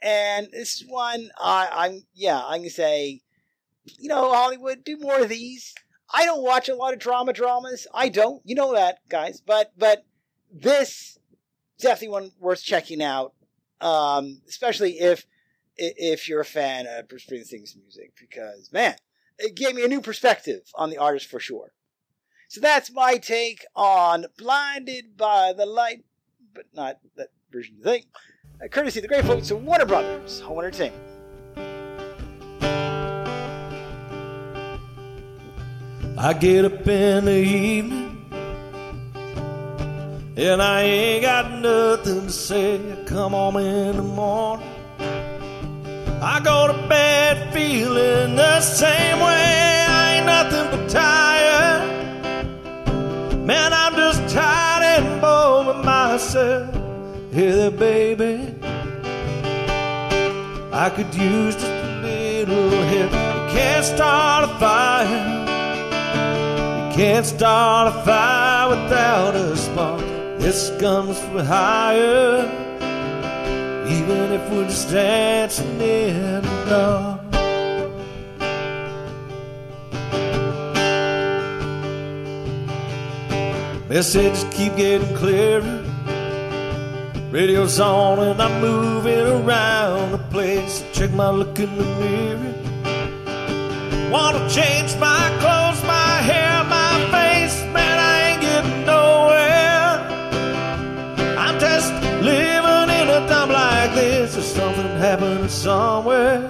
And 0.00 0.46
this 0.52 0.84
one, 0.86 1.30
I, 1.36 1.68
I'm, 1.72 2.02
yeah, 2.14 2.40
I 2.46 2.60
can 2.60 2.70
say, 2.70 3.22
you 3.98 4.08
know, 4.08 4.32
Hollywood, 4.32 4.84
do 4.84 4.96
more 4.96 5.20
of 5.20 5.28
these. 5.28 5.74
I 6.14 6.24
don't 6.24 6.44
watch 6.44 6.68
a 6.68 6.76
lot 6.76 6.92
of 6.92 7.00
drama 7.00 7.32
dramas. 7.32 7.88
I 7.92 8.08
don't. 8.08 8.40
You 8.44 8.54
know 8.54 8.72
that, 8.74 8.98
guys. 9.08 9.42
But 9.44 9.72
but 9.76 10.04
this 10.50 11.18
definitely 11.80 12.08
one 12.08 12.32
worth 12.38 12.62
checking 12.62 13.02
out. 13.02 13.34
Um, 13.80 14.42
especially 14.48 15.00
if 15.00 15.26
if 15.76 16.28
you're 16.28 16.40
a 16.40 16.46
fan 16.46 16.86
of 16.86 17.08
Bruce 17.08 17.26
Springsteen's 17.26 17.76
music, 17.76 18.12
because 18.18 18.70
man, 18.72 18.94
it 19.38 19.54
gave 19.54 19.74
me 19.74 19.84
a 19.84 19.88
new 19.88 20.00
perspective 20.00 20.62
on 20.74 20.90
the 20.90 20.98
artist 20.98 21.26
for 21.26 21.40
sure. 21.40 21.72
So 22.48 22.62
that's 22.62 22.90
my 22.90 23.18
take 23.18 23.66
on 23.76 24.24
Blinded 24.38 25.18
by 25.18 25.52
the 25.54 25.66
Light, 25.66 26.04
but 26.54 26.64
not 26.72 26.98
that 27.16 27.28
version 27.52 27.76
you 27.76 27.84
think. 27.84 28.06
Uh, 28.62 28.68
courtesy 28.68 29.00
of 29.00 29.02
the 29.02 29.08
great 29.08 29.26
folks 29.26 29.50
of 29.50 29.62
Warner 29.62 29.84
Brothers 29.84 30.40
Home 30.40 30.58
Entertainment. 30.58 31.02
I 36.16 36.32
get 36.32 36.64
up 36.64 36.88
in 36.88 37.26
the 37.26 37.36
evening 37.36 38.08
and 40.38 40.62
I 40.62 40.82
ain't 40.82 41.22
got 41.22 41.52
nothing 41.52 42.26
to 42.28 42.32
say. 42.32 43.04
Come 43.06 43.32
home 43.32 43.58
in 43.58 43.96
the 43.96 44.02
morning. 44.02 44.66
I 46.22 46.40
go 46.42 46.68
to 46.68 46.88
bed 46.88 47.52
feeling 47.52 48.36
the 48.36 48.60
same 48.62 49.20
way. 49.20 49.57
Hey 57.38 57.52
there, 57.52 57.70
baby. 57.70 58.52
I 60.72 60.90
could 60.90 61.14
use 61.14 61.54
just 61.54 61.66
a 61.68 62.00
little 62.02 62.70
help. 62.90 63.12
You 63.12 63.56
can't 63.56 63.84
start 63.84 64.50
a 64.50 64.58
fire. 64.58 65.06
You 66.88 66.96
can't 66.96 67.24
start 67.24 67.94
a 67.94 68.02
fire 68.02 68.70
without 68.70 69.36
a 69.36 69.56
spark. 69.56 70.00
This 70.40 70.72
comes 70.80 71.16
for 71.20 71.44
hire, 71.44 72.44
even 73.86 74.32
if 74.32 74.50
we're 74.50 74.64
just 74.64 74.90
dancing 74.90 75.80
in 75.80 76.42
the 76.42 76.64
dark. 76.68 77.20
Messages 83.88 84.44
keep 84.50 84.74
getting 84.74 85.14
clearer. 85.14 85.87
Radio's 87.30 87.78
on 87.78 88.20
and 88.20 88.40
I'm 88.40 88.58
moving 88.58 89.26
around 89.26 90.12
the 90.12 90.18
place. 90.30 90.82
Check 90.94 91.12
my 91.12 91.28
look 91.28 91.58
in 91.58 91.76
the 91.76 91.84
mirror. 91.84 92.54
Wanna 94.10 94.48
change 94.48 94.96
my 94.96 95.28
clothes, 95.38 95.82
my 95.84 96.22
hair, 96.22 96.64
my 96.64 96.94
face. 97.12 97.62
Man, 97.74 97.98
I 97.98 98.30
ain't 98.30 98.40
getting 98.40 98.86
nowhere. 98.86 100.00
I'm 101.36 101.60
just 101.60 101.92
living 102.22 102.88
in 102.98 103.08
a 103.10 103.28
dump 103.28 103.52
like 103.52 103.94
this. 103.94 104.32
There's 104.32 104.46
something 104.46 104.88
happening 104.96 105.48
somewhere. 105.50 106.40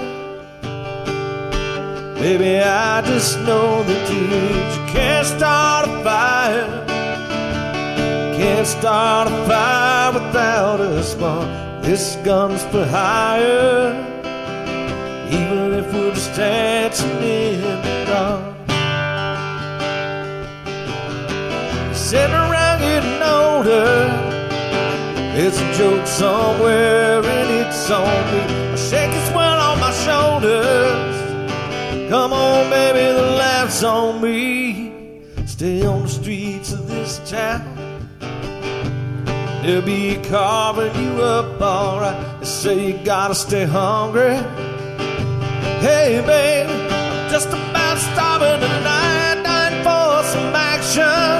Maybe 2.21 2.61
I 2.61 3.03
just 3.03 3.37
know 3.41 3.83
that 3.83 4.11
you 4.13 4.93
can't 4.93 5.27
start 5.27 5.89
a 5.89 6.05
fire. 6.05 6.88
Can't 8.49 8.67
start 8.67 9.29
a 9.29 9.31
fire 9.47 10.13
without 10.15 10.81
a 10.81 11.03
spark. 11.03 11.83
This 11.83 12.17
gun's 12.25 12.65
for 12.65 12.83
hire, 12.87 13.93
even 15.29 15.75
if 15.75 15.93
we're 15.93 16.15
just 16.15 16.35
dancing 16.35 17.11
in 17.23 17.61
the 17.61 18.05
dark. 18.07 18.57
Sitting 21.95 22.35
around 22.35 22.79
getting 22.81 23.23
older. 23.23 24.09
It's 25.37 25.61
a 25.61 25.73
joke 25.75 26.07
somewhere 26.07 27.19
and 27.23 27.51
it's 27.61 27.91
on 27.91 28.25
me. 28.33 28.41
I 28.73 28.77
shake 28.77 29.11
this 29.11 29.31
one 29.33 29.59
on 29.59 29.79
my 29.79 29.93
shoulders. 30.07 31.17
Come 32.09 32.33
on, 32.33 32.71
baby, 32.71 33.13
the 33.13 33.31
laugh's 33.45 33.85
on 33.85 34.23
me. 34.23 35.23
Stay 35.45 35.85
on 35.85 36.05
the 36.05 36.09
streets 36.09 36.73
of 36.73 36.89
this 36.89 37.21
town. 37.31 37.88
They'll 39.69 39.83
be 39.83 40.17
carving 40.31 40.95
you 40.97 41.21
up, 41.21 41.61
alright. 41.61 42.41
They 42.41 42.47
say 42.47 42.87
you 42.87 43.05
gotta 43.05 43.35
stay 43.35 43.67
hungry. 43.67 44.37
Hey, 45.85 46.23
baby, 46.25 46.73
I'm 46.73 47.31
just 47.31 47.49
about 47.49 47.99
starving 47.99 48.67
tonight, 48.67 49.43
dying 49.45 49.83
for 49.85 50.25
some 50.25 50.55
action. 50.57 51.37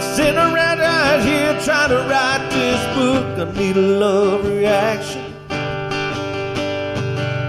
Sitting 0.00 0.36
around 0.36 0.78
right 0.78 1.20
here 1.24 1.60
trying 1.64 1.88
to 1.88 2.06
write 2.08 2.48
this 2.50 2.80
book. 2.94 3.48
I 3.48 3.52
need 3.58 3.76
a 3.76 3.80
love 3.80 4.46
reaction. 4.46 5.24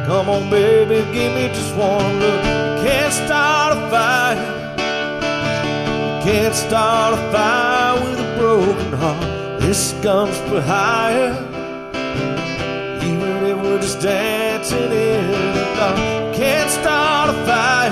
Come 0.08 0.30
on, 0.30 0.50
baby, 0.50 1.06
give 1.14 1.32
me 1.36 1.50
just 1.50 1.76
one 1.76 2.20
look. 2.20 2.42
Can't 2.84 3.14
start 3.14 3.78
a 3.78 3.90
fire. 3.92 4.64
Can't 6.24 6.56
start 6.56 7.14
a 7.14 7.32
fire 7.32 8.04
with 8.04 8.20
a 8.20 8.38
broken 8.40 8.94
apart. 8.96 9.33
This 9.74 9.96
comes 10.04 10.38
for 10.42 10.62
higher. 10.62 11.34
Even 13.02 13.44
if 13.44 13.58
we're 13.58 13.82
just 13.82 14.02
dancing 14.02 14.78
in 14.78 15.32
the 15.56 15.66
dark, 15.76 16.36
can't 16.36 16.70
start 16.70 17.32
a 17.32 17.34
fire. 17.48 17.92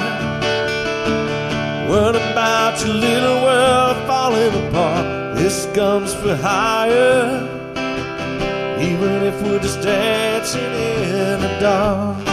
What 1.90 2.16
about 2.16 2.80
your 2.86 2.94
little 2.94 3.42
world 3.42 3.98
falling 4.06 4.68
apart? 4.68 5.36
This 5.36 5.66
comes 5.74 6.14
for 6.14 6.36
higher. 6.36 7.50
Even 8.80 9.24
if 9.24 9.42
we're 9.42 9.58
just 9.58 9.82
dancing 9.82 10.62
in 10.62 11.42
the 11.42 11.58
dark. 11.60 12.31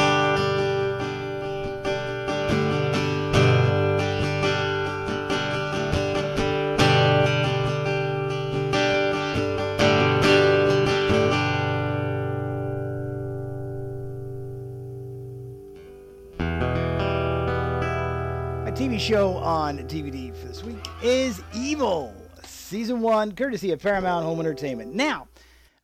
Show 19.09 19.39
on 19.39 19.79
DVD 19.89 20.37
for 20.37 20.49
this 20.49 20.63
week 20.63 20.87
is 21.03 21.43
Evil, 21.55 22.15
Season 22.45 23.01
1, 23.01 23.33
courtesy 23.37 23.73
of 23.73 23.81
Paramount 23.81 24.27
Home 24.27 24.39
Entertainment. 24.39 24.95
Now, 24.95 25.29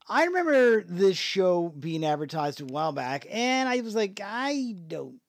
I 0.07 0.25
remember 0.25 0.83
this 0.83 1.17
show 1.17 1.71
being 1.71 2.05
advertised 2.05 2.61
a 2.61 2.67
while 2.67 2.93
back, 2.93 3.27
and 3.31 3.67
I 3.67 3.81
was 3.81 3.95
like, 3.95 4.21
I 4.23 4.77
don't, 4.89 5.23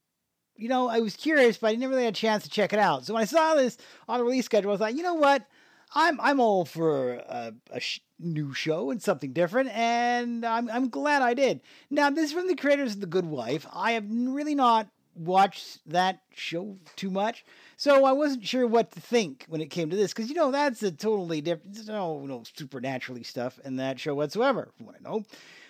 you 0.57 0.67
know, 0.67 0.89
I 0.89 0.99
was 0.99 1.15
curious, 1.15 1.55
but 1.55 1.67
I 1.67 1.75
never 1.75 1.91
really 1.91 2.03
had 2.03 2.15
a 2.15 2.17
chance 2.17 2.43
to 2.43 2.49
check 2.49 2.73
it 2.73 2.79
out. 2.79 3.05
So 3.05 3.13
when 3.13 3.23
I 3.23 3.27
saw 3.27 3.55
this 3.55 3.77
on 4.09 4.17
the 4.17 4.25
release 4.25 4.43
schedule, 4.43 4.71
I 4.71 4.73
was 4.73 4.81
like, 4.81 4.97
you 4.97 5.03
know 5.03 5.13
what? 5.13 5.45
I'm 5.93 6.19
I'm 6.19 6.41
all 6.41 6.65
for 6.65 7.13
a, 7.13 7.53
a 7.71 7.79
sh- 7.79 8.01
new 8.19 8.53
show 8.53 8.91
and 8.91 9.01
something 9.01 9.31
different, 9.31 9.69
and 9.69 10.45
I'm 10.45 10.69
I'm 10.69 10.89
glad 10.89 11.21
I 11.21 11.33
did. 11.33 11.61
Now, 11.89 12.09
this 12.09 12.25
is 12.25 12.33
from 12.33 12.49
the 12.49 12.57
creators 12.57 12.95
of 12.95 12.99
The 12.99 13.07
Good 13.07 13.25
Wife. 13.25 13.65
I 13.71 13.93
have 13.93 14.03
really 14.09 14.53
not 14.53 14.89
watched 15.15 15.79
that 15.89 16.21
show 16.33 16.77
too 16.95 17.09
much, 17.09 17.45
so 17.77 18.05
I 18.05 18.11
wasn't 18.11 18.45
sure 18.45 18.67
what 18.67 18.91
to 18.91 18.99
think 18.99 19.45
when 19.47 19.61
it 19.61 19.69
came 19.69 19.89
to 19.89 19.95
this, 19.95 20.13
because 20.13 20.29
you 20.29 20.35
know 20.35 20.51
that's 20.51 20.81
a 20.83 20.91
totally 20.91 21.41
different, 21.41 21.87
no 21.87 22.25
no 22.25 22.43
supernaturally 22.55 23.23
stuff 23.23 23.59
in 23.63 23.77
that 23.77 23.99
show 23.99 24.15
whatsoever, 24.15 24.69
from 24.77 24.85
what 24.85 24.95
I 24.95 25.09
know. 25.09 25.23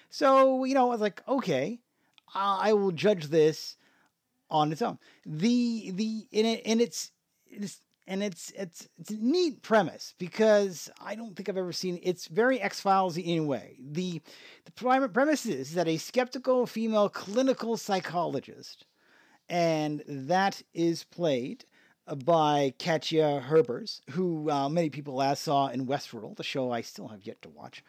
So 0.09 0.63
you 0.65 0.73
know, 0.73 0.87
I 0.87 0.91
was 0.91 1.01
like, 1.01 1.21
okay, 1.27 1.79
I 2.33 2.73
will 2.73 2.91
judge 2.91 3.27
this 3.27 3.77
on 4.49 4.71
its 4.71 4.81
own. 4.81 4.99
The 5.25 5.91
the 5.91 6.27
in 6.31 6.45
it 6.45 6.61
and 6.65 6.81
it's 6.81 7.11
it's 7.47 7.81
and 8.07 8.21
it's 8.21 8.51
it's 8.55 8.87
it's 8.97 9.11
a 9.11 9.17
neat 9.17 9.61
premise 9.61 10.13
because 10.19 10.89
I 11.01 11.15
don't 11.15 11.35
think 11.35 11.49
I've 11.49 11.57
ever 11.57 11.73
seen 11.73 11.99
it's 12.03 12.27
very 12.27 12.61
X 12.61 12.79
Files 12.79 13.17
in 13.17 13.39
a 13.39 13.43
way. 13.43 13.77
The 13.79 14.21
the 14.65 14.71
premise 14.71 15.45
is 15.45 15.73
that 15.73 15.87
a 15.87 15.97
skeptical 15.97 16.67
female 16.67 17.09
clinical 17.09 17.77
psychologist, 17.77 18.85
and 19.49 20.03
that 20.07 20.61
is 20.73 21.03
played 21.03 21.65
by 22.13 22.73
Katja 22.77 23.43
Herbers, 23.47 24.01
who 24.11 24.49
uh, 24.49 24.69
many 24.69 24.89
people 24.89 25.15
last 25.15 25.43
saw 25.43 25.67
in 25.67 25.87
Westworld, 25.87 26.37
the 26.37 26.43
show 26.43 26.71
I 26.71 26.81
still 26.81 27.07
have 27.07 27.25
yet 27.25 27.41
to 27.41 27.49
watch 27.49 27.83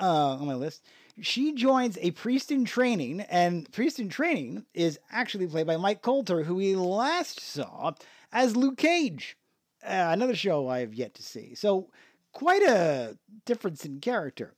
uh, 0.00 0.36
on 0.36 0.46
my 0.46 0.54
list. 0.54 0.82
She 1.20 1.52
joins 1.52 1.98
a 2.00 2.12
priest 2.12 2.50
in 2.50 2.64
training, 2.64 3.20
and 3.20 3.70
priest 3.70 3.98
in 3.98 4.08
training 4.08 4.64
is 4.72 4.98
actually 5.10 5.46
played 5.46 5.66
by 5.66 5.76
Mike 5.76 6.00
Colter, 6.00 6.44
who 6.44 6.54
we 6.54 6.74
last 6.74 7.38
saw 7.40 7.92
as 8.32 8.56
Luke 8.56 8.78
Cage, 8.78 9.36
uh, 9.84 10.08
another 10.10 10.34
show 10.34 10.68
I 10.68 10.80
have 10.80 10.94
yet 10.94 11.12
to 11.14 11.22
see. 11.22 11.54
So 11.54 11.90
quite 12.32 12.62
a 12.62 13.18
difference 13.44 13.84
in 13.84 14.00
character. 14.00 14.54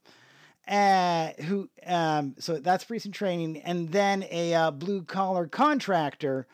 Uh, 0.67 1.29
who 1.43 1.69
um, 1.85 2.33
so 2.39 2.57
that's 2.57 2.85
priest 2.85 3.05
in 3.05 3.11
training, 3.11 3.57
and 3.57 3.91
then 3.91 4.25
a 4.31 4.53
uh, 4.55 4.71
blue 4.71 5.03
collar 5.03 5.45
contractor 5.45 6.47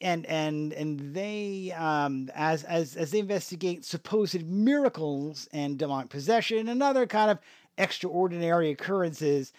and 0.00 0.26
and 0.26 0.72
and 0.72 1.14
they 1.14 1.72
um, 1.76 2.30
as 2.34 2.64
as 2.64 2.96
as 2.96 3.10
they 3.10 3.18
investigate 3.18 3.84
supposed 3.84 4.46
miracles 4.46 5.48
and 5.52 5.78
demonic 5.78 6.10
possession 6.10 6.68
and 6.68 6.82
other 6.82 7.06
kind 7.06 7.30
of 7.30 7.38
extraordinary 7.78 8.70
occurrences 8.70 9.52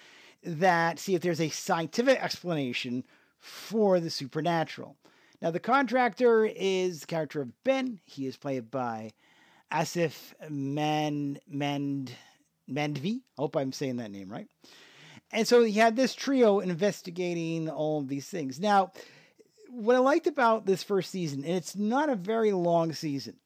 that 0.44 1.00
see 1.00 1.16
if 1.16 1.22
there's 1.22 1.42
a 1.42 1.50
scientific 1.50 2.22
explanation 2.22 3.04
for 3.40 4.00
the 4.00 4.10
supernatural. 4.10 4.96
Now 5.42 5.52
the 5.52 5.60
contractor 5.60 6.46
is 6.46 7.02
the 7.02 7.08
character 7.08 7.42
of 7.42 7.64
Ben. 7.64 8.00
He 8.06 8.26
is 8.26 8.38
played 8.38 8.72
by 8.72 9.12
Aasif 9.72 10.34
Man 10.50 11.40
Mand 11.48 12.16
Mandvi. 12.70 13.22
I 13.38 13.42
hope 13.42 13.56
I'm 13.56 13.72
saying 13.72 13.98
that 13.98 14.12
name 14.12 14.30
right. 14.30 14.48
And 15.34 15.48
so 15.48 15.64
he 15.64 15.74
had 15.74 15.96
this 15.96 16.14
trio 16.14 16.60
investigating 16.60 17.70
all 17.70 18.00
of 18.00 18.10
these 18.10 18.28
things. 18.28 18.60
Now, 18.60 18.92
what 19.72 19.96
I 19.96 20.00
liked 20.00 20.28
about 20.28 20.66
this 20.66 20.84
first 20.84 21.12
season, 21.12 21.44
and 21.44 21.56
it's 21.56 21.76
not 21.76 22.10
a 22.10 22.16
very 22.16 22.52
long 22.52 22.94
season, 22.94 23.38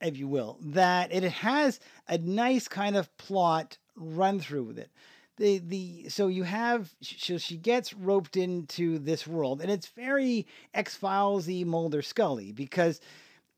if 0.00 0.16
you 0.16 0.28
will, 0.28 0.58
that 0.60 1.12
it 1.12 1.24
has 1.24 1.80
a 2.06 2.18
nice 2.18 2.68
kind 2.68 2.96
of 2.96 3.14
plot 3.16 3.78
run 3.96 4.40
through 4.40 4.64
with 4.64 4.78
it. 4.78 4.90
The 5.36 5.58
the 5.58 6.08
so 6.08 6.26
you 6.26 6.42
have 6.42 6.90
so 7.00 7.38
she 7.38 7.56
gets 7.56 7.94
roped 7.94 8.36
into 8.36 8.98
this 8.98 9.26
world, 9.26 9.60
and 9.60 9.70
it's 9.70 9.86
very 9.88 10.46
X 10.74 10.98
Filesy 10.98 11.64
Mulder 11.64 12.02
Scully 12.02 12.50
because 12.52 13.00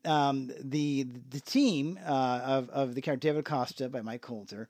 um, 0.05 0.51
the 0.63 1.07
the 1.31 1.41
team 1.41 1.99
uh, 2.07 2.41
of 2.45 2.71
of 2.71 2.95
the 2.95 3.01
character 3.01 3.29
David 3.29 3.45
Costa 3.45 3.89
by 3.89 4.03
Mike 4.03 4.23
Colter 4.23 4.69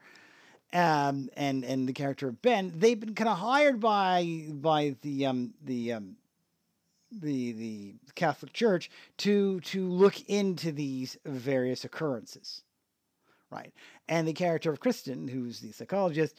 um, 0.72 1.28
and 1.36 1.64
and 1.64 1.88
the 1.88 1.92
character 1.92 2.28
of 2.28 2.42
Ben, 2.42 2.72
they've 2.76 2.98
been 2.98 3.14
kind 3.14 3.28
of 3.28 3.38
hired 3.38 3.80
by 3.80 4.46
by 4.50 4.96
the 5.02 5.26
um, 5.26 5.54
the 5.64 5.94
um, 5.94 6.16
the 7.12 7.52
the 7.52 7.94
Catholic 8.14 8.52
Church 8.52 8.90
to 9.18 9.60
to 9.60 9.88
look 9.88 10.20
into 10.28 10.72
these 10.72 11.16
various 11.24 11.84
occurrences, 11.84 12.62
right? 13.50 13.72
And 14.08 14.26
the 14.26 14.32
character 14.32 14.70
of 14.70 14.80
Kristen, 14.80 15.28
who's 15.28 15.60
the 15.60 15.72
psychologist, 15.72 16.34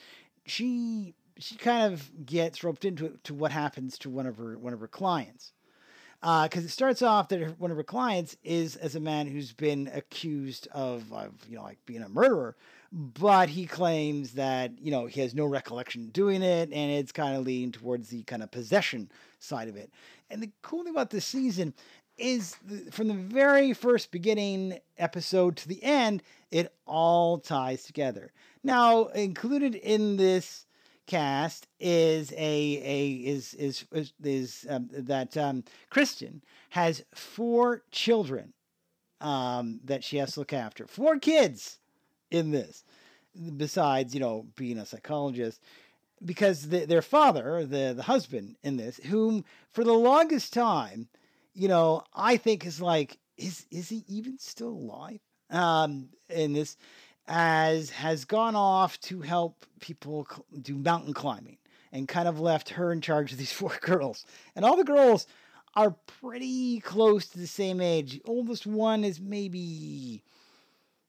she 0.45 1.13
she 1.38 1.55
kind 1.55 1.93
of 1.93 2.25
gets 2.25 2.63
roped 2.63 2.86
into 2.86 3.05
it, 3.05 3.23
to 3.25 3.34
what 3.34 3.51
happens 3.51 3.97
to 3.99 4.10
one 4.10 4.25
of 4.25 4.38
her 4.38 4.57
one 4.57 4.73
of 4.73 4.79
her 4.79 4.88
clients, 4.88 5.53
uh, 6.23 6.43
because 6.43 6.65
it 6.65 6.69
starts 6.69 7.01
off 7.01 7.29
that 7.29 7.39
her, 7.39 7.49
one 7.57 7.71
of 7.71 7.77
her 7.77 7.84
clients 7.84 8.38
is 8.43 8.75
as 8.75 8.95
a 8.95 8.99
man 8.99 9.27
who's 9.27 9.53
been 9.53 9.89
accused 9.93 10.67
of 10.71 11.12
of 11.12 11.34
you 11.47 11.57
know 11.57 11.63
like 11.63 11.79
being 11.86 12.03
a 12.03 12.10
murderer, 12.10 12.55
but 12.91 13.49
he 13.49 13.65
claims 13.65 14.34
that 14.34 14.77
you 14.80 14.91
know 14.91 15.06
he 15.06 15.21
has 15.21 15.34
no 15.34 15.45
recollection 15.45 16.10
doing 16.10 16.41
it, 16.43 16.69
and 16.71 16.91
it's 16.91 17.12
kind 17.12 17.36
of 17.36 17.45
leaning 17.45 17.71
towards 17.71 18.10
the 18.10 18.23
kind 18.23 18.43
of 18.43 18.51
possession 18.51 19.10
side 19.39 19.69
of 19.69 19.75
it. 19.75 19.91
And 20.30 20.41
the 20.43 20.51
cool 20.62 20.84
thing 20.84 20.93
about 20.93 21.10
this 21.10 21.25
season 21.25 21.73
is 22.17 22.56
the, 22.65 22.91
from 22.91 23.08
the 23.08 23.13
very 23.13 23.73
first 23.73 24.12
beginning 24.12 24.80
episode 24.97 25.58
to 25.58 25.67
the 25.67 25.82
end, 25.84 26.21
it 26.51 26.73
all 26.86 27.39
ties 27.39 27.84
together. 27.84 28.32
Now, 28.63 29.06
included 29.08 29.75
in 29.75 30.17
this 30.17 30.65
cast 31.08 31.67
is 31.80 32.32
a 32.34 32.82
a 32.84 33.12
is 33.25 33.54
is 33.56 33.86
is, 33.91 34.13
is 34.23 34.65
um, 34.69 34.89
that 34.91 35.36
um, 35.38 35.63
has 36.69 37.04
four 37.13 37.84
children 37.91 38.54
um, 39.21 39.80
that 39.84 40.04
she 40.04 40.17
has 40.17 40.34
to 40.34 40.41
look 40.41 40.54
after. 40.54 40.88
Four 40.88 41.19
kids 41.19 41.80
in 42.32 42.52
this, 42.52 42.84
besides 43.58 44.13
you 44.13 44.20
know 44.20 44.48
being 44.56 44.78
a 44.78 44.86
psychologist 44.86 45.62
because 46.24 46.70
the, 46.70 46.86
their 46.86 47.02
father, 47.02 47.65
the 47.65 47.94
the 47.96 48.04
husband 48.04 48.56
in 48.63 48.78
this, 48.78 48.98
whom 48.98 49.44
for 49.70 49.84
the 49.84 49.94
longest 49.94 50.54
time, 50.54 51.08
you 51.54 51.67
know, 51.67 52.04
I 52.13 52.38
think 52.38 52.65
is 52.65 52.82
like, 52.82 53.17
is 53.38 53.65
is 53.72 53.89
he 53.89 54.04
even 54.08 54.38
still 54.38 54.70
alive? 54.70 55.20
Um, 55.50 56.10
in 56.30 56.54
this, 56.54 56.78
as 57.28 57.89
has 57.89 58.26
gone 58.26 58.56
off 58.56 59.00
to 59.02 59.22
help 59.22 59.65
people 59.80 60.28
do 60.62 60.78
mountain 60.78 61.13
climbing, 61.13 61.58
and 61.91 62.08
kind 62.08 62.28
of 62.28 62.39
left 62.39 62.70
her 62.70 62.91
in 62.91 63.02
charge 63.02 63.32
of 63.32 63.38
these 63.38 63.52
four 63.52 63.78
girls, 63.82 64.26
and 64.56 64.63
all 64.63 64.78
the 64.78 64.84
girls 64.84 65.28
are 65.76 65.96
pretty 66.20 66.82
close 66.82 67.28
to 67.28 67.39
the 67.39 67.48
same 67.48 67.80
age. 67.80 68.12
The 68.12 68.22
oldest 68.26 68.67
one 68.67 69.04
is 69.04 69.20
maybe 69.20 70.22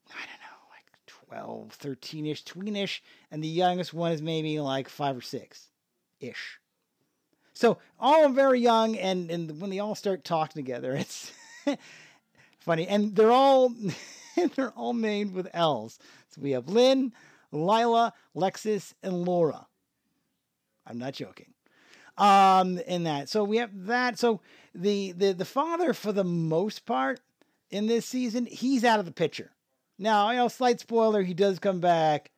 I 0.09 0.19
don't 0.19 0.41
know, 0.41 0.69
like 0.71 0.85
12, 1.33 1.71
13 1.71 2.25
ish, 2.27 2.43
tweenish, 2.43 3.01
and 3.31 3.43
the 3.43 3.47
youngest 3.47 3.93
one 3.93 4.11
is 4.11 4.21
maybe 4.21 4.59
like 4.59 4.87
five 4.87 5.17
or 5.17 5.21
six 5.21 5.69
ish. 6.19 6.59
So 7.53 7.77
all 7.99 8.29
very 8.29 8.59
young, 8.59 8.95
and, 8.97 9.31
and 9.31 9.59
when 9.59 9.69
they 9.69 9.79
all 9.79 9.95
start 9.95 10.23
talking 10.23 10.63
together, 10.63 10.93
it's 10.95 11.31
funny. 12.59 12.87
And 12.87 13.15
they're 13.15 13.31
all 13.31 13.73
they're 14.55 14.71
all 14.71 14.93
named 14.93 15.33
with 15.33 15.47
L's. 15.53 15.97
So 16.29 16.41
we 16.41 16.51
have 16.51 16.67
Lynn, 16.67 17.13
Lila, 17.51 18.13
Lexis, 18.35 18.93
and 19.01 19.25
Laura. 19.25 19.65
I'm 20.85 20.99
not 20.99 21.13
joking. 21.13 21.53
Um, 22.15 22.77
in 22.77 23.05
that. 23.05 23.27
So 23.27 23.43
we 23.43 23.57
have 23.57 23.71
that. 23.87 24.19
So 24.19 24.41
the 24.75 25.13
the 25.13 25.33
the 25.33 25.45
father, 25.45 25.93
for 25.93 26.11
the 26.11 26.23
most 26.23 26.85
part, 26.85 27.21
in 27.71 27.87
this 27.87 28.05
season, 28.05 28.45
he's 28.45 28.83
out 28.83 28.99
of 28.99 29.05
the 29.05 29.11
picture 29.11 29.52
Now, 29.97 30.29
you 30.31 30.37
know, 30.37 30.47
slight 30.47 30.79
spoiler, 30.79 31.21
he 31.21 31.33
does 31.33 31.59
come 31.59 31.79
back 31.79 32.31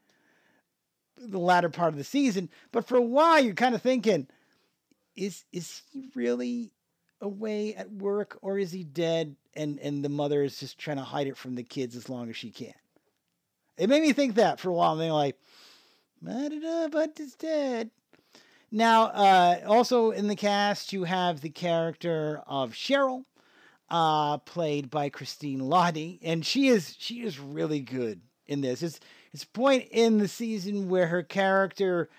the 1.17 1.39
latter 1.39 1.69
part 1.69 1.93
of 1.93 1.97
the 1.97 2.03
season, 2.03 2.49
but 2.71 2.85
for 2.85 2.97
a 2.97 3.01
while 3.01 3.39
you're 3.39 3.53
kind 3.53 3.75
of 3.75 3.81
thinking, 3.81 4.27
is 5.15 5.45
is 5.53 5.81
he 5.91 6.09
really 6.13 6.71
away 7.21 7.73
at 7.75 7.91
work 7.91 8.37
or 8.41 8.59
is 8.59 8.71
he 8.71 8.83
dead 8.83 9.35
and 9.53 9.79
and 9.79 10.03
the 10.03 10.09
mother 10.09 10.43
is 10.43 10.59
just 10.59 10.77
trying 10.77 10.97
to 10.97 11.03
hide 11.03 11.27
it 11.27 11.37
from 11.37 11.55
the 11.55 11.63
kids 11.63 11.95
as 11.95 12.09
long 12.09 12.29
as 12.29 12.35
she 12.35 12.51
can? 12.51 12.73
It 13.77 13.89
made 13.89 14.01
me 14.01 14.13
think 14.13 14.35
that 14.35 14.59
for 14.59 14.69
a 14.69 14.73
while. 14.73 14.93
And 14.93 15.01
they're 15.01 15.11
like, 15.11 15.37
I 16.27 16.49
don't 16.49 16.61
know, 16.61 16.89
but 16.91 17.17
it's 17.19 17.35
dead. 17.35 17.91
Now, 18.71 19.05
uh, 19.05 19.59
also 19.67 20.11
in 20.11 20.27
the 20.27 20.35
cast, 20.35 20.91
you 20.91 21.03
have 21.03 21.41
the 21.41 21.49
character 21.49 22.41
of 22.47 22.73
Cheryl, 22.73 23.23
uh, 23.89 24.37
played 24.39 24.89
by 24.89 25.09
Christine 25.09 25.59
Lahti, 25.59 26.19
and 26.23 26.45
she 26.45 26.67
is 26.67 26.95
she 26.97 27.21
is 27.21 27.39
really 27.39 27.79
good 27.79 28.21
in 28.47 28.61
this. 28.61 28.81
It's 28.81 28.99
it's 29.33 29.43
a 29.43 29.47
point 29.47 29.87
in 29.91 30.17
the 30.17 30.27
season 30.27 30.89
where 30.89 31.07
her 31.07 31.23
character 31.23 32.09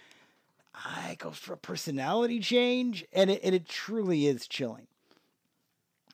I 0.75 1.17
goes 1.19 1.39
for 1.39 1.55
a 1.55 1.59
personality 1.59 2.41
change, 2.41 3.05
and 3.13 3.31
it, 3.31 3.41
and 3.43 3.55
it 3.55 3.69
truly 3.69 4.27
is 4.27 4.47
chilling. 4.47 4.87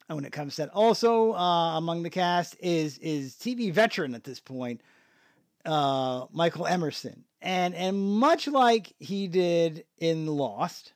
And 0.09 0.17
when 0.17 0.25
it 0.25 0.33
comes 0.33 0.57
to 0.57 0.63
that, 0.63 0.71
also 0.71 1.33
uh, 1.33 1.77
among 1.77 2.03
the 2.03 2.11
cast 2.11 2.57
is 2.61 2.99
is 2.99 3.35
TV 3.35 3.73
veteran 3.73 4.15
at 4.15 4.25
this 4.25 4.41
point, 4.41 4.81
uh, 5.65 6.27
Michael 6.33 6.67
Emerson, 6.67 7.25
and 7.41 7.75
and 7.75 7.99
much 8.01 8.47
like 8.47 8.95
he 8.99 9.27
did 9.27 9.85
in 9.99 10.27
Lost, 10.27 10.93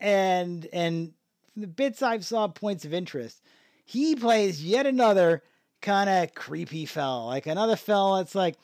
and 0.00 0.66
and 0.72 1.12
the 1.56 1.66
bits 1.66 2.02
I've 2.02 2.24
saw 2.24 2.48
points 2.48 2.84
of 2.84 2.92
interest, 2.92 3.40
he 3.84 4.16
plays 4.16 4.64
yet 4.64 4.86
another 4.86 5.42
kind 5.80 6.08
of 6.08 6.34
creepy 6.34 6.86
fella, 6.86 7.26
like 7.26 7.46
another 7.46 7.76
fella 7.76 8.18
that's 8.18 8.34
like, 8.34 8.56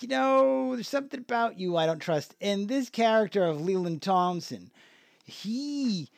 you 0.00 0.08
know, 0.08 0.74
there's 0.74 0.88
something 0.88 1.20
about 1.20 1.58
you 1.58 1.76
I 1.76 1.86
don't 1.86 2.00
trust. 2.00 2.34
And 2.40 2.68
this 2.68 2.90
character 2.90 3.44
of 3.44 3.60
Leland 3.60 4.02
Thompson, 4.02 4.70
he 5.24 6.10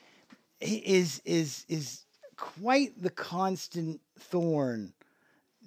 is 0.61 1.21
is 1.25 1.67
is 1.69 2.05
quite 2.37 3.01
the 3.01 3.11
constant 3.11 4.01
thorn 4.19 4.95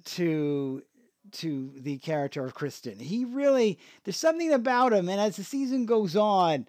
to 0.04 0.82
to 1.30 1.72
the 1.76 1.98
character 1.98 2.44
of 2.44 2.54
Kristen. 2.54 2.98
He 2.98 3.24
really 3.24 3.78
there's 4.04 4.16
something 4.16 4.52
about 4.52 4.92
him, 4.92 5.08
and 5.08 5.20
as 5.20 5.36
the 5.36 5.44
season 5.44 5.86
goes 5.86 6.16
on, 6.16 6.66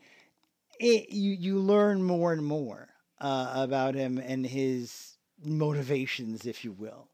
it 0.79 1.09
you 1.09 1.31
you 1.31 1.57
learn 1.57 2.03
more 2.03 2.31
and 2.31 2.45
more 2.45 2.89
uh, 3.19 3.51
about 3.55 3.95
him 3.95 4.19
and 4.19 4.45
his 4.45 5.08
motivations, 5.43 6.45
if 6.45 6.63
you 6.63 6.71
will, 6.71 7.07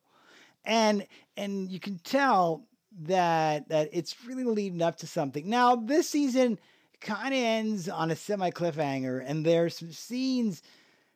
and 0.64 1.06
and 1.38 1.72
you 1.72 1.80
can 1.80 2.00
tell 2.00 2.64
that 3.04 3.70
that 3.70 3.90
it's 3.92 4.16
really 4.26 4.44
leading 4.44 4.82
up 4.82 4.98
to 4.98 5.08
something. 5.08 5.50
Now 5.50 5.76
this 5.76 6.10
season 6.10 6.60
kind 7.02 7.34
of 7.34 7.40
ends 7.40 7.90
on 7.90 8.12
a 8.12 8.16
semi 8.16 8.50
cliffhanger, 8.52 9.24
and 9.26 9.46
there's 9.46 9.78
some 9.78 9.92
scenes 9.92 10.62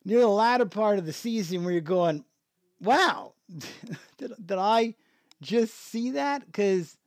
near 0.06 0.20
the 0.20 0.28
latter 0.28 0.66
part 0.66 1.00
of 1.00 1.06
the 1.06 1.14
season 1.14 1.64
where 1.64 1.74
you're 1.74 1.82
going, 1.82 2.26
"Wow, 2.82 3.34
did 4.18 4.34
did 4.46 4.58
I?" 4.58 4.96
just 5.42 5.74
see 5.74 6.12
that? 6.12 6.46
Because 6.46 6.98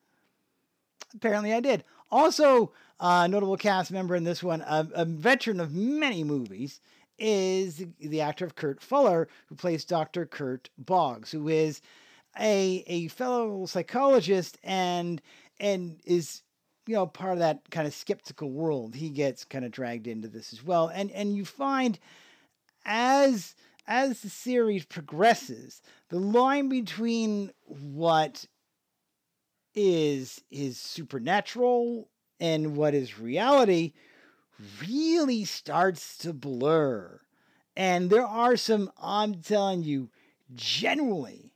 apparently 1.14 1.52
I 1.52 1.60
did. 1.60 1.84
Also, 2.10 2.72
a 3.00 3.04
uh, 3.04 3.26
notable 3.26 3.56
cast 3.56 3.90
member 3.90 4.14
in 4.14 4.24
this 4.24 4.42
one, 4.42 4.60
a, 4.62 4.86
a, 4.94 5.04
veteran 5.04 5.60
of 5.60 5.74
many 5.74 6.22
movies, 6.22 6.80
is 7.18 7.84
the 7.98 8.20
actor 8.20 8.44
of 8.44 8.54
Kurt 8.54 8.82
Fuller, 8.82 9.28
who 9.46 9.54
plays 9.54 9.84
Dr. 9.84 10.26
Kurt 10.26 10.70
Boggs, 10.78 11.30
who 11.30 11.48
is 11.48 11.80
a 12.38 12.84
a 12.86 13.08
fellow 13.08 13.66
psychologist 13.66 14.58
and 14.62 15.20
and 15.60 16.00
is 16.04 16.42
you 16.86 16.94
know 16.94 17.06
part 17.06 17.34
of 17.34 17.38
that 17.40 17.70
kind 17.70 17.86
of 17.86 17.94
skeptical 17.94 18.50
world. 18.50 18.94
He 18.94 19.10
gets 19.10 19.44
kind 19.44 19.64
of 19.64 19.70
dragged 19.70 20.06
into 20.06 20.28
this 20.28 20.52
as 20.52 20.64
well, 20.64 20.88
and 20.88 21.10
and 21.10 21.36
you 21.36 21.44
find 21.44 21.98
as 22.84 23.54
as 23.86 24.20
the 24.20 24.30
series 24.30 24.84
progresses, 24.84 25.82
the 26.08 26.18
line 26.18 26.68
between 26.68 27.50
what 27.64 28.46
is 29.74 30.40
is 30.50 30.78
supernatural 30.78 32.08
and 32.40 32.76
what 32.76 32.94
is 32.94 33.18
reality 33.18 33.92
really 34.80 35.44
starts 35.44 36.18
to 36.18 36.32
blur. 36.32 37.20
And 37.76 38.10
there 38.10 38.26
are 38.26 38.56
some, 38.56 38.90
I'm 39.00 39.34
telling 39.34 39.82
you, 39.82 40.10
genuinely, 40.54 41.52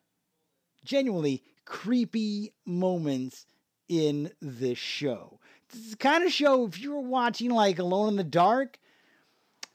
genuinely 0.85 1.42
creepy 1.64 2.53
moments 2.64 3.47
in 3.88 4.31
this 4.40 4.79
show. 4.79 5.40
This 5.71 5.83
is 5.83 5.90
the 5.90 5.97
kind 5.97 6.25
of 6.25 6.33
show, 6.33 6.66
if 6.66 6.81
you 6.81 6.92
were 6.92 7.01
watching 7.01 7.51
like 7.51 7.79
Alone 7.79 8.11
in 8.11 8.16
the 8.16 8.25
Dark, 8.25 8.79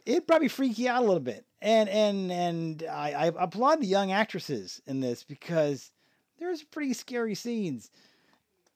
it'd 0.05 0.27
probably 0.27 0.47
freak 0.47 0.77
you 0.77 0.89
out 0.89 1.03
a 1.03 1.05
little 1.05 1.19
bit 1.19 1.45
and 1.61 1.89
and 1.89 2.31
and 2.31 2.83
I, 2.89 3.11
I 3.11 3.25
applaud 3.27 3.81
the 3.81 3.87
young 3.87 4.11
actresses 4.11 4.81
in 4.87 4.99
this 4.99 5.23
because 5.23 5.91
there's 6.39 6.63
pretty 6.63 6.93
scary 6.93 7.35
scenes 7.35 7.91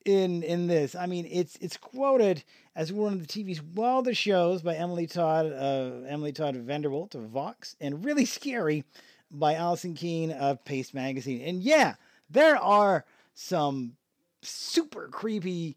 in 0.05 0.43
in 0.43 0.67
this. 0.67 0.95
I 0.95 1.07
mean, 1.07 1.27
it's 1.29 1.57
it's 1.59 1.77
quoted 1.77 2.43
as 2.75 2.93
one 2.93 3.13
of 3.13 3.19
the 3.19 3.27
TV's 3.27 3.61
wildest 3.61 4.21
shows 4.21 4.61
by 4.61 4.75
Emily 4.75 5.07
Todd 5.07 5.47
uh, 5.47 6.07
Emily 6.07 6.31
Todd 6.31 6.55
VanDerWerff 6.55 7.15
of 7.15 7.23
Vox, 7.23 7.75
and 7.81 8.05
really 8.05 8.25
scary 8.25 8.83
by 9.31 9.55
Allison 9.55 9.95
Keene 9.95 10.31
of 10.31 10.63
Paste 10.63 10.93
Magazine. 10.93 11.41
And 11.41 11.61
yeah, 11.61 11.95
there 12.29 12.57
are 12.57 13.05
some 13.33 13.97
super 14.41 15.09
creepy 15.09 15.75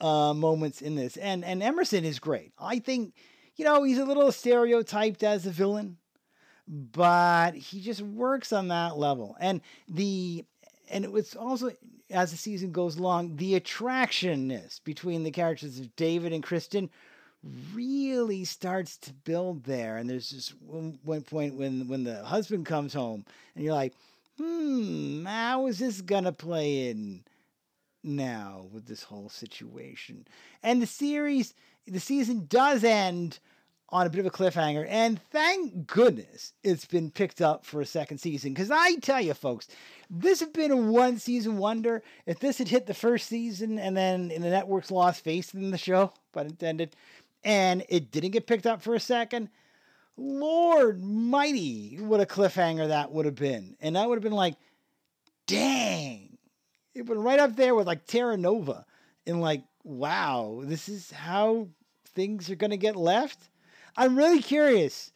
uh, 0.00 0.34
moments 0.34 0.82
in 0.82 0.94
this, 0.94 1.16
and 1.16 1.44
and 1.44 1.62
Emerson 1.62 2.04
is 2.04 2.18
great. 2.18 2.52
I 2.58 2.78
think 2.78 3.14
you 3.56 3.64
know 3.64 3.82
he's 3.82 3.98
a 3.98 4.04
little 4.04 4.30
stereotyped 4.30 5.22
as 5.22 5.46
a 5.46 5.50
villain 5.50 5.96
but 6.68 7.54
he 7.54 7.80
just 7.80 8.00
works 8.00 8.52
on 8.52 8.68
that 8.68 8.96
level. 8.96 9.36
And 9.40 9.60
the 9.88 10.44
and 10.90 11.04
it 11.04 11.12
was 11.12 11.34
also 11.34 11.72
as 12.12 12.30
the 12.30 12.36
season 12.36 12.72
goes 12.72 12.96
along, 12.96 13.36
the 13.36 13.58
attractionness 13.58 14.82
between 14.84 15.24
the 15.24 15.30
characters 15.30 15.78
of 15.78 15.94
David 15.96 16.32
and 16.32 16.42
Kristen 16.42 16.90
really 17.74 18.44
starts 18.44 18.96
to 18.98 19.12
build 19.12 19.64
there. 19.64 19.96
And 19.96 20.08
there's 20.08 20.30
just 20.30 20.54
one, 20.62 20.98
one 21.02 21.22
point 21.22 21.54
when 21.54 21.88
when 21.88 22.04
the 22.04 22.22
husband 22.24 22.66
comes 22.66 22.94
home, 22.94 23.24
and 23.54 23.64
you're 23.64 23.74
like, 23.74 23.94
hmm, 24.38 25.24
how 25.24 25.66
is 25.66 25.78
this 25.78 26.00
gonna 26.00 26.32
play 26.32 26.88
in 26.88 27.24
now 28.02 28.66
with 28.72 28.86
this 28.86 29.02
whole 29.02 29.28
situation? 29.28 30.26
And 30.62 30.80
the 30.80 30.86
series, 30.86 31.54
the 31.86 32.00
season 32.00 32.46
does 32.48 32.84
end 32.84 33.40
on 33.92 34.06
a 34.06 34.10
bit 34.10 34.20
of 34.20 34.26
a 34.26 34.30
cliffhanger. 34.30 34.86
And 34.88 35.20
thank 35.30 35.86
goodness 35.86 36.54
it's 36.64 36.86
been 36.86 37.10
picked 37.10 37.42
up 37.42 37.66
for 37.66 37.82
a 37.82 37.86
second 37.86 38.18
season. 38.18 38.54
Because 38.54 38.70
I 38.70 38.96
tell 38.96 39.20
you, 39.20 39.34
folks, 39.34 39.68
this 40.08 40.40
had 40.40 40.54
been 40.54 40.70
a 40.70 40.76
one 40.76 41.18
season 41.18 41.58
wonder. 41.58 42.02
If 42.24 42.40
this 42.40 42.56
had 42.58 42.68
hit 42.68 42.86
the 42.86 42.94
first 42.94 43.28
season 43.28 43.78
and 43.78 43.94
then 43.94 44.30
in 44.30 44.40
the 44.40 44.48
network's 44.48 44.90
lost 44.90 45.22
face 45.22 45.52
in 45.52 45.70
the 45.70 45.78
show, 45.78 46.12
but 46.32 46.46
intended, 46.46 46.96
and 47.44 47.84
it 47.90 48.10
didn't 48.10 48.30
get 48.30 48.46
picked 48.46 48.66
up 48.66 48.80
for 48.80 48.94
a 48.94 49.00
second, 49.00 49.50
Lord 50.16 51.02
mighty, 51.02 51.98
what 52.00 52.20
a 52.20 52.26
cliffhanger 52.26 52.88
that 52.88 53.12
would 53.12 53.26
have 53.26 53.34
been. 53.34 53.76
And 53.80 53.96
that 53.96 54.08
would 54.08 54.16
have 54.16 54.22
been 54.22 54.32
like, 54.32 54.56
dang. 55.46 56.38
It 56.94 57.06
went 57.06 57.20
right 57.20 57.40
up 57.40 57.56
there 57.56 57.74
with 57.74 57.86
like 57.86 58.06
Terra 58.06 58.38
Nova. 58.38 58.86
And 59.26 59.40
like, 59.40 59.64
wow, 59.84 60.62
this 60.64 60.88
is 60.88 61.10
how 61.10 61.68
things 62.14 62.50
are 62.50 62.56
going 62.56 62.70
to 62.70 62.76
get 62.76 62.96
left 62.96 63.50
I'm 63.96 64.16
really 64.16 64.40
curious 64.40 65.12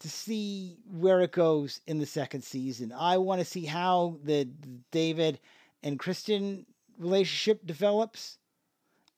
to 0.00 0.08
see 0.08 0.78
where 0.90 1.20
it 1.20 1.32
goes 1.32 1.80
in 1.86 1.98
the 1.98 2.06
second 2.06 2.42
season. 2.42 2.92
I 2.92 3.18
want 3.18 3.40
to 3.40 3.44
see 3.44 3.64
how 3.64 4.18
the 4.22 4.48
David 4.90 5.38
and 5.82 5.98
Kristen 5.98 6.66
relationship 6.98 7.66
develops, 7.66 8.38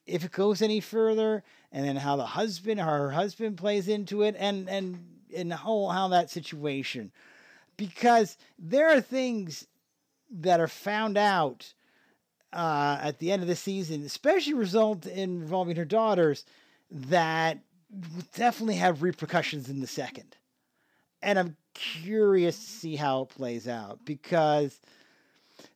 if 0.07 0.24
it 0.24 0.32
goes 0.32 0.62
any 0.62 0.80
further, 0.80 1.44
and 1.72 1.86
then 1.86 1.96
how 1.96 2.16
the 2.16 2.26
husband, 2.26 2.80
her 2.80 3.11
husband, 3.11 3.57
plays 3.57 3.88
into 3.88 4.22
it, 4.22 4.34
and 4.38 4.68
and 4.68 5.04
and 5.34 5.52
how 5.52 5.86
how 5.88 6.09
that 6.09 6.30
situation, 6.30 7.12
because 7.76 8.36
there 8.59 8.88
are 8.88 9.00
things 9.00 9.66
that 10.30 10.61
are 10.61 10.68
found 10.68 11.16
out 11.16 11.72
uh, 12.52 12.98
at 13.00 13.18
the 13.18 13.30
end 13.30 13.42
of 13.42 13.48
the 13.48 13.57
season, 13.57 14.04
especially 14.04 14.54
result 14.54 15.07
in 15.07 15.42
involving 15.42 15.76
her 15.76 15.84
daughters, 15.84 16.44
that 16.90 17.59
definitely 18.34 18.76
have 18.76 19.03
repercussions 19.03 19.68
in 19.68 19.80
the 19.80 19.86
second. 19.86 20.36
And 21.22 21.38
I'm 21.38 21.57
curious 21.74 22.57
to 22.57 22.70
see 22.70 22.97
how 22.97 23.22
it 23.22 23.30
plays 23.30 23.66
out 23.66 24.05
because 24.05 24.80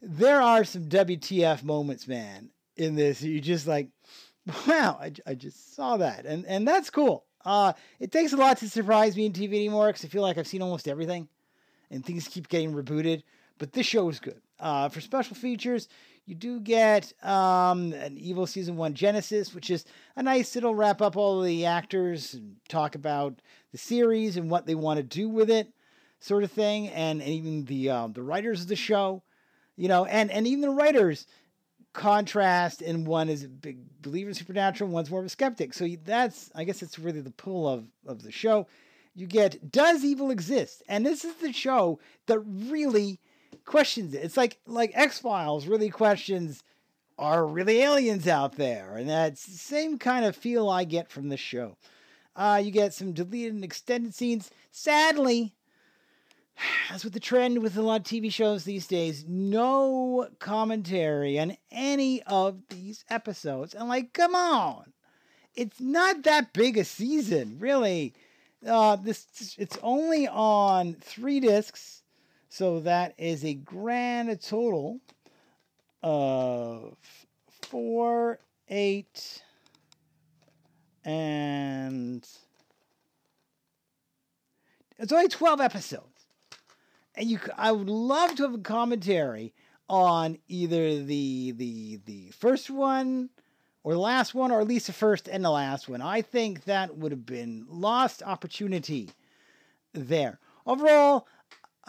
there 0.02 0.40
are 0.40 0.64
some 0.64 0.84
WTF 0.84 1.62
moments, 1.62 2.06
man, 2.06 2.50
in 2.76 2.94
this. 2.94 3.22
You 3.22 3.40
just 3.40 3.66
like, 3.66 3.88
wow, 4.66 4.98
I, 5.00 5.12
I 5.26 5.34
just 5.34 5.74
saw 5.74 5.96
that. 5.98 6.26
And, 6.26 6.46
and 6.46 6.66
that's 6.66 6.90
cool. 6.90 7.24
Uh, 7.44 7.72
it 7.98 8.12
takes 8.12 8.32
a 8.32 8.36
lot 8.36 8.58
to 8.58 8.68
surprise 8.68 9.16
me 9.16 9.26
in 9.26 9.32
TV 9.32 9.54
anymore 9.54 9.88
because 9.88 10.04
I 10.04 10.08
feel 10.08 10.22
like 10.22 10.36
I've 10.36 10.46
seen 10.46 10.62
almost 10.62 10.88
everything 10.88 11.28
and 11.90 12.04
things 12.04 12.28
keep 12.28 12.48
getting 12.48 12.74
rebooted. 12.74 13.22
But 13.58 13.72
this 13.72 13.86
show 13.86 14.08
is 14.08 14.20
good. 14.20 14.40
Uh, 14.58 14.88
for 14.88 15.00
special 15.00 15.36
features, 15.36 15.88
You 16.26 16.34
do 16.34 16.60
get 16.60 17.12
um, 17.24 17.92
an 17.92 18.16
Evil 18.16 18.46
Season 18.46 18.76
1 18.76 18.94
Genesis, 18.94 19.54
which 19.54 19.70
is 19.70 19.84
a 20.14 20.22
nice, 20.22 20.54
it'll 20.54 20.74
wrap 20.74 21.02
up 21.02 21.16
all 21.16 21.40
the 21.40 21.66
actors 21.66 22.34
and 22.34 22.56
talk 22.68 22.94
about 22.94 23.40
the 23.72 23.78
series 23.78 24.36
and 24.36 24.50
what 24.50 24.66
they 24.66 24.74
want 24.74 24.98
to 24.98 25.02
do 25.02 25.28
with 25.28 25.50
it, 25.50 25.72
sort 26.20 26.44
of 26.44 26.52
thing, 26.52 26.88
and, 26.88 27.20
and 27.20 27.30
even 27.30 27.64
the 27.64 27.90
um, 27.90 28.12
the 28.12 28.22
writers 28.22 28.62
of 28.62 28.68
the 28.68 28.76
show, 28.76 29.22
you 29.76 29.88
know, 29.88 30.04
and, 30.04 30.30
and 30.30 30.46
even 30.46 30.60
the 30.60 30.70
writers 30.70 31.26
contrast 31.92 32.82
and 32.82 33.06
one 33.06 33.28
is 33.28 33.42
a 33.42 33.48
big 33.48 33.78
believer 34.00 34.30
in 34.30 34.34
supernatural 34.34 34.90
one's 34.90 35.10
more 35.10 35.20
of 35.20 35.26
a 35.26 35.30
skeptic. 35.30 35.74
So 35.74 35.88
that's 36.04 36.50
i 36.54 36.64
guess 36.64 36.82
it's 36.82 36.98
really 36.98 37.20
the 37.20 37.30
pull 37.30 37.68
of 37.68 37.86
of 38.06 38.22
the 38.22 38.32
show. 38.32 38.66
You 39.14 39.26
get 39.26 39.72
does 39.72 40.04
evil 40.04 40.30
exist? 40.30 40.82
And 40.88 41.04
this 41.04 41.24
is 41.24 41.34
the 41.36 41.52
show 41.52 41.98
that 42.26 42.38
really 42.38 43.20
questions. 43.64 44.14
It 44.14 44.24
it's 44.24 44.36
like 44.36 44.58
like 44.66 44.92
x-files 44.94 45.66
really 45.66 45.90
questions 45.90 46.62
are 47.18 47.46
really 47.46 47.82
aliens 47.82 48.26
out 48.26 48.56
there? 48.56 48.96
And 48.96 49.08
that's 49.08 49.44
the 49.46 49.58
same 49.58 49.98
kind 49.98 50.24
of 50.24 50.34
feel 50.34 50.68
i 50.68 50.84
get 50.84 51.10
from 51.10 51.28
the 51.28 51.36
show. 51.36 51.76
Uh, 52.34 52.60
you 52.62 52.70
get 52.70 52.94
some 52.94 53.12
deleted 53.12 53.52
and 53.54 53.64
extended 53.64 54.14
scenes. 54.14 54.50
Sadly 54.70 55.54
as 56.90 57.04
with 57.04 57.12
the 57.12 57.20
trend 57.20 57.58
with 57.58 57.76
a 57.76 57.82
lot 57.82 58.00
of 58.00 58.06
TV 58.06 58.32
shows 58.32 58.64
these 58.64 58.86
days, 58.86 59.24
no 59.28 60.28
commentary 60.38 61.38
on 61.38 61.56
any 61.70 62.22
of 62.24 62.58
these 62.68 63.04
episodes. 63.08 63.74
And 63.74 63.88
like, 63.88 64.12
come 64.12 64.34
on, 64.34 64.92
it's 65.54 65.80
not 65.80 66.22
that 66.24 66.52
big 66.52 66.76
a 66.76 66.84
season, 66.84 67.58
really. 67.58 68.14
Uh, 68.66 68.96
this 68.96 69.56
it's 69.58 69.78
only 69.82 70.28
on 70.28 70.94
three 71.00 71.40
discs, 71.40 71.99
so 72.50 72.80
that 72.80 73.14
is 73.16 73.44
a 73.44 73.54
grand 73.54 74.40
total 74.42 75.00
of 76.02 76.96
four, 77.62 78.38
eight, 78.68 79.42
and 81.04 82.28
it's 84.98 85.12
only 85.12 85.28
twelve 85.28 85.62
episodes 85.62 86.10
and 87.14 87.30
you 87.30 87.38
I 87.56 87.72
would 87.72 87.88
love 87.88 88.34
to 88.36 88.42
have 88.44 88.54
a 88.54 88.58
commentary 88.58 89.52
on 89.88 90.38
either 90.48 91.02
the 91.02 91.52
the 91.52 92.00
the 92.06 92.30
first 92.30 92.70
one 92.70 93.30
or 93.82 93.92
the 93.92 93.98
last 94.00 94.34
one 94.34 94.50
or 94.50 94.60
at 94.60 94.68
least 94.68 94.86
the 94.86 94.92
first 94.92 95.28
and 95.28 95.44
the 95.44 95.50
last 95.50 95.88
one. 95.88 96.02
I 96.02 96.22
think 96.22 96.64
that 96.64 96.96
would 96.96 97.12
have 97.12 97.26
been 97.26 97.66
lost 97.68 98.22
opportunity 98.22 99.10
there. 99.92 100.38
Overall, 100.66 101.26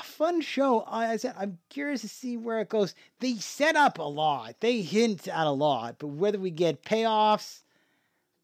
fun 0.04 0.42
show. 0.42 0.84
I 0.88 1.18
said 1.18 1.36
I'm 1.38 1.58
curious 1.70 2.02
to 2.02 2.10
see 2.10 2.38
where 2.38 2.60
it 2.60 2.70
goes. 2.70 2.96
They 3.20 3.36
set 3.36 3.76
up 3.76 3.98
a 3.98 4.04
lot. 4.04 4.56
They 4.60 4.82
hint 4.82 5.28
at 5.28 5.48
a 5.48 5.52
lot, 5.52 5.98
but 6.00 6.08
whether 6.08 6.40
we 6.40 6.52
get 6.52 6.84
payoffs, 6.84 7.62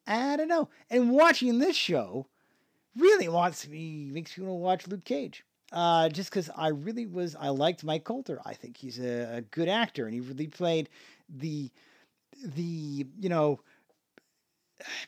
I 0.06 0.36
don't 0.36 0.48
know. 0.48 0.70
And 0.90 1.12
watching 1.12 1.60
this 1.60 1.76
show 1.76 2.28
really 2.96 3.28
wants 3.28 3.68
me 3.68 4.10
makes 4.12 4.38
me 4.38 4.46
want 4.46 4.58
to 4.58 4.64
watch 4.64 4.88
Luke 4.88 5.06
Cage 5.06 5.44
uh, 5.72 6.10
just 6.10 6.30
because 6.30 6.50
I 6.56 6.70
really 6.70 7.06
was, 7.06 7.36
I 7.36 7.50
liked 7.50 7.84
Mike 7.84 8.04
Colter. 8.04 8.40
I 8.46 8.54
think 8.54 8.78
he's 8.78 9.00
a, 9.00 9.38
a, 9.38 9.42
good 9.42 9.68
actor, 9.68 10.06
and 10.06 10.14
he 10.14 10.22
really 10.22 10.48
played 10.48 10.90
the 11.30 11.70
the 12.44 13.06
you 13.20 13.30
know 13.30 13.60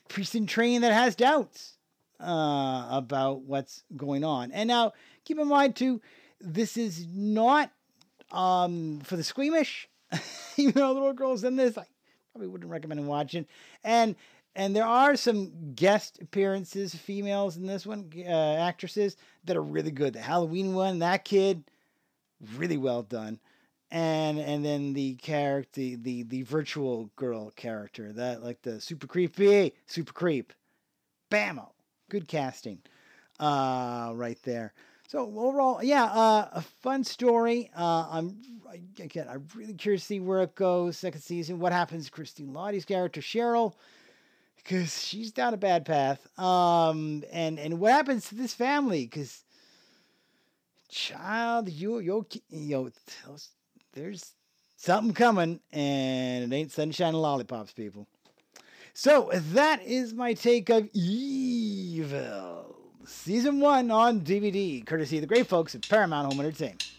priest 0.09 0.35
in 0.35 0.47
training 0.47 0.81
that 0.81 0.91
has 0.91 1.15
doubts 1.15 1.77
uh, 2.19 2.87
about 2.91 3.41
what's 3.41 3.83
going 3.95 4.23
on. 4.23 4.51
And 4.51 4.67
now, 4.67 4.93
keep 5.23 5.39
in 5.39 5.47
mind 5.47 5.75
too, 5.75 6.01
this 6.39 6.77
is 6.77 7.05
not 7.13 7.71
um, 8.31 9.01
for 9.03 9.15
the 9.15 9.23
squeamish. 9.23 9.87
Even 10.57 10.73
though 10.73 10.91
little 10.91 11.13
girls 11.13 11.43
in 11.43 11.55
this, 11.55 11.77
I 11.77 11.85
probably 12.31 12.47
wouldn't 12.47 12.71
recommend 12.71 13.07
watching. 13.07 13.45
And 13.83 14.15
and 14.55 14.75
there 14.75 14.85
are 14.85 15.15
some 15.15 15.73
guest 15.75 16.19
appearances, 16.21 16.95
females 16.95 17.55
in 17.55 17.65
this 17.65 17.85
one, 17.85 18.11
uh, 18.17 18.55
actresses 18.55 19.15
that 19.45 19.55
are 19.55 19.61
really 19.61 19.91
good. 19.91 20.13
The 20.13 20.21
Halloween 20.21 20.73
one, 20.73 20.99
that 20.99 21.23
kid, 21.23 21.63
really 22.55 22.77
well 22.77 23.03
done. 23.03 23.39
And 23.91 24.39
and 24.39 24.63
then 24.63 24.93
the 24.93 25.15
character, 25.15 25.79
the, 25.79 25.95
the 25.95 26.23
the 26.23 26.41
virtual 26.43 27.09
girl 27.15 27.51
character, 27.51 28.11
that 28.13 28.43
like 28.43 28.61
the 28.61 28.79
super 28.79 29.07
creepy, 29.07 29.73
super 29.87 30.13
creep, 30.13 30.53
bammo, 31.31 31.69
good 32.09 32.27
casting, 32.27 32.81
uh, 33.39 34.11
right 34.13 34.37
there. 34.43 34.73
So 35.09 35.33
overall, 35.37 35.83
yeah, 35.83 36.03
uh, 36.03 36.49
a 36.53 36.61
fun 36.61 37.03
story. 37.03 37.71
Uh, 37.75 38.07
I'm 38.11 38.37
again, 38.99 39.27
I'm 39.27 39.47
really 39.55 39.73
curious 39.73 40.03
to 40.03 40.05
see 40.05 40.19
where 40.19 40.43
it 40.43 40.53
goes. 40.53 40.97
Second 40.97 41.21
season, 41.21 41.57
what 41.59 41.71
happens 41.71 42.05
to 42.05 42.11
Christine 42.11 42.53
Lahti's 42.53 42.85
character 42.85 43.19
Cheryl? 43.19 43.73
because 44.69 45.03
she's 45.03 45.31
down 45.31 45.53
a 45.55 45.57
bad 45.57 45.83
path. 45.85 46.27
Um, 46.39 47.23
and 47.31 47.57
and 47.59 47.79
what 47.79 47.91
happens 47.91 48.29
to 48.29 48.35
this 48.35 48.53
family? 48.53 49.05
Because 49.05 49.43
child, 50.89 51.69
you 51.69 51.97
you 51.99 52.27
you 52.49 52.91
there's 53.93 54.35
something 54.77 55.15
coming, 55.15 55.59
and 55.71 56.53
it 56.53 56.55
ain't 56.55 56.71
sunshine 56.71 57.09
and 57.09 57.21
lollipops, 57.21 57.73
people. 57.73 58.07
So 58.93 59.31
that 59.33 59.81
is 59.83 60.13
my 60.13 60.35
take 60.35 60.69
of 60.69 60.87
Evil 60.93 62.78
season 63.05 63.59
one 63.59 63.91
on 63.91 64.21
DVD, 64.21 64.85
courtesy 64.85 65.17
of 65.17 65.21
the 65.21 65.27
great 65.27 65.47
folks 65.47 65.75
at 65.75 65.87
Paramount 65.87 66.31
Home 66.31 66.39
Entertainment. 66.39 66.91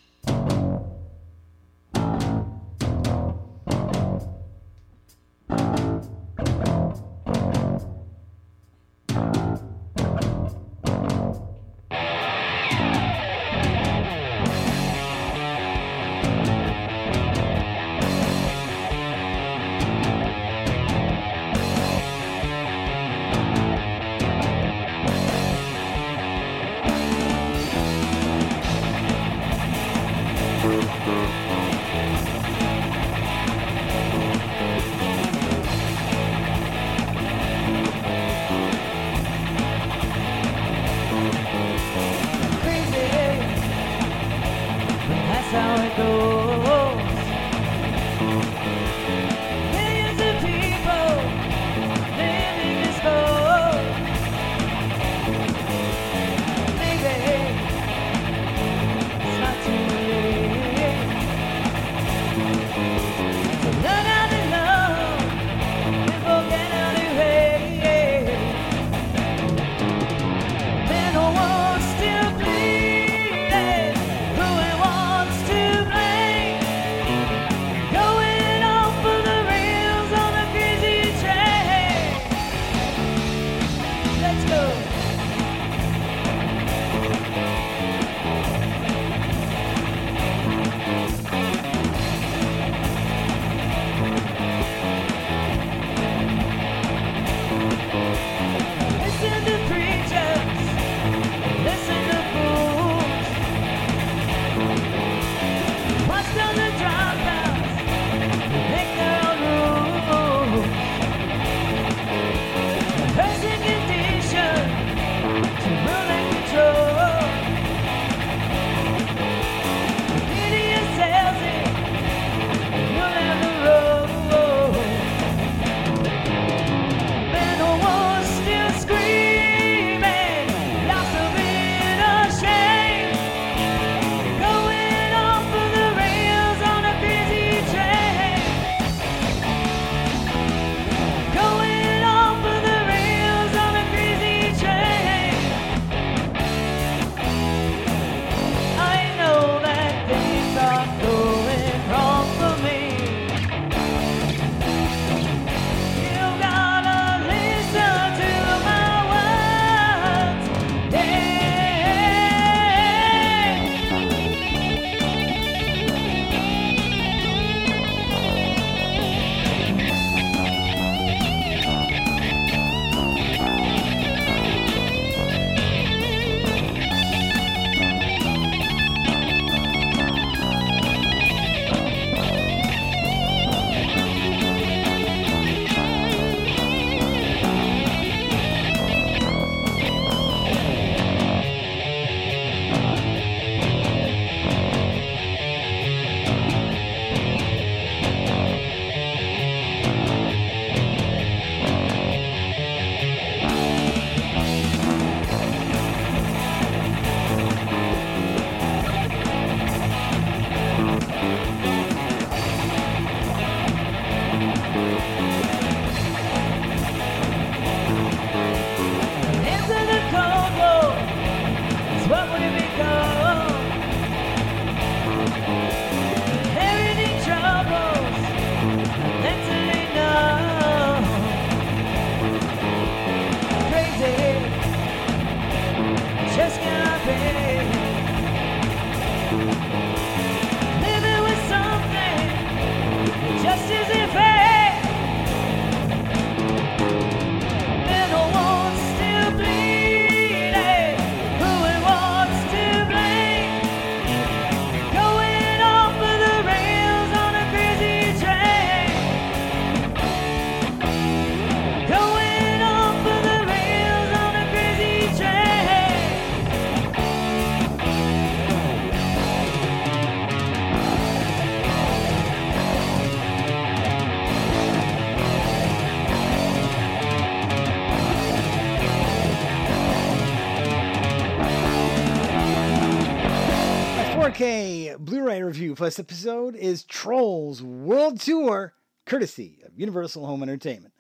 My 284.41 284.47
4K 284.47 284.99
Blu-ray 284.99 285.43
review 285.43 285.75
plus 285.75 285.99
episode 285.99 286.57
is 286.57 286.85
Trolls 286.85 287.63
World 287.63 288.21
Tour, 288.21 288.73
courtesy 289.05 289.59
of 289.67 289.79
Universal 289.79 290.25
Home 290.25 290.43
Entertainment. 290.43 290.95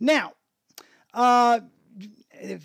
Now, 0.00 0.32
uh, 1.14 1.60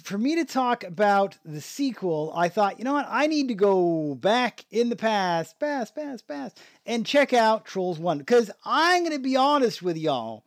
for 0.03 0.17
me 0.17 0.33
to 0.37 0.45
talk 0.45 0.83
about 0.83 1.37
the 1.45 1.61
sequel, 1.61 2.33
I 2.35 2.49
thought, 2.49 2.79
you 2.79 2.85
know 2.85 2.93
what? 2.93 3.05
I 3.07 3.27
need 3.27 3.49
to 3.49 3.53
go 3.53 4.15
back 4.15 4.65
in 4.71 4.89
the 4.89 4.95
past, 4.95 5.59
past, 5.59 5.93
past, 5.93 6.27
past, 6.27 6.59
and 6.87 7.05
check 7.05 7.31
out 7.31 7.65
Trolls 7.65 7.99
1. 7.99 8.17
Because 8.17 8.49
I'm 8.65 9.03
going 9.03 9.15
to 9.15 9.19
be 9.19 9.35
honest 9.35 9.83
with 9.83 9.95
y'all. 9.95 10.43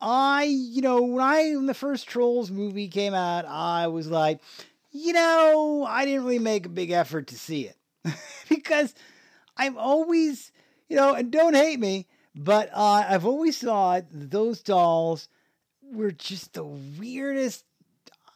I, 0.00 0.44
you 0.50 0.82
know, 0.82 1.00
when 1.00 1.24
I, 1.24 1.54
when 1.54 1.66
the 1.66 1.74
first 1.74 2.08
Trolls 2.08 2.50
movie 2.50 2.88
came 2.88 3.14
out, 3.14 3.44
I 3.46 3.86
was 3.86 4.08
like, 4.08 4.40
you 4.90 5.12
know, 5.12 5.86
I 5.88 6.06
didn't 6.06 6.24
really 6.24 6.40
make 6.40 6.66
a 6.66 6.70
big 6.70 6.90
effort 6.90 7.28
to 7.28 7.38
see 7.38 7.68
it. 7.68 7.76
because 8.48 8.94
I've 9.56 9.76
always, 9.76 10.52
you 10.88 10.96
know, 10.96 11.14
and 11.14 11.30
don't 11.30 11.54
hate 11.54 11.80
me, 11.80 12.06
but 12.34 12.70
uh, 12.72 13.04
I've 13.08 13.26
always 13.26 13.58
thought 13.58 14.04
those 14.10 14.62
dolls 14.62 15.28
were 15.82 16.12
just 16.12 16.54
the 16.54 16.64
weirdest. 16.64 17.64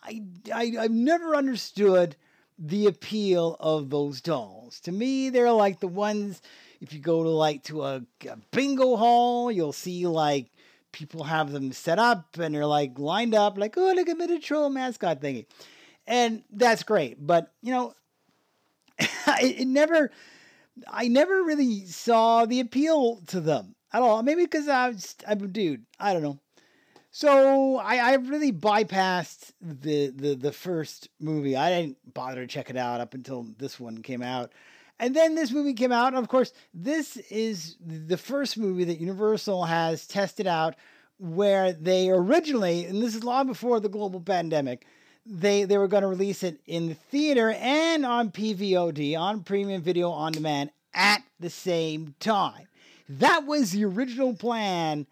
I, 0.03 0.23
I 0.55 0.73
I've 0.81 0.91
never 0.91 1.35
understood 1.35 2.17
the 2.59 2.87
appeal 2.87 3.57
of 3.61 3.91
those 3.91 4.21
dolls. 4.21 4.81
To 4.81 4.93
me, 4.93 5.31
they're 5.31 5.53
like 5.53 5.81
the 5.81 5.89
ones 5.89 6.41
if 6.81 6.93
you 6.93 7.01
go 7.01 7.23
to 7.23 7.29
like 7.29 7.62
to 7.64 7.85
a, 7.85 8.03
a 8.29 8.37
bingo 8.51 8.97
hall, 8.97 9.51
you'll 9.51 9.73
see 9.73 10.07
like 10.07 10.51
people 10.93 11.25
have 11.25 11.53
them 11.53 11.73
set 11.73 11.99
up 11.99 12.39
and 12.39 12.55
they're 12.55 12.67
like 12.67 12.99
lined 12.99 13.35
up, 13.35 13.59
like 13.59 13.77
oh 13.77 13.93
look 13.93 14.09
at 14.09 14.17
me, 14.17 14.27
the 14.27 14.39
troll 14.39 14.71
mascot 14.71 15.21
thingy, 15.21 15.47
and 16.07 16.43
that's 16.51 16.83
great. 16.83 17.25
But 17.25 17.53
you 17.62 17.73
know, 17.73 17.95
it, 18.99 19.61
it 19.61 19.67
never 19.67 20.11
I 20.89 21.09
never 21.09 21.43
really 21.43 21.87
saw 21.87 22.47
the 22.47 22.61
appeal 22.61 23.20
to 23.29 23.41
them 23.41 23.74
at 23.93 24.03
all. 24.03 24.22
Maybe 24.22 24.45
because 24.45 24.68
I 24.68 24.89
was 24.89 25.14
I'm 25.27 25.39
dude. 25.53 25.85
I 25.99 26.12
don't 26.12 26.22
know. 26.22 26.41
So 27.11 27.79
I, 27.79 27.97
I 27.97 28.14
really 28.16 28.53
bypassed 28.53 29.53
the, 29.61 30.09
the 30.09 30.35
the 30.35 30.53
first 30.53 31.09
movie. 31.18 31.57
I 31.57 31.70
didn't 31.70 31.97
bother 32.12 32.43
to 32.43 32.47
check 32.47 32.68
it 32.68 32.77
out 32.77 33.01
up 33.01 33.14
until 33.14 33.47
this 33.59 33.81
one 33.81 34.03
came 34.03 34.22
out. 34.22 34.53
And 34.99 35.14
then 35.14 35.35
this 35.35 35.51
movie 35.51 35.74
came 35.74 35.93
out, 35.93 36.09
and 36.09 36.16
of 36.16 36.29
course, 36.29 36.53
this 36.72 37.18
is 37.31 37.77
the 37.81 38.16
first 38.16 38.57
movie 38.57 38.85
that 38.85 38.99
Universal 38.99 39.64
has 39.64 40.07
tested 40.07 40.47
out 40.47 40.74
where 41.18 41.72
they 41.72 42.09
originally, 42.11 42.85
and 42.87 43.03
this 43.03 43.14
is 43.14 43.24
long 43.24 43.47
before 43.47 43.79
the 43.79 43.89
global 43.91 44.20
pandemic, 44.20 44.87
they 45.29 45.64
they 45.64 45.79
were 45.79 45.89
going 45.89 46.03
to 46.03 46.09
release 46.09 46.43
it 46.43 46.61
in 46.66 46.89
the 46.89 46.95
theater 46.95 47.51
and 47.51 48.07
on 48.07 48.31
PVOD, 48.31 49.18
on 49.18 49.43
premium 49.43 49.83
video 49.83 50.11
on 50.11 50.33
demand 50.33 50.70
at 50.95 51.22
the 51.41 51.51
same 51.51 52.14
time. 52.20 52.68
That 53.09 53.45
was 53.47 53.72
the 53.72 53.85
original 53.85 54.35
plan 54.35 55.07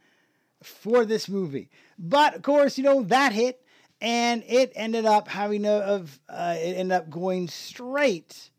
for 0.63 1.05
this 1.05 1.29
movie. 1.29 1.69
But 1.99 2.35
of 2.37 2.43
course, 2.43 2.79
you 2.79 2.85
know, 2.85 3.03
that 3.05 3.33
hit 3.33 3.61
and 4.01 4.45
it 4.47 4.73
ended 4.75 5.07
up 5.07 5.29
having 5.29 5.65
a, 5.65 5.73
of 5.73 6.19
uh, 6.29 6.57
it 6.59 6.77
ended 6.77 6.93
up 6.93 7.11
going 7.11 7.49
straight 7.49 8.51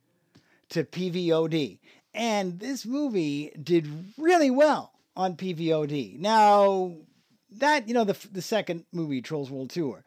to 0.70 0.84
PVOD. 0.84 1.80
And 2.14 2.60
this 2.60 2.86
movie 2.86 3.52
did 3.62 4.14
really 4.18 4.50
well 4.50 4.94
on 5.16 5.36
PVOD. 5.36 6.18
Now, 6.20 6.94
that, 7.52 7.88
you 7.88 7.94
know, 7.94 8.04
the, 8.04 8.18
the 8.32 8.42
second 8.42 8.86
movie, 8.92 9.22
Trolls 9.22 9.52
World 9.52 9.70
Tour. 9.70 10.04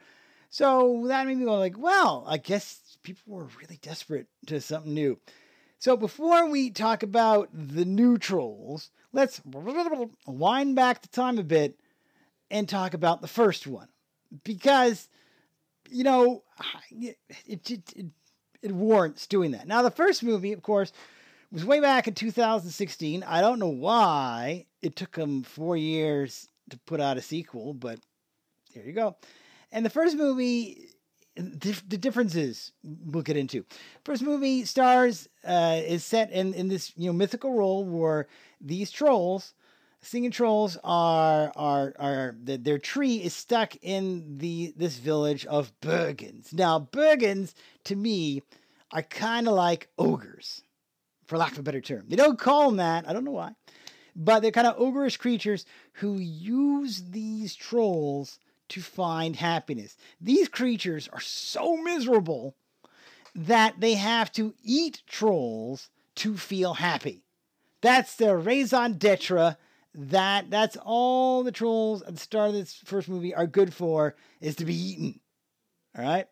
So 0.50 1.04
that 1.06 1.26
made 1.26 1.38
me 1.38 1.44
go 1.44 1.58
like, 1.58 1.78
well, 1.78 2.24
I 2.26 2.38
guess 2.38 2.98
people 3.02 3.34
were 3.34 3.48
really 3.60 3.78
desperate 3.82 4.26
to 4.46 4.60
something 4.60 4.94
new. 4.94 5.18
So 5.78 5.96
before 5.96 6.48
we 6.48 6.70
talk 6.70 7.02
about 7.02 7.50
the 7.52 7.84
new 7.84 8.18
Trolls, 8.18 8.90
let's 9.12 9.40
wind 9.44 10.74
back 10.74 11.02
the 11.02 11.08
time 11.08 11.38
a 11.38 11.44
bit 11.44 11.78
and 12.50 12.68
talk 12.68 12.94
about 12.94 13.20
the 13.20 13.28
first 13.28 13.66
one. 13.66 13.88
Because, 14.44 15.08
you 15.88 16.04
know, 16.04 16.42
it, 16.90 17.18
it, 17.46 17.70
it, 17.70 18.06
it 18.62 18.72
warrants 18.72 19.26
doing 19.26 19.52
that. 19.52 19.68
Now, 19.68 19.82
the 19.82 19.90
first 19.90 20.22
movie, 20.22 20.52
of 20.52 20.62
course, 20.62 20.92
was 21.52 21.64
way 21.64 21.80
back 21.80 22.08
in 22.08 22.14
2016. 22.14 23.22
I 23.22 23.40
don't 23.40 23.58
know 23.58 23.68
why 23.68 24.66
it 24.82 24.96
took 24.96 25.12
them 25.12 25.42
four 25.42 25.76
years 25.76 26.48
to 26.70 26.78
put 26.80 27.00
out 27.00 27.16
a 27.16 27.22
sequel, 27.22 27.72
but 27.72 28.00
there 28.74 28.84
you 28.84 28.92
go. 28.92 29.16
And 29.70 29.84
the 29.84 29.90
first 29.90 30.16
movie, 30.16 30.90
the, 31.36 31.80
the 31.86 31.98
differences 31.98 32.72
we'll 32.82 33.22
get 33.22 33.36
into. 33.36 33.64
First 34.04 34.22
movie 34.22 34.64
stars 34.64 35.28
uh, 35.46 35.80
is 35.84 36.04
set 36.04 36.30
in, 36.32 36.54
in 36.54 36.68
this 36.68 36.92
you 36.96 37.06
know 37.06 37.12
mythical 37.12 37.52
role 37.52 37.84
where 37.84 38.26
these 38.60 38.90
trolls, 38.90 39.54
singing 40.00 40.30
trolls, 40.30 40.78
are 40.82 41.52
are 41.54 41.94
are 41.98 42.36
the, 42.42 42.56
their 42.56 42.78
tree 42.78 43.16
is 43.16 43.34
stuck 43.34 43.76
in 43.82 44.38
the 44.38 44.72
this 44.76 44.98
village 44.98 45.44
of 45.46 45.72
Bergens. 45.80 46.52
Now 46.52 46.88
Bergens 46.92 47.54
to 47.84 47.96
me 47.96 48.42
are 48.90 49.02
kind 49.02 49.48
of 49.48 49.54
like 49.54 49.88
ogres, 49.98 50.62
for 51.26 51.36
lack 51.36 51.52
of 51.52 51.58
a 51.58 51.62
better 51.62 51.82
term. 51.82 52.06
They 52.08 52.16
don't 52.16 52.38
call 52.38 52.68
them 52.68 52.78
that. 52.78 53.06
I 53.06 53.12
don't 53.12 53.24
know 53.24 53.32
why, 53.32 53.52
but 54.16 54.40
they're 54.40 54.50
kind 54.50 54.66
of 54.66 54.78
ogreish 54.78 55.18
creatures 55.18 55.66
who 55.92 56.18
use 56.18 57.04
these 57.10 57.54
trolls 57.54 58.38
to 58.68 58.80
find 58.80 59.36
happiness. 59.36 59.96
These 60.20 60.48
creatures 60.48 61.08
are 61.12 61.20
so 61.20 61.76
miserable 61.76 62.54
that 63.34 63.80
they 63.80 63.94
have 63.94 64.32
to 64.32 64.54
eat 64.62 65.02
trolls 65.06 65.90
to 66.16 66.36
feel 66.36 66.74
happy. 66.74 67.24
That's 67.80 68.16
their 68.16 68.36
raison 68.36 68.98
d'etre. 68.98 69.56
That 69.94 70.50
that's 70.50 70.76
all 70.82 71.42
the 71.42 71.52
trolls 71.52 72.02
at 72.02 72.14
the 72.14 72.20
start 72.20 72.48
of 72.48 72.54
this 72.54 72.74
first 72.84 73.08
movie 73.08 73.34
are 73.34 73.46
good 73.46 73.72
for 73.72 74.16
is 74.40 74.56
to 74.56 74.64
be 74.64 74.74
eaten. 74.74 75.20
All 75.96 76.04
right? 76.04 76.26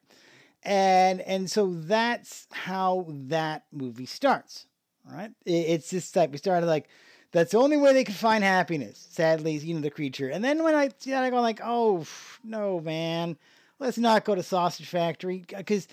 And 0.62 1.20
and 1.20 1.50
so 1.50 1.72
that's 1.72 2.46
how 2.52 3.06
that 3.08 3.64
movie 3.72 4.06
starts. 4.06 4.66
All 5.08 5.16
right? 5.16 5.30
It, 5.44 5.50
it's 5.50 5.90
just 5.90 6.14
like 6.14 6.32
we 6.32 6.38
started 6.38 6.66
like 6.66 6.88
that's 7.36 7.52
the 7.52 7.58
only 7.58 7.76
way 7.76 7.92
they 7.92 8.04
could 8.04 8.14
find 8.14 8.42
happiness. 8.42 9.08
Sadly, 9.10 9.56
you 9.58 9.74
know 9.74 9.80
the 9.80 9.90
creature. 9.90 10.30
And 10.30 10.42
then 10.42 10.62
when 10.64 10.74
I 10.74 10.88
see 10.98 11.10
that, 11.10 11.22
I 11.22 11.28
go 11.28 11.42
like, 11.42 11.60
oh 11.62 12.06
no, 12.42 12.80
man, 12.80 13.36
let's 13.78 13.98
not 13.98 14.24
go 14.24 14.34
to 14.34 14.42
Sausage 14.42 14.88
Factory 14.88 15.44
uh, 15.52 15.58
because 15.58 15.86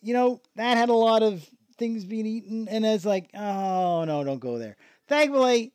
you 0.00 0.14
know 0.14 0.40
that 0.54 0.78
had 0.78 0.88
a 0.88 0.94
lot 0.94 1.22
of 1.22 1.46
things 1.76 2.06
being 2.06 2.24
eaten, 2.24 2.66
and 2.68 2.86
it's 2.86 3.04
like, 3.04 3.28
oh 3.34 4.04
no, 4.04 4.24
don't 4.24 4.38
go 4.38 4.56
there. 4.56 4.76
Thankfully, 5.06 5.74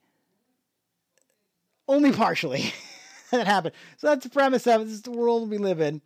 only 1.87 2.11
partially 2.11 2.73
that 3.29 3.45
happened. 3.45 3.75
So 3.97 4.07
that's 4.07 4.23
the 4.23 4.31
premise 4.31 4.65
of 4.65 4.81
it. 4.81 4.85
This 4.85 4.93
is 4.95 5.01
the 5.03 5.11
world 5.11 5.51
we 5.51 5.59
live 5.59 5.81
in. 5.81 6.01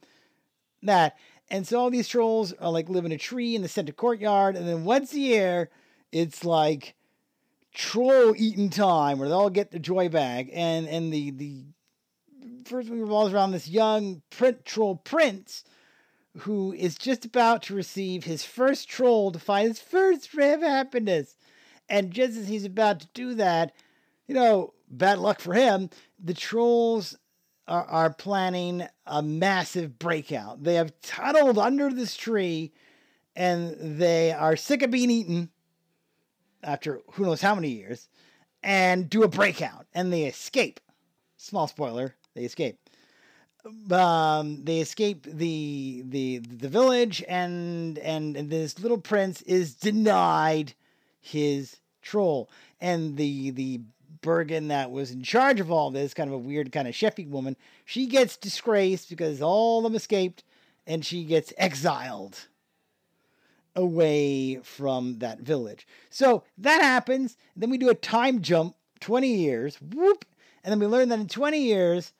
That. 0.83 1.15
And 1.49 1.65
so 1.65 1.79
all 1.79 1.89
these 1.89 2.09
trolls 2.09 2.51
are 2.51 2.69
like 2.71 2.89
live 2.89 3.05
in 3.05 3.13
a 3.13 3.17
tree 3.17 3.55
in 3.55 3.61
the 3.61 3.69
center 3.69 3.93
courtyard, 3.93 4.57
and 4.57 4.67
then 4.67 4.83
once 4.83 5.13
a 5.13 5.19
year, 5.19 5.69
it's 6.11 6.43
like 6.43 6.95
troll 7.75 8.33
eating 8.37 8.69
time 8.69 9.19
where 9.19 9.27
they 9.27 9.33
all 9.33 9.49
get 9.49 9.69
the 9.69 9.79
joy 9.79 10.07
bag 10.09 10.49
and 10.53 10.87
and 10.87 11.13
the 11.13 11.29
the 11.31 11.65
first 12.65 12.89
movie 12.89 13.01
revolves 13.01 13.33
around 13.33 13.51
this 13.51 13.67
young 13.67 14.21
print 14.29 14.65
troll 14.65 14.95
prince 14.95 15.63
who 16.39 16.73
is 16.73 16.95
just 16.95 17.25
about 17.25 17.63
to 17.63 17.75
receive 17.75 18.23
his 18.23 18.43
first 18.43 18.89
troll 18.89 19.31
to 19.31 19.39
find 19.39 19.67
his 19.67 19.79
first 19.79 20.33
ray 20.33 20.53
of 20.53 20.61
happiness. 20.61 21.35
And 21.87 22.11
just 22.11 22.37
as 22.37 22.47
he's 22.47 22.65
about 22.65 23.01
to 23.01 23.07
do 23.13 23.35
that 23.35 23.73
you 24.27 24.33
know 24.33 24.73
bad 24.89 25.19
luck 25.19 25.41
for 25.41 25.53
him 25.53 25.89
the 26.17 26.33
trolls 26.33 27.17
are, 27.67 27.85
are 27.85 28.13
planning 28.13 28.87
a 29.05 29.21
massive 29.21 29.99
breakout. 29.99 30.63
They 30.63 30.75
have 30.75 30.93
tunneled 31.01 31.57
under 31.57 31.91
this 31.91 32.15
tree 32.15 32.71
and 33.35 33.99
they 33.99 34.31
are 34.31 34.55
sick 34.55 34.81
of 34.81 34.91
being 34.91 35.11
eaten 35.11 35.49
after 36.65 37.01
who 37.13 37.23
knows 37.23 37.41
how 37.41 37.55
many 37.55 37.69
years, 37.69 38.09
and 38.63 39.09
do 39.09 39.23
a 39.23 39.27
breakout, 39.27 39.85
and 39.93 40.11
they 40.11 40.23
escape. 40.23 40.79
Small 41.37 41.67
spoiler: 41.67 42.15
they 42.33 42.43
escape. 42.43 42.77
Um, 43.89 44.63
they 44.63 44.79
escape 44.79 45.23
the 45.23 46.03
the 46.05 46.39
the 46.39 46.69
village, 46.69 47.23
and 47.27 47.97
and, 47.99 48.35
and 48.35 48.49
this 48.49 48.79
little 48.79 48.99
prince 48.99 49.41
is 49.43 49.75
denied 49.75 50.73
his 51.21 51.77
troll, 52.01 52.49
and 52.81 53.17
the 53.17 53.51
the 53.51 53.81
Bergen 54.21 54.69
that 54.69 54.89
was 54.89 55.11
in 55.11 55.21
charge 55.21 55.59
of 55.59 55.71
all 55.71 55.91
this, 55.91 56.13
kind 56.15 56.29
of 56.29 56.33
a 56.33 56.39
weird 56.39 56.71
kind 56.71 56.87
of 56.87 56.95
chefy 56.95 57.29
woman, 57.29 57.55
she 57.85 58.07
gets 58.07 58.37
disgraced 58.37 59.07
because 59.07 59.39
all 59.39 59.77
of 59.77 59.83
them 59.83 59.95
escaped, 59.95 60.43
and 60.87 61.05
she 61.05 61.23
gets 61.23 61.53
exiled 61.57 62.47
away 63.75 64.57
from 64.63 65.19
that 65.19 65.39
village. 65.39 65.87
So 66.09 66.43
that 66.57 66.81
happens. 66.81 67.37
Then 67.55 67.69
we 67.69 67.77
do 67.77 67.89
a 67.89 67.95
time 67.95 68.41
jump 68.41 68.75
20 69.01 69.27
years. 69.27 69.77
Whoop. 69.81 70.25
And 70.63 70.71
then 70.71 70.79
we 70.79 70.87
learn 70.87 71.09
that 71.09 71.19
in 71.19 71.27
20 71.27 71.59
years, 71.59 72.13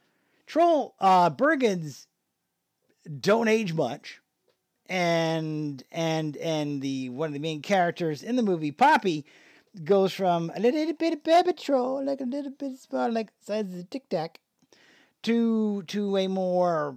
Troll 0.46 0.96
uh 1.00 1.30
Bergens 1.30 2.06
don't 3.20 3.48
age 3.48 3.74
much. 3.74 4.22
And 4.88 5.84
and 5.92 6.38
and 6.38 6.82
the 6.82 7.10
one 7.10 7.28
of 7.28 7.34
the 7.34 7.40
main 7.40 7.62
characters 7.62 8.22
in 8.22 8.36
the 8.36 8.44
movie, 8.44 8.72
Poppy, 8.72 9.26
goes 9.84 10.14
from 10.14 10.52
a 10.56 10.60
little 10.60 10.94
bit 10.94 11.14
of 11.14 11.24
baby 11.24 11.54
troll, 11.54 12.06
like 12.06 12.22
a 12.22 12.26
little 12.26 12.52
bit 12.52 12.78
small, 12.78 13.12
like 13.12 13.28
the 13.28 13.46
size 13.46 13.74
of 13.74 13.80
a 13.80 13.84
tic 13.84 14.08
tac, 14.10 14.40
to 15.24 15.82
to 15.84 16.18
a 16.18 16.28
more 16.28 16.96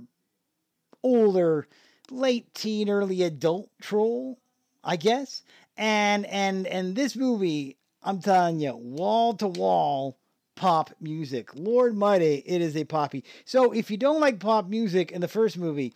older, 1.03 1.67
late 2.11 2.53
teen, 2.55 2.91
early 2.91 3.23
adult 3.23 3.71
troll, 3.81 4.39
I 4.85 4.97
guess. 4.97 5.43
And 5.77 6.27
and 6.27 6.67
and 6.67 6.97
this 6.97 7.17
movie, 7.17 7.77
I'm 8.03 8.21
telling 8.21 8.61
you, 8.61 8.75
wall 8.77 9.35
to 9.35 9.49
wall 9.49 10.19
pop 10.57 10.91
music. 11.01 11.51
Lord 11.55 11.97
mighty, 11.97 12.43
it 12.45 12.61
is 12.61 12.77
a 12.77 12.85
poppy. 12.85 13.25
So 13.45 13.73
if 13.73 13.91
you 13.91 13.97
don't 13.97 14.21
like 14.21 14.41
pop 14.41 14.69
music 14.69 15.13
in 15.13 15.21
the 15.21 15.29
first 15.29 15.57
movie, 15.57 15.95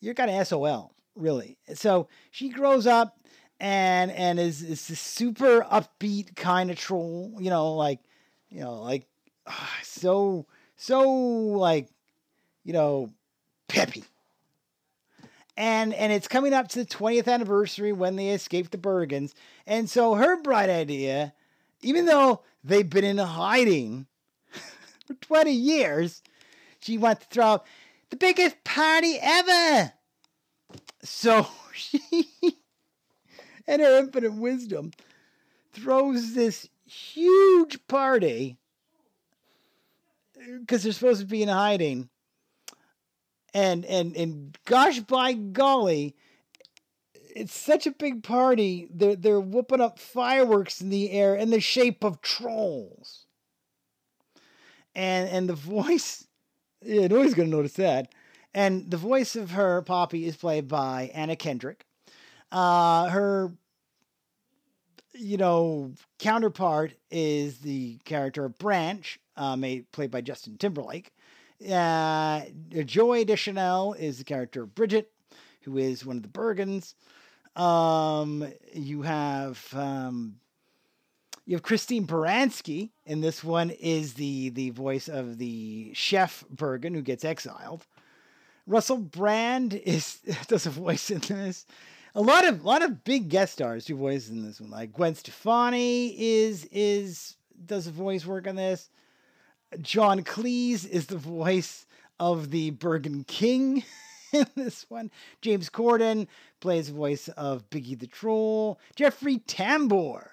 you're 0.00 0.14
kind 0.14 0.30
of 0.30 0.46
SOL, 0.46 0.92
really. 1.16 1.56
So 1.74 2.08
she 2.30 2.50
grows 2.50 2.86
up 2.86 3.18
and 3.60 4.10
and 4.10 4.38
is 4.38 4.62
is 4.62 4.86
this 4.88 5.00
super 5.00 5.62
upbeat 5.62 6.36
kind 6.36 6.70
of 6.70 6.76
troll, 6.76 7.34
you 7.40 7.50
know, 7.50 7.74
like 7.74 8.00
you 8.50 8.60
know, 8.60 8.82
like 8.82 9.06
ah, 9.46 9.78
so 9.82 10.46
so 10.76 11.10
like 11.10 11.88
you 12.64 12.74
know, 12.74 13.10
peppy. 13.68 14.04
And 15.58 15.92
and 15.92 16.12
it's 16.12 16.28
coming 16.28 16.54
up 16.54 16.68
to 16.68 16.84
the 16.84 16.88
20th 16.88 17.26
anniversary 17.26 17.92
when 17.92 18.14
they 18.14 18.30
escaped 18.30 18.70
the 18.70 18.78
Bergens. 18.78 19.34
And 19.66 19.90
so 19.90 20.14
her 20.14 20.40
bright 20.40 20.70
idea, 20.70 21.34
even 21.82 22.06
though 22.06 22.42
they've 22.62 22.88
been 22.88 23.02
in 23.02 23.18
hiding 23.18 24.06
for 25.06 25.14
20 25.14 25.50
years, 25.50 26.22
she 26.78 26.96
wants 26.96 27.26
to 27.26 27.34
throw 27.34 27.60
the 28.10 28.16
biggest 28.16 28.62
party 28.62 29.18
ever. 29.20 29.92
So 31.02 31.48
she 31.74 32.24
and 33.66 33.82
her 33.82 33.98
infinite 33.98 34.34
wisdom 34.34 34.92
throws 35.72 36.34
this 36.34 36.68
huge 36.86 37.84
party 37.88 38.58
because 40.60 40.84
they're 40.84 40.92
supposed 40.92 41.20
to 41.20 41.26
be 41.26 41.42
in 41.42 41.48
hiding. 41.48 42.08
And 43.54 43.84
and 43.86 44.16
and 44.16 44.58
gosh 44.66 45.00
by 45.00 45.32
golly, 45.32 46.14
it's 47.34 47.56
such 47.56 47.86
a 47.86 47.92
big 47.92 48.22
party. 48.22 48.88
They're 48.92 49.16
they're 49.16 49.40
whooping 49.40 49.80
up 49.80 49.98
fireworks 49.98 50.80
in 50.80 50.90
the 50.90 51.10
air 51.10 51.34
in 51.34 51.50
the 51.50 51.60
shape 51.60 52.04
of 52.04 52.20
trolls. 52.20 53.26
And 54.94 55.28
and 55.28 55.48
the 55.48 55.54
voice, 55.54 56.26
yeah, 56.82 57.06
nobody's 57.06 57.34
gonna 57.34 57.48
notice 57.48 57.74
that. 57.74 58.12
And 58.54 58.90
the 58.90 58.96
voice 58.96 59.36
of 59.36 59.52
her 59.52 59.82
Poppy 59.82 60.26
is 60.26 60.36
played 60.36 60.68
by 60.68 61.10
Anna 61.14 61.36
Kendrick. 61.36 61.84
Uh, 62.50 63.08
her, 63.10 63.52
you 65.12 65.36
know, 65.36 65.92
counterpart 66.18 66.94
is 67.10 67.58
the 67.58 67.98
character 68.04 68.48
Branch, 68.48 69.18
uh, 69.36 69.56
played 69.92 70.10
by 70.10 70.22
Justin 70.22 70.56
Timberlake. 70.56 71.12
Uh, 71.62 72.42
Zooey 72.70 73.26
Deschanel 73.26 73.94
is 73.94 74.18
the 74.18 74.24
character 74.24 74.64
Bridget, 74.64 75.10
who 75.62 75.78
is 75.78 76.06
one 76.06 76.16
of 76.16 76.22
the 76.22 76.28
Bergens. 76.28 76.94
Um, 77.60 78.46
you 78.72 79.02
have 79.02 79.66
um, 79.74 80.36
you 81.46 81.56
have 81.56 81.62
Christine 81.62 82.06
Baranski, 82.06 82.90
and 83.06 83.24
this 83.24 83.42
one 83.42 83.70
is 83.70 84.14
the 84.14 84.50
the 84.50 84.70
voice 84.70 85.08
of 85.08 85.38
the 85.38 85.90
chef 85.94 86.44
Bergen 86.50 86.94
who 86.94 87.02
gets 87.02 87.24
exiled. 87.24 87.86
Russell 88.66 88.98
Brand 88.98 89.74
is 89.74 90.18
does 90.46 90.66
a 90.66 90.70
voice 90.70 91.10
in 91.10 91.20
this. 91.20 91.66
A 92.14 92.20
lot 92.20 92.46
of 92.46 92.64
lot 92.64 92.82
of 92.82 93.02
big 93.02 93.28
guest 93.28 93.54
stars 93.54 93.86
do 93.86 93.96
voices 93.96 94.30
in 94.30 94.44
this 94.44 94.60
one. 94.60 94.70
Like 94.70 94.92
Gwen 94.92 95.14
Stefani 95.14 96.08
is 96.20 96.66
is 96.70 97.36
does 97.66 97.86
a 97.88 97.92
voice 97.92 98.24
work 98.24 98.46
on 98.46 98.54
this. 98.54 98.90
John 99.82 100.22
Cleese 100.24 100.88
is 100.88 101.06
the 101.06 101.18
voice 101.18 101.86
of 102.18 102.50
the 102.50 102.70
Bergen 102.70 103.24
King 103.24 103.84
in 104.32 104.46
this 104.54 104.86
one. 104.88 105.10
James 105.40 105.68
Corden 105.70 106.26
plays 106.60 106.88
the 106.88 106.94
voice 106.94 107.28
of 107.28 107.68
Biggie 107.70 107.98
the 107.98 108.06
Troll. 108.06 108.78
Jeffrey 108.96 109.38
Tambor 109.46 110.26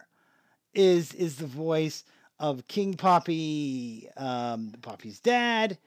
is 0.73 1.13
is 1.13 1.37
the 1.37 1.47
voice 1.47 2.03
of 2.39 2.67
King 2.67 2.95
Poppy, 2.95 4.09
um, 4.17 4.73
Poppy's 4.81 5.19
dad. 5.19 5.77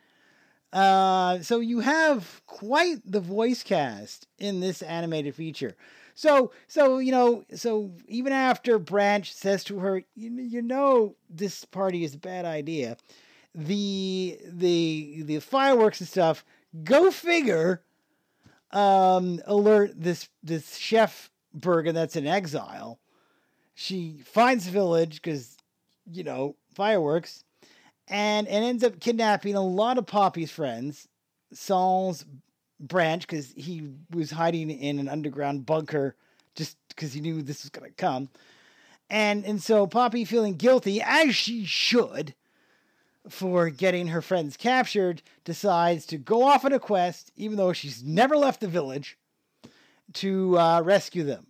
Uh, 0.72 1.40
so 1.40 1.60
you 1.60 1.80
have 1.80 2.42
quite 2.46 3.00
the 3.04 3.20
voice 3.20 3.62
cast 3.62 4.26
in 4.38 4.60
this 4.60 4.82
animated 4.82 5.34
feature. 5.34 5.74
So, 6.14 6.52
so 6.66 6.98
you 6.98 7.12
know, 7.12 7.44
so 7.54 7.92
even 8.06 8.32
after 8.32 8.78
Branch 8.78 9.32
says 9.32 9.64
to 9.64 9.78
her, 9.78 10.02
you, 10.14 10.30
you 10.32 10.62
know, 10.62 11.14
this 11.30 11.64
party 11.64 12.04
is 12.04 12.14
a 12.14 12.18
bad 12.18 12.44
idea, 12.44 12.96
the 13.58 14.38
the 14.44 15.22
the 15.24 15.40
fireworks 15.40 16.00
and 16.00 16.08
stuff. 16.08 16.44
Go 16.84 17.10
figure. 17.10 17.82
Um, 18.70 19.40
alert 19.46 19.92
this 19.96 20.28
this 20.42 20.76
chef 20.76 21.30
Bergen 21.54 21.94
that's 21.94 22.16
in 22.16 22.26
exile. 22.26 23.00
She 23.74 24.20
finds 24.24 24.66
the 24.66 24.70
village 24.70 25.22
because 25.22 25.56
you 26.10 26.22
know 26.22 26.54
fireworks 26.74 27.44
and 28.06 28.46
and 28.46 28.64
ends 28.64 28.84
up 28.84 29.00
kidnapping 29.00 29.56
a 29.56 29.64
lot 29.64 29.98
of 29.98 30.06
Poppy's 30.06 30.52
friends. 30.52 31.08
Saul's 31.52 32.26
branch 32.78 33.26
because 33.26 33.52
he 33.56 33.88
was 34.12 34.30
hiding 34.30 34.70
in 34.70 35.00
an 35.00 35.08
underground 35.08 35.66
bunker 35.66 36.14
just 36.54 36.76
because 36.90 37.12
he 37.12 37.20
knew 37.20 37.42
this 37.42 37.64
was 37.64 37.70
gonna 37.70 37.90
come. 37.90 38.28
And 39.10 39.44
and 39.44 39.60
so 39.60 39.86
Poppy 39.86 40.24
feeling 40.24 40.54
guilty 40.54 41.00
as 41.02 41.34
she 41.34 41.64
should 41.64 42.34
for 43.28 43.68
getting 43.70 44.08
her 44.08 44.22
friends 44.22 44.56
captured 44.56 45.22
decides 45.44 46.06
to 46.06 46.18
go 46.18 46.42
off 46.42 46.64
on 46.64 46.72
a 46.72 46.78
quest 46.78 47.30
even 47.36 47.56
though 47.56 47.72
she's 47.72 48.02
never 48.02 48.36
left 48.36 48.60
the 48.60 48.68
village 48.68 49.18
to 50.14 50.58
uh, 50.58 50.80
rescue 50.82 51.24
them 51.24 51.48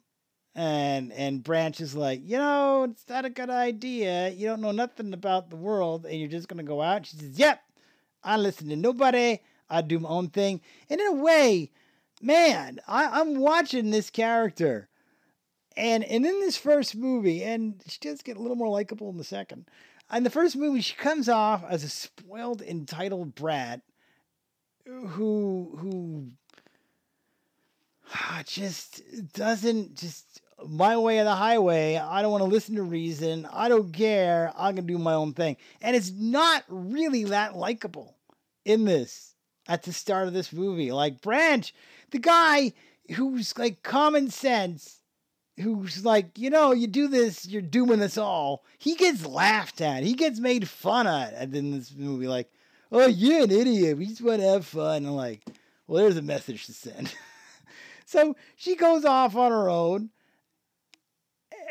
and 0.58 1.12
and 1.12 1.44
Branch 1.44 1.80
is 1.80 1.94
like, 1.94 2.20
you 2.24 2.36
know, 2.36 2.82
it's 2.82 3.08
not 3.08 3.24
a 3.24 3.30
good 3.30 3.48
idea. 3.48 4.30
You 4.30 4.48
don't 4.48 4.60
know 4.60 4.72
nothing 4.72 5.12
about 5.12 5.50
the 5.50 5.56
world, 5.56 6.04
and 6.04 6.18
you're 6.18 6.28
just 6.28 6.48
gonna 6.48 6.64
go 6.64 6.82
out. 6.82 7.06
She 7.06 7.16
says, 7.16 7.38
"Yep, 7.38 7.60
I 8.24 8.36
listen 8.36 8.68
to 8.70 8.76
nobody. 8.76 9.38
I 9.70 9.82
do 9.82 10.00
my 10.00 10.08
own 10.08 10.30
thing." 10.30 10.60
And 10.90 11.00
in 11.00 11.06
a 11.06 11.12
way, 11.12 11.70
man, 12.20 12.80
I, 12.88 13.20
I'm 13.20 13.38
watching 13.38 13.90
this 13.90 14.10
character, 14.10 14.88
and 15.76 16.02
and 16.02 16.26
in 16.26 16.40
this 16.40 16.56
first 16.56 16.96
movie, 16.96 17.44
and 17.44 17.80
she 17.86 18.00
does 18.00 18.22
get 18.22 18.36
a 18.36 18.40
little 18.40 18.56
more 18.56 18.68
likable 18.68 19.10
in 19.10 19.16
the 19.16 19.22
second. 19.22 19.68
In 20.12 20.24
the 20.24 20.30
first 20.30 20.56
movie, 20.56 20.80
she 20.80 20.94
comes 20.94 21.28
off 21.28 21.64
as 21.68 21.84
a 21.84 21.88
spoiled, 21.88 22.62
entitled 22.62 23.34
brat 23.34 23.82
who 24.86 25.76
who 25.78 26.28
ah, 28.14 28.42
just 28.46 29.02
doesn't 29.34 29.96
just 29.96 30.40
my 30.66 30.96
way 30.96 31.18
or 31.18 31.24
the 31.24 31.34
highway. 31.34 31.96
I 31.96 32.22
don't 32.22 32.32
want 32.32 32.42
to 32.42 32.50
listen 32.50 32.76
to 32.76 32.82
reason. 32.82 33.46
I 33.52 33.68
don't 33.68 33.92
care. 33.92 34.52
I'm 34.56 34.74
gonna 34.74 34.86
do 34.86 34.98
my 34.98 35.14
own 35.14 35.34
thing. 35.34 35.56
And 35.80 35.94
it's 35.94 36.10
not 36.10 36.64
really 36.68 37.24
that 37.24 37.56
likable 37.56 38.16
in 38.64 38.84
this 38.84 39.34
at 39.68 39.82
the 39.82 39.92
start 39.92 40.26
of 40.26 40.34
this 40.34 40.52
movie. 40.52 40.90
Like 40.90 41.20
Branch, 41.20 41.72
the 42.10 42.18
guy 42.18 42.72
who's 43.14 43.56
like 43.58 43.82
common 43.82 44.30
sense, 44.30 45.00
who's 45.60 46.04
like, 46.04 46.38
you 46.38 46.50
know, 46.50 46.72
you 46.72 46.86
do 46.86 47.08
this, 47.08 47.46
you're 47.46 47.62
doing 47.62 47.98
this 47.98 48.18
all. 48.18 48.64
He 48.78 48.94
gets 48.94 49.26
laughed 49.26 49.80
at. 49.80 50.02
He 50.02 50.14
gets 50.14 50.38
made 50.38 50.68
fun 50.68 51.06
at 51.06 51.54
in 51.54 51.70
this 51.72 51.92
movie. 51.94 52.28
Like, 52.28 52.50
oh, 52.92 53.06
you're 53.06 53.44
an 53.44 53.50
idiot. 53.50 53.98
We 53.98 54.06
just 54.06 54.22
want 54.22 54.40
to 54.40 54.48
have 54.48 54.66
fun. 54.66 55.04
And 55.04 55.16
like, 55.16 55.42
well, 55.86 56.02
there's 56.02 56.16
a 56.16 56.22
message 56.22 56.66
to 56.66 56.72
send. 56.72 57.14
so 58.06 58.36
she 58.56 58.76
goes 58.76 59.04
off 59.04 59.36
on 59.36 59.50
her 59.50 59.68
own, 59.68 60.10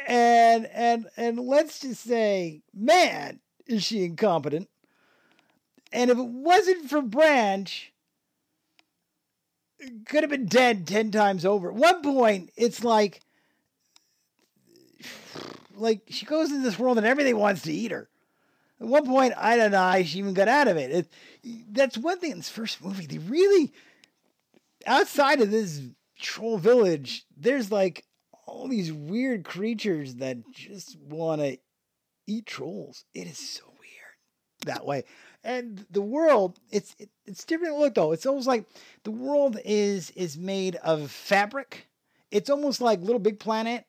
and 0.07 0.65
and 0.67 1.07
and 1.17 1.39
let's 1.39 1.79
just 1.79 2.03
say, 2.03 2.61
man, 2.73 3.39
is 3.65 3.83
she 3.83 4.03
incompetent? 4.03 4.69
And 5.91 6.11
if 6.11 6.17
it 6.17 6.27
wasn't 6.27 6.89
for 6.89 7.01
Branch, 7.01 7.93
could 10.05 10.23
have 10.23 10.29
been 10.29 10.47
dead 10.47 10.87
10 10.87 11.11
times 11.11 11.45
over. 11.45 11.69
At 11.69 11.75
one 11.75 12.01
point, 12.01 12.51
it's 12.57 12.83
like 12.83 13.21
like 15.75 16.01
she 16.09 16.25
goes 16.25 16.51
into 16.51 16.63
this 16.63 16.79
world 16.79 16.97
and 16.97 17.07
everything 17.07 17.37
wants 17.37 17.61
to 17.63 17.73
eat 17.73 17.91
her. 17.91 18.09
At 18.79 18.87
one 18.87 19.05
point, 19.05 19.33
I 19.37 19.57
don't 19.57 19.71
know 19.71 19.79
how 19.79 20.01
she 20.03 20.19
even 20.19 20.33
got 20.33 20.47
out 20.47 20.67
of 20.67 20.77
it. 20.77 20.91
it. 20.91 21.13
That's 21.71 21.97
one 21.97 22.19
thing 22.19 22.31
in 22.31 22.37
this 22.37 22.49
first 22.49 22.83
movie. 22.83 23.07
They 23.07 23.17
really, 23.17 23.73
outside 24.85 25.41
of 25.41 25.49
this 25.49 25.81
troll 26.19 26.57
village, 26.57 27.25
there's 27.35 27.71
like 27.71 28.05
all 28.45 28.67
these 28.67 28.93
weird 28.93 29.43
creatures 29.43 30.15
that 30.15 30.37
just 30.51 30.97
want 30.99 31.41
to 31.41 31.57
eat 32.27 32.45
trolls. 32.45 33.03
It 33.13 33.27
is 33.27 33.37
so 33.37 33.63
weird 33.65 34.65
that 34.65 34.85
way. 34.85 35.05
And 35.43 35.85
the 35.89 36.01
world, 36.01 36.59
it's 36.71 36.95
it, 36.99 37.09
it's 37.25 37.45
different 37.45 37.77
look 37.77 37.95
though. 37.95 38.11
It's 38.11 38.25
almost 38.25 38.47
like 38.47 38.65
the 39.03 39.11
world 39.11 39.57
is 39.65 40.11
is 40.11 40.37
made 40.37 40.75
of 40.77 41.09
fabric. 41.09 41.87
It's 42.29 42.49
almost 42.49 42.81
like 42.81 42.99
Little 42.99 43.19
Big 43.19 43.39
Planet, 43.39 43.85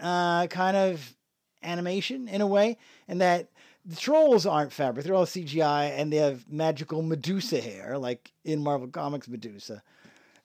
uh, 0.00 0.46
kind 0.48 0.76
of 0.76 1.14
animation 1.62 2.28
in 2.28 2.40
a 2.40 2.46
way, 2.46 2.78
and 3.08 3.20
that 3.20 3.48
the 3.84 3.96
trolls 3.96 4.46
aren't 4.46 4.72
fabric; 4.72 5.04
they're 5.04 5.14
all 5.14 5.26
CGI, 5.26 5.98
and 5.98 6.12
they 6.12 6.16
have 6.16 6.50
magical 6.50 7.02
Medusa 7.02 7.60
hair, 7.60 7.98
like 7.98 8.32
in 8.44 8.62
Marvel 8.62 8.88
Comics 8.88 9.28
Medusa 9.28 9.82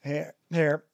hair. 0.00 0.34
hair. 0.50 0.84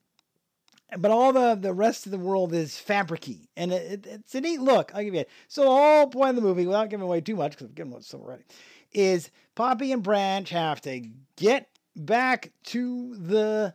But 0.98 1.10
all 1.10 1.32
the, 1.32 1.54
the 1.54 1.72
rest 1.72 2.04
of 2.04 2.12
the 2.12 2.18
world 2.18 2.52
is 2.52 2.72
fabricy, 2.72 3.48
and 3.56 3.72
it, 3.72 3.92
it, 3.92 4.06
it's 4.06 4.34
a 4.34 4.42
neat 4.42 4.60
look. 4.60 4.92
I'll 4.94 5.02
give 5.02 5.14
you 5.14 5.20
it. 5.20 5.30
So 5.48 5.62
the 5.62 5.70
whole 5.70 6.06
point 6.06 6.30
of 6.30 6.36
the 6.36 6.42
movie, 6.42 6.66
without 6.66 6.90
giving 6.90 7.04
away 7.04 7.22
too 7.22 7.36
much, 7.36 7.52
because 7.52 7.68
I've 7.68 7.74
given 7.74 7.92
away 7.92 8.02
some 8.02 8.20
already, 8.20 8.44
is 8.92 9.30
Poppy 9.54 9.92
and 9.92 10.02
Branch 10.02 10.48
have 10.50 10.82
to 10.82 11.02
get 11.36 11.68
back 11.96 12.52
to 12.64 13.16
the 13.16 13.74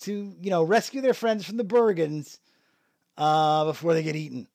to 0.00 0.34
you 0.40 0.50
know 0.50 0.62
rescue 0.62 1.00
their 1.00 1.14
friends 1.14 1.44
from 1.44 1.56
the 1.56 1.64
Bergens 1.64 2.38
uh, 3.16 3.64
before 3.64 3.94
they 3.94 4.02
get 4.02 4.16
eaten. 4.16 4.48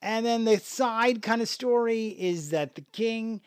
And 0.00 0.24
then 0.24 0.44
the 0.44 0.58
side 0.58 1.22
kind 1.22 1.42
of 1.42 1.48
story 1.48 2.08
is 2.08 2.50
that 2.50 2.74
the 2.74 2.84
king, 2.92 3.40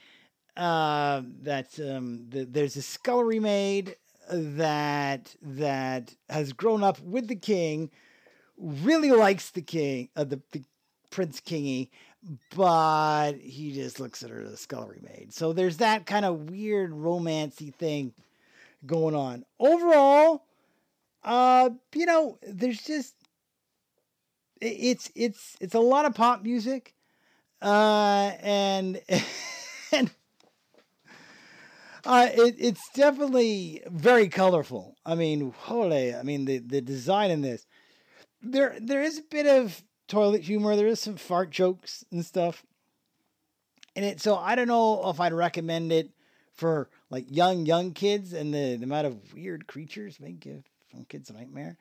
uh, 0.58 1.22
that 1.44 1.80
um, 1.80 2.26
the, 2.30 2.44
there's 2.46 2.76
a 2.76 2.82
scullery 2.82 3.40
maid 3.40 3.96
that 4.30 5.36
that 5.42 6.16
has 6.30 6.54
grown 6.54 6.84
up 6.84 7.00
with 7.00 7.28
the 7.28 7.36
king, 7.36 7.90
really 8.58 9.12
likes 9.12 9.50
the 9.52 9.62
king, 9.62 10.10
uh, 10.16 10.24
the, 10.24 10.42
the 10.52 10.64
Prince 11.10 11.42
Kingy, 11.42 11.90
but 12.56 13.34
he 13.34 13.74
just 13.74 14.00
looks 14.00 14.24
at 14.24 14.30
her 14.30 14.42
as 14.42 14.52
a 14.52 14.58
scullery 14.58 15.02
maid. 15.02 15.34
So 15.34 15.54
there's 15.54 15.78
that 15.78 16.06
kind 16.06 16.26
of 16.26 16.50
weird 16.50 16.92
romancy 16.92 17.74
thing 17.74 18.14
going 18.86 19.16
on. 19.16 19.46
Overall, 19.60 20.46
uh, 21.24 21.72
you 21.94 22.06
know, 22.06 22.38
there's 22.48 22.82
just 22.82 23.16
it's 24.62 25.12
it's 25.16 25.58
it's 25.60 25.76
a 25.76 25.80
lot 25.80 26.06
of 26.06 26.14
pop 26.14 26.44
music, 26.44 26.94
uh, 27.62 28.32
and 28.42 29.02
and 29.92 30.12
uh, 32.06 32.30
it, 32.32 32.56
it's 32.58 32.90
definitely 32.94 33.82
very 33.88 34.30
colorful. 34.30 34.96
I 35.06 35.16
mean, 35.16 35.54
holy! 35.58 36.16
I 36.16 36.24
mean, 36.24 36.46
the 36.46 36.60
the 36.60 36.82
design 36.82 37.32
in 37.32 37.42
this, 37.42 37.66
there 38.42 38.78
there 38.80 39.02
is 39.02 39.20
a 39.20 39.24
bit 39.24 39.48
of 39.48 39.84
toilet 40.08 40.42
humor. 40.42 40.76
There 40.76 40.88
is 40.88 41.00
some 41.00 41.18
fart 41.18 41.50
jokes 41.50 42.06
and 42.12 42.26
stuff 42.26 42.64
in 43.96 44.04
it. 44.04 44.22
So 44.22 44.36
I 44.36 44.56
don't 44.56 44.68
know 44.68 45.10
if 45.10 45.20
I'd 45.20 45.34
recommend 45.34 45.92
it 45.92 46.12
for 46.54 46.90
like 47.10 47.26
young 47.30 47.66
young 47.66 47.94
kids 47.94 48.34
and 48.34 48.54
the, 48.54 48.76
the 48.78 48.84
amount 48.84 49.08
of 49.08 49.34
weird 49.34 49.68
creatures 49.68 50.20
may 50.20 50.34
give 50.34 50.64
some 50.92 51.06
kids 51.06 51.30
a 51.30 51.34
nightmare. 51.34 51.78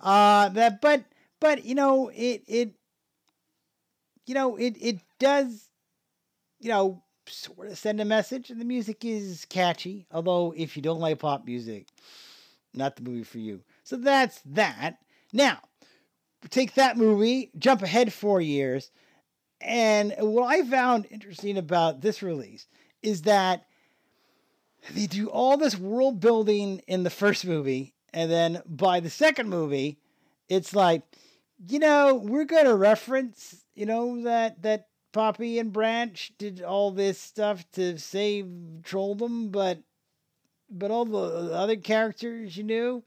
Uh, 0.00 0.48
that 0.50 0.80
but 0.80 1.04
but 1.44 1.66
you 1.66 1.74
know 1.74 2.10
it 2.14 2.42
it 2.48 2.74
you 4.24 4.32
know 4.32 4.56
it 4.56 4.78
it 4.80 4.98
does 5.18 5.68
you 6.58 6.70
know 6.70 7.02
sort 7.26 7.68
of 7.68 7.76
send 7.76 8.00
a 8.00 8.04
message 8.04 8.48
and 8.48 8.58
the 8.58 8.64
music 8.64 9.04
is 9.04 9.44
catchy 9.50 10.06
although 10.10 10.54
if 10.56 10.74
you 10.74 10.82
don't 10.82 11.00
like 11.00 11.18
pop 11.18 11.44
music 11.44 11.86
not 12.76 12.96
the 12.96 13.02
movie 13.02 13.22
for 13.22 13.38
you. 13.38 13.62
So 13.84 13.96
that's 13.96 14.40
that. 14.46 14.96
Now 15.32 15.60
take 16.50 16.74
that 16.74 16.96
movie 16.96 17.50
jump 17.58 17.82
ahead 17.82 18.12
four 18.12 18.38
years 18.38 18.90
and 19.62 20.14
what 20.18 20.46
i 20.46 20.62
found 20.62 21.06
interesting 21.10 21.56
about 21.56 22.02
this 22.02 22.22
release 22.22 22.66
is 23.02 23.22
that 23.22 23.64
they 24.92 25.06
do 25.06 25.30
all 25.30 25.56
this 25.56 25.78
world 25.78 26.20
building 26.20 26.82
in 26.86 27.02
the 27.02 27.08
first 27.08 27.46
movie 27.46 27.94
and 28.12 28.30
then 28.30 28.60
by 28.66 29.00
the 29.00 29.08
second 29.08 29.48
movie 29.48 29.98
it's 30.50 30.74
like 30.74 31.00
you 31.68 31.78
know 31.78 32.14
we're 32.14 32.44
going 32.44 32.64
to 32.66 32.74
reference 32.74 33.64
you 33.74 33.86
know 33.86 34.22
that 34.22 34.62
that 34.62 34.88
poppy 35.12 35.58
and 35.58 35.72
branch 35.72 36.32
did 36.38 36.62
all 36.62 36.90
this 36.90 37.18
stuff 37.20 37.64
to 37.72 37.96
save 37.98 38.46
trolldom 38.82 39.50
but 39.52 39.78
but 40.68 40.90
all 40.90 41.04
the 41.04 41.52
other 41.54 41.76
characters 41.76 42.56
you 42.56 42.64
knew 42.64 43.02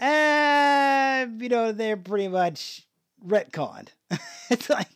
uh, 0.00 1.26
you 1.38 1.48
know 1.48 1.72
they're 1.72 1.96
pretty 1.96 2.28
much 2.28 2.86
retconned. 3.24 3.88
It's 4.48 4.70
like 4.70 4.88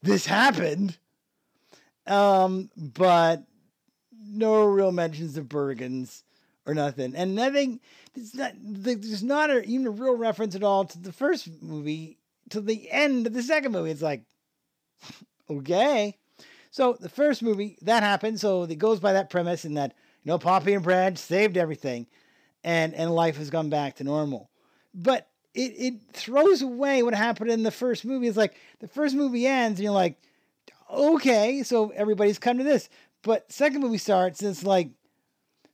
this 0.00 0.26
happened 0.26 0.96
um 2.06 2.70
but 2.76 3.42
no 4.28 4.64
real 4.64 4.92
mentions 4.92 5.36
of 5.36 5.46
Bergens 5.46 6.22
or 6.66 6.74
nothing. 6.74 7.14
And 7.14 7.34
nothing, 7.34 7.80
there's 8.14 8.34
not, 8.34 8.52
there's 8.60 9.22
not 9.22 9.50
a, 9.50 9.62
even 9.64 9.86
a 9.86 9.90
real 9.90 10.16
reference 10.16 10.54
at 10.54 10.64
all 10.64 10.84
to 10.84 10.98
the 10.98 11.12
first 11.12 11.48
movie, 11.62 12.18
to 12.50 12.60
the 12.60 12.90
end 12.90 13.26
of 13.26 13.32
the 13.32 13.42
second 13.42 13.72
movie. 13.72 13.90
It's 13.90 14.02
like, 14.02 14.24
okay. 15.50 16.18
So 16.70 16.96
the 17.00 17.08
first 17.08 17.42
movie, 17.42 17.78
that 17.82 18.02
happened. 18.02 18.40
So 18.40 18.64
it 18.64 18.78
goes 18.78 19.00
by 19.00 19.14
that 19.14 19.30
premise 19.30 19.64
and 19.64 19.76
that, 19.76 19.94
you 20.24 20.30
know, 20.30 20.38
Poppy 20.38 20.74
and 20.74 20.82
Brad 20.82 21.18
saved 21.18 21.56
everything 21.56 22.06
and, 22.64 22.94
and 22.94 23.14
life 23.14 23.36
has 23.36 23.48
gone 23.48 23.70
back 23.70 23.96
to 23.96 24.04
normal. 24.04 24.50
But 24.92 25.28
it, 25.54 25.72
it 25.78 25.94
throws 26.12 26.62
away 26.62 27.02
what 27.02 27.14
happened 27.14 27.50
in 27.50 27.62
the 27.62 27.70
first 27.70 28.04
movie. 28.04 28.26
It's 28.26 28.36
like 28.36 28.56
the 28.80 28.88
first 28.88 29.14
movie 29.14 29.46
ends 29.46 29.78
and 29.78 29.84
you're 29.84 29.92
like, 29.92 30.18
okay, 30.90 31.62
so 31.62 31.90
everybody's 31.90 32.38
come 32.38 32.58
to 32.58 32.64
this. 32.64 32.88
But 33.22 33.50
second 33.50 33.80
movie 33.80 33.98
starts 33.98 34.40
and 34.40 34.50
it's 34.50 34.64
like, 34.64 34.90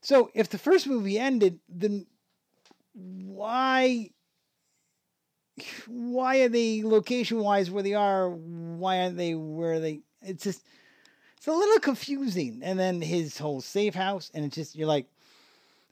so 0.03 0.29
if 0.33 0.49
the 0.49 0.57
first 0.57 0.85
movie 0.85 1.17
ended, 1.17 1.59
then 1.69 2.05
why 2.93 4.09
why 5.87 6.39
are 6.39 6.49
they 6.49 6.83
location 6.83 7.39
wise 7.39 7.71
where 7.71 7.83
they 7.83 7.93
are? 7.93 8.29
Why 8.29 8.99
aren't 8.99 9.17
they 9.17 9.33
where 9.33 9.79
they? 9.79 10.01
It's 10.21 10.43
just 10.43 10.63
it's 11.37 11.47
a 11.47 11.51
little 11.51 11.79
confusing. 11.79 12.61
And 12.63 12.77
then 12.77 13.01
his 13.01 13.37
whole 13.37 13.61
safe 13.61 13.95
house, 13.95 14.29
and 14.33 14.45
it's 14.45 14.55
just 14.55 14.75
you're 14.75 14.87
like, 14.87 15.07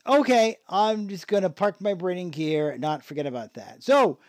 okay, 0.05 0.57
I'm 0.68 1.07
just 1.07 1.28
gonna 1.28 1.49
park 1.49 1.80
my 1.80 1.93
brain 1.93 2.18
in 2.18 2.34
here, 2.34 2.72
and 2.72 2.82
not 2.82 3.05
forget 3.05 3.26
about 3.26 3.53
that. 3.53 3.82
So 3.82 4.20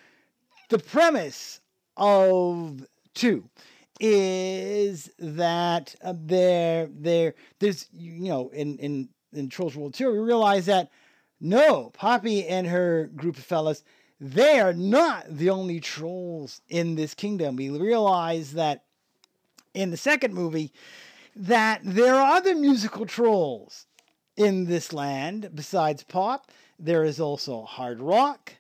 the 0.69 0.79
premise 0.79 1.61
of 1.97 2.87
two 3.15 3.49
is 3.99 5.11
that 5.19 5.95
uh, 6.03 6.15
there 6.17 6.89
there 6.93 7.35
there's 7.59 7.89
you 7.93 8.29
know 8.29 8.49
in 8.51 8.79
in 8.79 9.09
in 9.33 9.49
Trolls 9.49 9.77
World 9.77 9.95
Tour 9.95 10.13
we 10.13 10.19
realize 10.19 10.67
that 10.67 10.91
no 11.41 11.91
Poppy 11.91 12.47
and 12.47 12.67
her 12.67 13.11
group 13.17 13.37
of 13.37 13.45
fellas 13.45 13.83
they 14.25 14.61
are 14.61 14.73
not 14.73 15.25
the 15.29 15.51
only 15.51 15.81
trolls 15.81 16.61
in 16.69 16.95
this 16.95 17.13
kingdom. 17.13 17.57
We 17.57 17.71
realize 17.71 18.53
that 18.53 18.85
in 19.75 19.91
the 19.91 19.97
second 19.97 20.33
movie 20.33 20.73
that 21.35 21.81
there 21.83 22.15
are 22.15 22.37
other 22.37 22.55
musical 22.55 23.05
trolls 23.05 23.87
in 24.37 24.67
this 24.67 24.93
land 24.93 25.51
besides 25.57 26.05
pop. 26.05 26.53
There 26.79 27.03
is 27.03 27.19
also 27.19 27.65
hard 27.65 28.01
rock. 28.01 28.53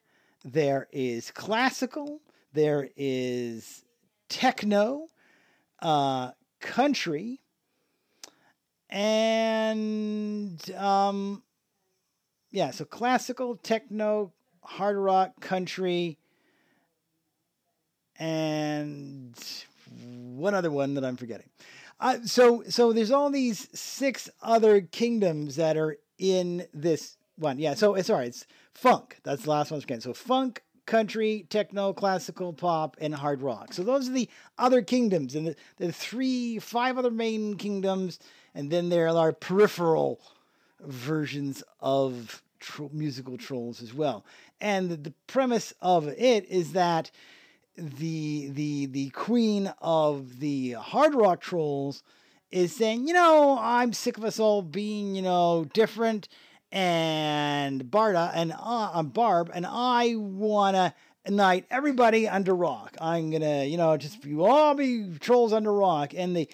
There 0.45 0.89
is 0.91 1.31
classical. 1.31 2.21
There 2.53 2.89
is 2.97 3.85
techno, 4.29 5.11
uh, 5.81 6.33
country, 6.59 7.41
and 8.93 10.61
um, 10.77 11.43
yeah, 12.51 12.71
so 12.71 12.85
classical, 12.85 13.57
techno, 13.57 14.33
hard 14.63 14.97
rock, 14.97 15.41
country, 15.41 16.19
and 18.19 19.35
one 20.35 20.55
other 20.55 20.71
one 20.71 20.95
that 20.95 21.05
I'm 21.05 21.17
forgetting. 21.17 21.49
Uh, 21.99 22.19
so 22.25 22.63
so 22.69 22.93
there's 22.93 23.11
all 23.11 23.31
these 23.31 23.69
six 23.73 24.29
other 24.43 24.83
kingdoms 24.83 25.57
that 25.57 25.77
are 25.77 25.97
in 26.19 26.67
this 26.75 27.17
one. 27.37 27.59
Yeah, 27.59 27.75
so 27.75 27.95
it's 27.95 28.11
all 28.11 28.17
right. 28.17 28.29
It's 28.29 28.47
funk. 28.75 29.19
That's 29.23 29.45
the 29.45 29.51
last 29.51 29.71
one 29.71 29.81
again. 29.81 30.03
So 30.03 30.13
funk, 30.13 30.63
country, 30.85 31.47
techno, 31.49 31.95
classical, 31.95 32.53
pop, 32.53 32.97
and 33.01 33.15
hard 33.15 33.41
rock. 33.41 33.73
So 33.73 33.83
those 33.83 34.09
are 34.09 34.13
the 34.13 34.29
other 34.59 34.83
kingdoms, 34.83 35.35
and 35.35 35.47
the, 35.47 35.57
the 35.79 35.93
three, 35.93 36.59
five 36.59 36.99
other 36.99 37.11
main 37.11 37.57
kingdoms, 37.57 38.19
and 38.55 38.71
then 38.71 38.89
there 38.89 39.09
are 39.09 39.33
peripheral 39.33 40.21
versions 40.81 41.63
of 41.81 42.43
musical 42.93 43.37
trolls 43.37 43.83
as 43.83 43.93
well. 43.93 44.25
And 44.61 44.91
the, 44.91 44.97
the 44.97 45.15
premise 45.27 45.75
of 45.81 46.09
it 46.09 46.49
is 46.49 46.73
that 46.73 47.11
the 47.77 48.49
the 48.51 48.87
the 48.87 49.11
queen 49.11 49.73
of 49.81 50.41
the 50.41 50.73
hard 50.73 51.15
rock 51.15 51.41
trolls 51.41 52.03
is 52.51 52.77
saying, 52.77 53.09
you 53.09 53.15
know, 53.15 53.59
I'm 53.59 53.95
sick 53.95 54.19
of 54.19 54.25
us 54.25 54.39
all 54.39 54.61
being, 54.61 55.15
you 55.17 55.23
know, 55.23 55.65
different 55.73 56.29
and 56.71 57.85
Barda 57.85 58.31
and 58.35 58.55
uh, 58.59 59.03
Barb 59.03 59.51
and 59.55 59.67
I 59.67 60.15
wanna 60.17 60.95
unite 61.27 61.65
everybody 61.71 62.29
under 62.29 62.55
rock. 62.55 62.97
I'm 63.01 63.31
gonna, 63.31 63.65
you 63.65 63.77
know, 63.77 63.97
just 63.97 64.25
you 64.25 64.45
all 64.45 64.75
be 64.75 65.17
trolls 65.19 65.53
under 65.53 65.73
rock. 65.73 66.13
And 66.15 66.37
the 66.37 66.49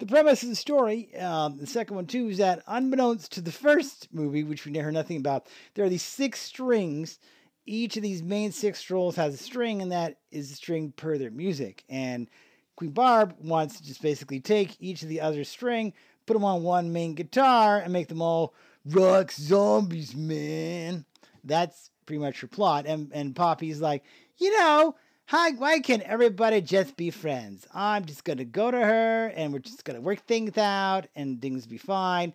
the 0.00 0.06
premise 0.06 0.42
of 0.42 0.48
the 0.48 0.56
story, 0.56 1.14
um, 1.16 1.58
the 1.58 1.66
second 1.66 1.94
one 1.94 2.06
too, 2.06 2.28
is 2.28 2.38
that 2.38 2.62
unbeknownst 2.66 3.32
to 3.32 3.40
the 3.40 3.52
first 3.52 4.08
movie, 4.12 4.42
which 4.42 4.64
we 4.64 4.72
never 4.72 4.86
heard 4.86 4.94
nothing 4.94 5.18
about, 5.18 5.46
there 5.74 5.84
are 5.84 5.90
these 5.90 6.02
six 6.02 6.40
strings. 6.40 7.18
Each 7.66 7.96
of 7.96 8.02
these 8.02 8.22
main 8.22 8.50
six 8.50 8.82
trolls 8.82 9.16
has 9.16 9.34
a 9.34 9.36
string, 9.36 9.82
and 9.82 9.92
that 9.92 10.16
is 10.32 10.48
the 10.48 10.56
string 10.56 10.92
per 10.96 11.18
their 11.18 11.30
music. 11.30 11.84
And 11.88 12.28
Queen 12.74 12.90
Barb 12.90 13.36
wants 13.38 13.76
to 13.76 13.86
just 13.86 14.02
basically 14.02 14.40
take 14.40 14.76
each 14.80 15.02
of 15.02 15.08
the 15.08 15.20
other 15.20 15.44
string, 15.44 15.92
put 16.26 16.32
them 16.32 16.44
on 16.44 16.62
one 16.62 16.92
main 16.92 17.14
guitar, 17.14 17.78
and 17.78 17.92
make 17.92 18.08
them 18.08 18.22
all 18.22 18.54
rock 18.86 19.30
zombies, 19.30 20.16
man. 20.16 21.04
That's 21.44 21.90
pretty 22.06 22.20
much 22.20 22.40
her 22.40 22.46
plot. 22.46 22.86
And 22.86 23.12
and 23.12 23.36
Poppy's 23.36 23.80
like, 23.80 24.02
you 24.38 24.58
know, 24.58 24.96
how, 25.30 25.52
why 25.52 25.78
can't 25.78 26.02
everybody 26.02 26.60
just 26.60 26.96
be 26.96 27.10
friends? 27.10 27.64
I'm 27.72 28.04
just 28.04 28.24
gonna 28.24 28.44
go 28.44 28.68
to 28.68 28.76
her, 28.76 29.28
and 29.28 29.52
we're 29.52 29.60
just 29.60 29.84
gonna 29.84 30.00
work 30.00 30.26
things 30.26 30.58
out, 30.58 31.06
and 31.14 31.40
things 31.40 31.68
be 31.68 31.78
fine. 31.78 32.32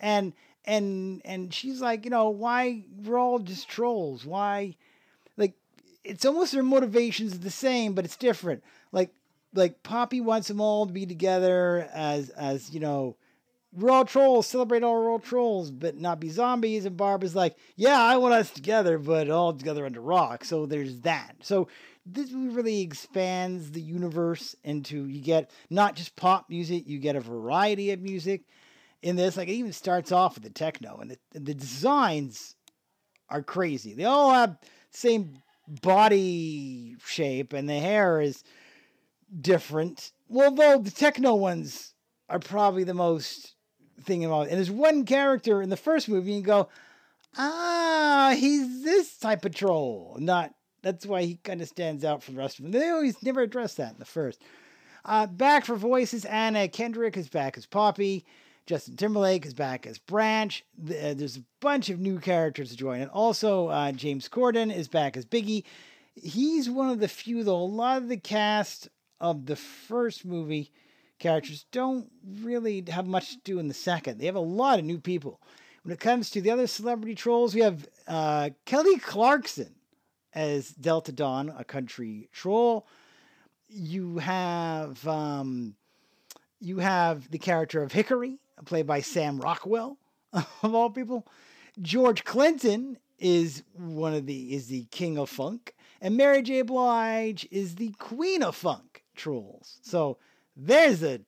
And 0.00 0.32
and 0.64 1.22
and 1.24 1.54
she's 1.54 1.80
like, 1.80 2.04
you 2.04 2.10
know, 2.10 2.30
why 2.30 2.82
we're 3.04 3.16
all 3.16 3.38
just 3.38 3.68
trolls? 3.68 4.26
Why, 4.26 4.74
like, 5.36 5.52
it's 6.02 6.24
almost 6.24 6.50
their 6.50 6.64
motivations 6.64 7.38
the 7.38 7.48
same, 7.48 7.92
but 7.92 8.04
it's 8.04 8.16
different. 8.16 8.64
Like 8.90 9.14
like 9.54 9.84
Poppy 9.84 10.20
wants 10.20 10.48
them 10.48 10.60
all 10.60 10.84
to 10.84 10.92
be 10.92 11.06
together 11.06 11.88
as 11.94 12.30
as 12.30 12.74
you 12.74 12.80
know, 12.80 13.14
we're 13.72 13.92
all 13.92 14.04
trolls, 14.04 14.48
celebrate 14.48 14.82
all 14.82 14.94
we're 14.94 15.12
all 15.12 15.20
trolls, 15.20 15.70
but 15.70 15.96
not 15.96 16.18
be 16.18 16.28
zombies. 16.28 16.86
And 16.86 16.96
Barb 16.96 17.22
is 17.22 17.36
like, 17.36 17.54
yeah, 17.76 18.02
I 18.02 18.16
want 18.16 18.34
us 18.34 18.50
together, 18.50 18.98
but 18.98 19.30
all 19.30 19.52
together 19.52 19.86
under 19.86 20.00
rock. 20.00 20.44
So 20.44 20.66
there's 20.66 21.02
that. 21.02 21.36
So 21.42 21.68
this 22.04 22.32
really 22.32 22.80
expands 22.80 23.70
the 23.70 23.80
universe 23.80 24.56
into 24.64 25.06
you 25.06 25.20
get 25.20 25.50
not 25.70 25.94
just 25.94 26.16
pop 26.16 26.48
music, 26.48 26.88
you 26.88 26.98
get 26.98 27.16
a 27.16 27.20
variety 27.20 27.92
of 27.92 28.00
music 28.00 28.42
in 29.02 29.16
this. 29.16 29.36
Like 29.36 29.48
it 29.48 29.52
even 29.52 29.72
starts 29.72 30.12
off 30.12 30.34
with 30.34 30.44
the 30.44 30.50
techno, 30.50 30.98
and 30.98 31.10
the, 31.10 31.40
the 31.40 31.54
designs 31.54 32.56
are 33.28 33.42
crazy. 33.42 33.94
They 33.94 34.04
all 34.04 34.32
have 34.32 34.58
same 34.90 35.38
body 35.80 36.96
shape, 37.06 37.52
and 37.52 37.68
the 37.68 37.78
hair 37.78 38.20
is 38.20 38.42
different. 39.40 40.12
Well, 40.28 40.50
though 40.50 40.78
the 40.78 40.90
techno 40.90 41.34
ones 41.34 41.94
are 42.28 42.38
probably 42.38 42.84
the 42.84 42.94
most 42.94 43.54
thing 44.02 44.24
about. 44.24 44.48
And 44.48 44.56
there's 44.56 44.70
one 44.70 45.04
character 45.04 45.62
in 45.62 45.70
the 45.70 45.76
first 45.76 46.08
movie, 46.08 46.32
and 46.32 46.40
you 46.40 46.46
go, 46.46 46.68
ah, 47.36 48.34
he's 48.36 48.82
this 48.82 49.16
type 49.18 49.44
of 49.44 49.54
troll. 49.54 50.16
Not 50.18 50.52
that's 50.82 51.06
why 51.06 51.22
he 51.22 51.36
kind 51.44 51.60
of 51.60 51.68
stands 51.68 52.04
out 52.04 52.22
from 52.22 52.34
the 52.34 52.40
rest 52.40 52.58
of 52.58 52.64
them. 52.64 52.72
They 52.72 52.90
always 52.90 53.22
never 53.22 53.42
address 53.42 53.74
that 53.74 53.92
in 53.92 53.98
the 53.98 54.04
first. 54.04 54.42
Uh, 55.04 55.26
back 55.26 55.64
for 55.64 55.76
voices, 55.76 56.24
Anna 56.24 56.68
Kendrick 56.68 57.16
is 57.16 57.28
back 57.28 57.56
as 57.56 57.66
Poppy. 57.66 58.24
Justin 58.66 58.96
Timberlake 58.96 59.44
is 59.44 59.54
back 59.54 59.86
as 59.86 59.98
Branch. 59.98 60.64
Uh, 60.80 61.14
There's 61.14 61.36
a 61.36 61.44
bunch 61.60 61.90
of 61.90 61.98
new 61.98 62.20
characters 62.20 62.70
to 62.70 62.76
join, 62.76 63.00
and 63.00 63.10
also 63.10 63.68
uh, 63.68 63.90
James 63.92 64.28
Corden 64.28 64.74
is 64.74 64.86
back 64.86 65.16
as 65.16 65.24
Biggie. 65.24 65.64
He's 66.14 66.70
one 66.70 66.90
of 66.90 67.00
the 67.00 67.08
few, 67.08 67.42
though. 67.42 67.56
A 67.56 67.64
lot 67.64 67.98
of 67.98 68.08
the 68.08 68.16
cast 68.16 68.88
of 69.20 69.46
the 69.46 69.56
first 69.56 70.24
movie 70.24 70.70
characters 71.18 71.66
don't 71.72 72.10
really 72.40 72.84
have 72.88 73.06
much 73.06 73.30
to 73.30 73.38
do 73.38 73.58
in 73.58 73.68
the 73.68 73.74
second. 73.74 74.18
They 74.18 74.26
have 74.26 74.36
a 74.36 74.40
lot 74.40 74.78
of 74.78 74.84
new 74.84 74.98
people. 74.98 75.40
When 75.82 75.92
it 75.92 76.00
comes 76.00 76.30
to 76.30 76.40
the 76.40 76.50
other 76.50 76.68
celebrity 76.68 77.14
trolls, 77.14 77.54
we 77.54 77.62
have 77.62 77.88
uh, 78.06 78.50
Kelly 78.66 78.98
Clarkson 78.98 79.74
as 80.34 80.70
Delta 80.70 81.12
Dawn, 81.12 81.52
a 81.56 81.64
country 81.64 82.28
troll. 82.32 82.86
You 83.68 84.18
have 84.18 85.06
um, 85.06 85.74
you 86.60 86.78
have 86.78 87.30
the 87.30 87.38
character 87.38 87.82
of 87.82 87.92
Hickory, 87.92 88.38
played 88.64 88.86
by 88.86 89.00
Sam 89.00 89.38
Rockwell, 89.38 89.98
of 90.32 90.74
all 90.74 90.90
people. 90.90 91.26
George 91.80 92.24
Clinton 92.24 92.98
is 93.18 93.62
one 93.74 94.14
of 94.14 94.26
the 94.26 94.54
is 94.54 94.66
the 94.66 94.84
king 94.90 95.18
of 95.18 95.30
funk, 95.30 95.74
and 96.00 96.16
Mary 96.16 96.42
J. 96.42 96.62
Blige 96.62 97.46
is 97.50 97.76
the 97.76 97.92
queen 97.98 98.42
of 98.42 98.54
funk 98.54 99.04
trolls. 99.14 99.78
So 99.82 100.18
there's 100.56 101.02
a 101.02 101.20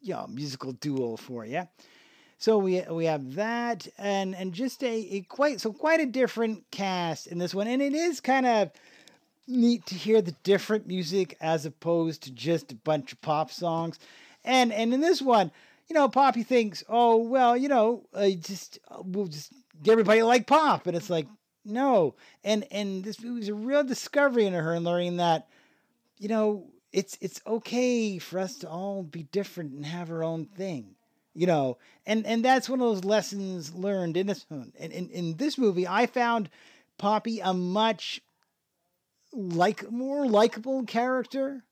you 0.00 0.14
know, 0.14 0.26
musical 0.28 0.72
duo 0.72 1.16
for 1.16 1.44
you. 1.44 1.68
So 2.40 2.56
we 2.56 2.80
we 2.82 3.06
have 3.06 3.34
that 3.34 3.88
and 3.98 4.34
and 4.36 4.52
just 4.52 4.84
a, 4.84 5.16
a 5.16 5.20
quite 5.22 5.60
so 5.60 5.72
quite 5.72 5.98
a 5.98 6.06
different 6.06 6.70
cast 6.70 7.26
in 7.26 7.38
this 7.38 7.52
one, 7.52 7.66
and 7.66 7.82
it 7.82 7.94
is 7.94 8.20
kind 8.20 8.46
of 8.46 8.70
neat 9.48 9.84
to 9.86 9.96
hear 9.96 10.22
the 10.22 10.36
different 10.44 10.86
music 10.86 11.36
as 11.40 11.66
opposed 11.66 12.22
to 12.22 12.30
just 12.30 12.70
a 12.70 12.76
bunch 12.76 13.12
of 13.12 13.20
pop 13.22 13.50
songs. 13.50 13.98
And 14.44 14.72
and 14.72 14.94
in 14.94 15.00
this 15.00 15.20
one, 15.20 15.50
you 15.88 15.94
know, 15.94 16.08
Poppy 16.08 16.44
thinks, 16.44 16.84
oh 16.88 17.16
well, 17.16 17.56
you 17.56 17.68
know, 17.68 18.06
uh, 18.14 18.30
just 18.30 18.78
we'll 19.02 19.26
just 19.26 19.52
get 19.82 19.92
everybody 19.92 20.22
like 20.22 20.46
pop, 20.46 20.86
and 20.86 20.96
it's 20.96 21.10
like 21.10 21.26
no. 21.64 22.14
And 22.44 22.64
and 22.70 23.02
this 23.02 23.20
was 23.20 23.48
a 23.48 23.54
real 23.54 23.82
discovery 23.82 24.46
in 24.46 24.52
her 24.52 24.74
and 24.74 24.84
learning 24.84 25.16
that, 25.16 25.48
you 26.18 26.28
know, 26.28 26.68
it's 26.92 27.18
it's 27.20 27.40
okay 27.48 28.18
for 28.18 28.38
us 28.38 28.58
to 28.58 28.68
all 28.68 29.02
be 29.02 29.24
different 29.24 29.72
and 29.72 29.84
have 29.84 30.08
our 30.12 30.22
own 30.22 30.44
thing 30.44 30.94
you 31.38 31.46
know 31.46 31.78
and 32.04 32.26
and 32.26 32.44
that's 32.44 32.68
one 32.68 32.80
of 32.80 32.88
those 32.88 33.04
lessons 33.04 33.72
learned 33.72 34.16
in 34.16 34.26
this 34.26 34.44
in, 34.50 34.90
in, 34.90 35.08
in 35.10 35.36
this 35.36 35.56
movie. 35.56 35.86
I 35.86 36.06
found 36.06 36.50
poppy 36.98 37.38
a 37.38 37.54
much 37.54 38.20
like 39.32 39.88
more 39.90 40.26
likable 40.26 40.84
character 40.84 41.62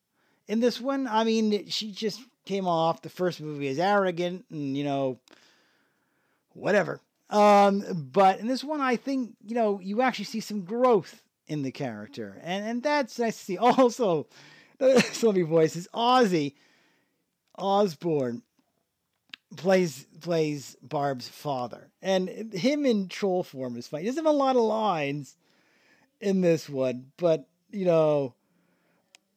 in 0.46 0.60
this 0.60 0.80
one. 0.80 1.08
I 1.08 1.24
mean 1.24 1.68
she 1.68 1.90
just 1.90 2.20
came 2.44 2.68
off 2.68 3.02
the 3.02 3.08
first 3.08 3.40
movie 3.40 3.66
as 3.66 3.80
arrogant 3.80 4.44
and 4.52 4.76
you 4.76 4.84
know 4.84 5.18
whatever. 6.52 7.00
Um 7.28 7.82
but 8.12 8.38
in 8.38 8.46
this 8.46 8.62
one 8.62 8.80
i 8.80 8.94
think 8.94 9.34
you 9.44 9.56
know 9.56 9.80
you 9.80 10.00
actually 10.00 10.26
see 10.26 10.40
some 10.40 10.64
growth 10.64 11.22
in 11.48 11.62
the 11.62 11.72
character. 11.72 12.38
And 12.44 12.64
and 12.64 12.82
that's 12.84 13.18
nice 13.18 13.36
to 13.38 13.44
see. 13.44 13.58
Also 13.60 14.28
your 14.78 15.46
voices 15.46 15.88
Ozzy 15.92 16.54
Osbourne 17.58 18.42
plays 19.56 20.06
plays 20.20 20.76
Barb's 20.82 21.28
father, 21.28 21.90
and 22.02 22.52
him 22.52 22.86
in 22.86 23.08
troll 23.08 23.42
form 23.42 23.76
is 23.76 23.86
funny. 23.86 24.04
He 24.04 24.08
doesn't 24.08 24.24
have 24.24 24.34
a 24.34 24.36
lot 24.36 24.56
of 24.56 24.62
lines 24.62 25.36
in 26.20 26.40
this 26.40 26.68
one, 26.68 27.12
but 27.16 27.48
you 27.70 27.84
know, 27.84 28.34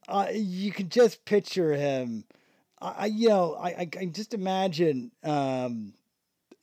uh, 0.07 0.27
you 0.31 0.71
can 0.71 0.89
just 0.89 1.25
picture 1.25 1.73
him. 1.73 2.25
I, 2.81 2.93
I 2.97 3.05
you 3.07 3.29
know, 3.29 3.55
I, 3.55 3.75
I 3.79 3.85
can 3.85 4.13
just 4.13 4.33
imagine 4.33 5.11
um, 5.23 5.93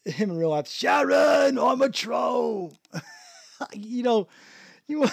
him 0.05 0.31
in 0.31 0.37
real 0.37 0.51
life. 0.51 0.69
Sharon, 0.69 1.59
I'm 1.59 1.83
a 1.83 1.91
troll. 1.91 2.73
you 3.73 4.03
know, 4.03 4.29
you. 4.87 5.05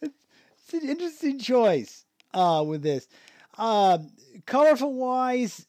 it's 0.00 0.72
an 0.72 0.88
interesting 0.88 1.38
choice 1.38 2.04
uh, 2.34 2.64
with 2.66 2.82
this. 2.82 3.08
Uh, 3.56 3.98
colorful 4.46 4.94
wise, 4.94 5.66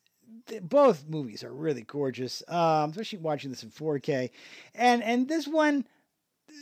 th- 0.50 0.64
both 0.64 1.08
movies 1.08 1.44
are 1.44 1.54
really 1.54 1.84
gorgeous, 1.84 2.44
um, 2.48 2.90
especially 2.90 3.20
watching 3.20 3.50
this 3.50 3.64
in 3.64 3.70
4K. 3.70 4.32
And 4.76 5.04
and 5.04 5.28
this 5.28 5.48
one 5.48 5.86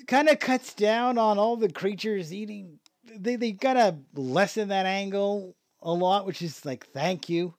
kind 0.07 0.29
of 0.29 0.39
cuts 0.39 0.73
down 0.73 1.17
on 1.17 1.39
all 1.39 1.57
the 1.57 1.71
creatures 1.71 2.33
eating. 2.33 2.79
They 3.03 3.35
they 3.35 3.51
gotta 3.53 3.97
lessen 4.13 4.69
that 4.69 4.85
angle 4.85 5.55
a 5.81 5.93
lot, 5.93 6.25
which 6.25 6.41
is 6.41 6.65
like 6.65 6.85
thank 6.88 7.29
you. 7.29 7.55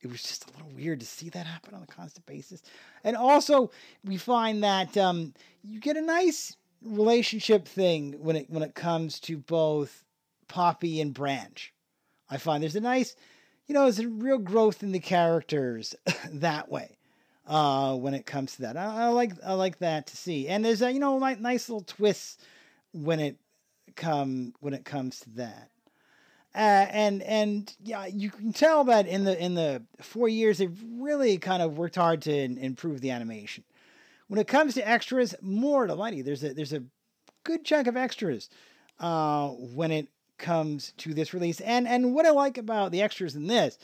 It 0.00 0.10
was 0.10 0.22
just 0.22 0.48
a 0.48 0.52
little 0.52 0.70
weird 0.76 1.00
to 1.00 1.06
see 1.06 1.28
that 1.30 1.46
happen 1.46 1.74
on 1.74 1.82
a 1.82 1.86
constant 1.86 2.24
basis. 2.24 2.62
And 3.02 3.16
also, 3.16 3.72
we 4.04 4.16
find 4.16 4.62
that 4.62 4.96
um, 4.96 5.34
you 5.64 5.80
get 5.80 5.96
a 5.96 6.02
nice 6.02 6.56
relationship 6.82 7.66
thing 7.66 8.14
when 8.20 8.36
it 8.36 8.50
when 8.50 8.62
it 8.62 8.74
comes 8.74 9.18
to 9.20 9.38
both 9.38 10.04
Poppy 10.46 11.00
and 11.00 11.12
Branch. 11.12 11.72
I 12.30 12.36
find 12.36 12.62
there's 12.62 12.76
a 12.76 12.80
nice 12.80 13.16
you 13.68 13.74
know, 13.74 13.82
there's 13.82 13.98
a 13.98 14.08
real 14.08 14.38
growth 14.38 14.82
in 14.82 14.92
the 14.92 14.98
characters 14.98 15.94
that 16.32 16.70
way. 16.70 16.96
Uh, 17.46 17.94
when 17.94 18.12
it 18.12 18.26
comes 18.26 18.56
to 18.56 18.62
that, 18.62 18.76
I, 18.76 19.04
I 19.04 19.08
like 19.08 19.32
I 19.42 19.54
like 19.54 19.78
that 19.78 20.08
to 20.08 20.16
see, 20.18 20.48
and 20.48 20.62
there's 20.62 20.82
a 20.82 20.92
you 20.92 21.00
know 21.00 21.18
nice 21.18 21.68
little 21.70 21.80
twists 21.82 22.36
when 22.92 23.20
it 23.20 23.38
come 23.96 24.52
when 24.60 24.74
it 24.74 24.84
comes 24.84 25.20
to 25.20 25.30
that. 25.30 25.70
Uh, 26.54 26.86
and 26.90 27.22
and 27.22 27.74
yeah, 27.82 28.04
you 28.04 28.30
can 28.30 28.52
tell 28.52 28.84
that 28.84 29.06
in 29.06 29.24
the 29.24 29.42
in 29.42 29.54
the 29.54 29.82
four 30.00 30.28
years 30.28 30.58
they've 30.58 30.84
really 30.98 31.38
kind 31.38 31.62
of 31.62 31.78
worked 31.78 31.96
hard 31.96 32.20
to 32.22 32.36
in- 32.36 32.58
improve 32.58 33.00
the 33.00 33.10
animation. 33.10 33.64
When 34.26 34.38
it 34.38 34.46
comes 34.46 34.74
to 34.74 34.86
extras, 34.86 35.34
more 35.40 35.86
to 35.86 35.96
mighty. 35.96 36.20
There's 36.20 36.44
a 36.44 36.52
there's 36.52 36.74
a 36.74 36.82
good 37.44 37.64
chunk 37.64 37.86
of 37.86 37.96
extras 37.96 38.50
uh, 39.00 39.48
when 39.48 39.90
it 39.90 40.08
comes 40.38 40.92
to 40.98 41.14
this 41.14 41.34
release. 41.34 41.60
And 41.60 41.86
and 41.88 42.14
what 42.14 42.26
I 42.26 42.30
like 42.30 42.58
about 42.58 42.92
the 42.92 43.02
extras 43.02 43.36
in 43.36 43.46
this 43.46 43.78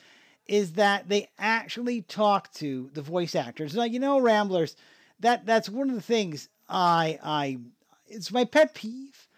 is 0.46 0.72
that 0.72 1.08
they 1.08 1.28
actually 1.38 2.02
talk 2.02 2.52
to 2.54 2.90
the 2.94 3.02
voice 3.02 3.34
actors. 3.34 3.74
Like 3.74 3.92
you 3.92 4.00
know, 4.00 4.20
Ramblers, 4.20 4.76
that 5.20 5.46
that's 5.46 5.68
one 5.68 5.88
of 5.88 5.94
the 5.96 6.02
things 6.02 6.48
I 6.68 7.18
I 7.22 7.58
it's 8.06 8.32
my 8.32 8.44
pet 8.44 8.74
peeve 8.74 9.28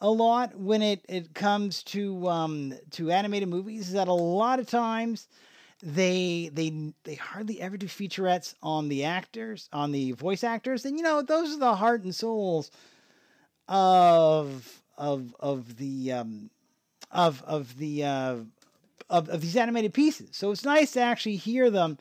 a 0.00 0.10
lot 0.10 0.56
when 0.58 0.82
it 0.82 1.04
it 1.08 1.34
comes 1.34 1.82
to 1.82 2.28
um 2.28 2.74
to 2.90 3.10
animated 3.10 3.48
movies 3.48 3.88
is 3.88 3.94
that 3.94 4.08
a 4.08 4.12
lot 4.12 4.58
of 4.58 4.66
times 4.66 5.28
they 5.82 6.50
they 6.52 6.92
they 7.04 7.14
hardly 7.14 7.60
ever 7.60 7.76
do 7.76 7.86
featurettes 7.86 8.54
on 8.62 8.88
the 8.88 9.04
actors 9.04 9.68
on 9.72 9.92
the 9.92 10.12
voice 10.12 10.44
actors 10.44 10.84
and 10.84 10.96
you 10.96 11.02
know 11.02 11.22
those 11.22 11.54
are 11.54 11.58
the 11.58 11.74
heart 11.74 12.02
and 12.02 12.14
souls 12.14 12.70
of 13.68 14.82
of 14.96 15.34
of 15.40 15.76
the 15.76 16.12
um 16.12 16.50
of 17.14 17.42
of 17.44 17.78
the 17.78 18.04
uh 18.04 18.36
of, 19.08 19.28
of 19.28 19.40
these 19.40 19.56
animated 19.56 19.94
pieces. 19.94 20.30
So 20.32 20.50
it's 20.50 20.64
nice 20.64 20.92
to 20.92 21.00
actually 21.00 21.36
hear 21.36 21.70
them 21.70 21.98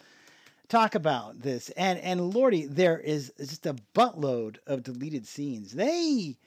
talk 0.67 0.95
about 0.95 1.41
this. 1.41 1.69
And 1.71 1.99
and 1.99 2.33
lordy 2.33 2.65
there 2.65 2.99
is 2.99 3.31
just 3.37 3.65
a 3.65 3.75
buttload 3.93 4.57
of 4.65 4.83
deleted 4.83 5.27
scenes. 5.27 5.71
They 5.73 6.37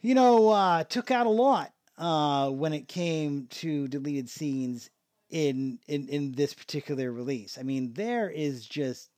you 0.00 0.14
know 0.14 0.48
uh 0.50 0.84
took 0.84 1.10
out 1.10 1.26
a 1.26 1.30
lot 1.30 1.72
uh 1.98 2.50
when 2.50 2.72
it 2.72 2.88
came 2.88 3.48
to 3.48 3.88
deleted 3.88 4.30
scenes 4.30 4.88
in 5.28 5.80
in 5.88 6.08
in 6.08 6.32
this 6.32 6.54
particular 6.54 7.12
release. 7.12 7.58
I 7.58 7.62
mean 7.64 7.92
there 7.94 8.30
is 8.30 8.64
just 8.64 9.10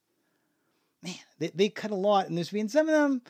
man 1.02 1.14
they, 1.38 1.48
they 1.54 1.68
cut 1.68 1.90
a 1.90 1.96
lot 1.96 2.28
in 2.28 2.34
this 2.34 2.52
and 2.52 2.70
some 2.70 2.88
of 2.88 2.94
them 2.94 3.22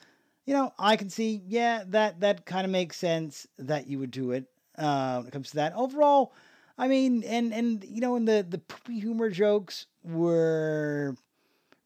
you 0.47 0.55
know 0.55 0.73
i 0.79 0.97
can 0.97 1.11
see 1.11 1.43
yeah 1.47 1.85
that 1.87 2.21
that 2.21 2.47
kind 2.47 2.65
of 2.65 2.71
makes 2.71 2.97
sense 2.97 3.47
that 3.59 3.87
you 3.87 3.99
would 3.99 4.11
do 4.11 4.31
it 4.31 4.47
uh 4.79 5.17
when 5.19 5.27
it 5.27 5.33
comes 5.33 5.51
to 5.51 5.57
that. 5.57 5.75
Overall 5.75 6.33
i 6.79 6.87
mean 6.89 7.25
and 7.25 7.53
and 7.53 7.85
you 7.85 8.01
know 8.01 8.15
and 8.17 8.27
the 8.29 8.47
the 8.49 8.59
poopy 8.59 9.01
humor 9.01 9.31
jokes 9.31 9.87
were 10.05 11.17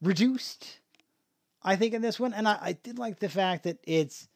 reduced 0.01 0.79
i 1.63 1.75
think 1.75 1.93
in 1.93 2.01
this 2.01 2.19
one. 2.19 2.33
And 2.33 2.47
i, 2.47 2.57
I 2.61 2.71
did 2.73 2.99
like 2.99 3.19
the 3.19 3.29
fact 3.29 3.63
that 3.63 3.79
it's 3.83 4.27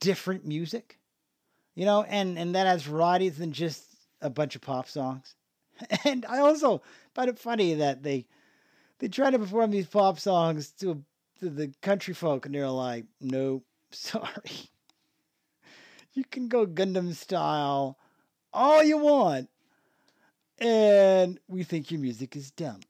different 0.00 0.44
music 0.46 0.98
you 1.74 1.84
know 1.84 2.02
and 2.02 2.38
and 2.38 2.54
that 2.54 2.66
has 2.66 2.82
variety 2.82 3.28
than 3.28 3.52
just 3.52 3.84
a 4.20 4.30
bunch 4.30 4.56
of 4.56 4.62
pop 4.62 4.88
songs. 4.88 5.34
And 6.04 6.24
i 6.26 6.38
also 6.38 6.82
find 7.14 7.28
it 7.28 7.38
funny 7.38 7.74
that 7.74 8.02
they 8.02 8.26
they 8.98 9.08
try 9.08 9.30
to 9.30 9.38
perform 9.38 9.70
these 9.70 9.86
pop 9.86 10.18
songs 10.18 10.70
to, 10.80 11.02
to 11.40 11.50
the 11.50 11.72
country 11.82 12.14
folk 12.14 12.46
and 12.46 12.54
they're 12.54 12.68
like 12.68 13.04
no 13.20 13.62
sorry 13.90 14.70
you 16.16 16.24
can 16.24 16.48
go 16.48 16.66
Gangnam 16.66 17.14
style 17.14 17.98
all 18.52 18.82
you 18.82 18.98
want. 18.98 19.48
And 20.58 21.38
we 21.46 21.62
think 21.62 21.90
your 21.90 22.00
music 22.00 22.34
is 22.34 22.50
dumb. 22.50 22.80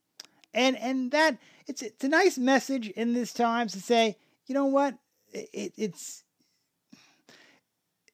And 0.55 0.77
and 0.79 1.11
that 1.11 1.37
it's 1.67 1.83
it's 1.83 2.05
a 2.05 2.09
nice 2.09 2.39
message 2.39 2.89
in 2.91 3.13
this 3.13 3.33
times 3.33 3.73
to 3.73 3.81
say 3.81 4.17
you 4.47 4.55
know 4.55 4.67
what? 4.67 4.95
It, 5.33 5.49
it, 5.53 5.73
it's 5.77 6.23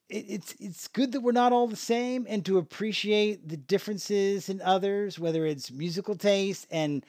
it, 0.09 0.25
it's 0.29 0.55
it's 0.59 0.89
good 0.89 1.13
that 1.13 1.21
we're 1.21 1.33
not 1.33 1.53
all 1.53 1.69
the 1.69 1.77
same 1.77 2.27
and 2.29 2.45
to 2.47 2.57
appreciate 2.57 3.47
the 3.47 3.59
differences 3.59 4.49
in 4.49 4.63
others 4.63 5.19
whether 5.19 5.45
it's 5.47 5.71
musical 5.71 6.17
taste 6.17 6.67
and 6.71 7.05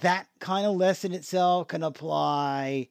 that 0.00 0.28
kind 0.38 0.66
of 0.66 0.76
lesson 0.76 1.12
itself 1.12 1.68
can 1.68 1.82
apply 1.82 2.88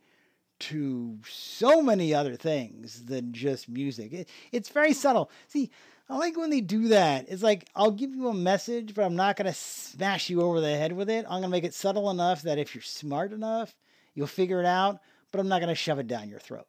to 0.60 1.18
so 1.28 1.82
many 1.82 2.14
other 2.14 2.36
things 2.36 3.06
than 3.06 3.34
just 3.34 3.70
music. 3.70 4.14
It, 4.14 4.30
it's 4.52 4.70
very 4.70 4.94
subtle. 4.94 5.30
See 5.48 5.72
i 6.12 6.18
like 6.18 6.36
when 6.38 6.50
they 6.50 6.62
do 6.62 6.88
that. 6.90 7.26
It's 7.30 7.44
like 7.44 7.68
i'll 7.76 7.92
give 7.92 8.14
you 8.14 8.28
a 8.30 8.34
message 8.34 8.94
but 8.96 9.04
i'm 9.04 9.16
not 9.16 9.36
going 9.36 9.46
to 9.46 9.54
smash 9.54 10.30
you 10.30 10.42
over 10.42 10.60
the 10.60 10.68
head 10.70 10.92
with 10.92 11.10
it. 11.10 11.26
I'm 11.26 11.42
going 11.42 11.44
to 11.44 11.50
make 11.50 11.64
it 11.64 11.74
subtle 11.74 12.10
enough 12.10 12.44
that 12.44 12.58
if 12.58 12.74
you're 12.74 12.82
smart 12.82 13.32
enough 13.32 13.76
you'll 14.16 14.28
figure 14.28 14.60
it 14.60 14.66
out 14.66 15.00
but 15.32 15.40
i'm 15.40 15.48
not 15.48 15.60
going 15.60 15.70
to 15.70 15.76
shove 15.76 16.00
it 16.00 16.08
down 16.08 16.30
your 16.30 16.40
throat. 16.40 16.68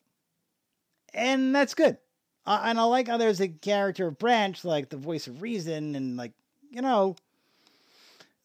And 1.12 1.54
that's 1.54 1.74
good. 1.74 1.98
Uh, 2.46 2.62
and 2.64 2.80
I 2.80 2.84
like 2.84 3.08
how 3.08 3.16
there's 3.16 3.40
a 3.40 3.48
character 3.48 4.10
Branch, 4.10 4.64
like 4.64 4.88
the 4.88 4.96
voice 4.96 5.26
of 5.26 5.42
reason, 5.42 5.94
and 5.94 6.16
like 6.16 6.32
you 6.70 6.82
know 6.82 7.16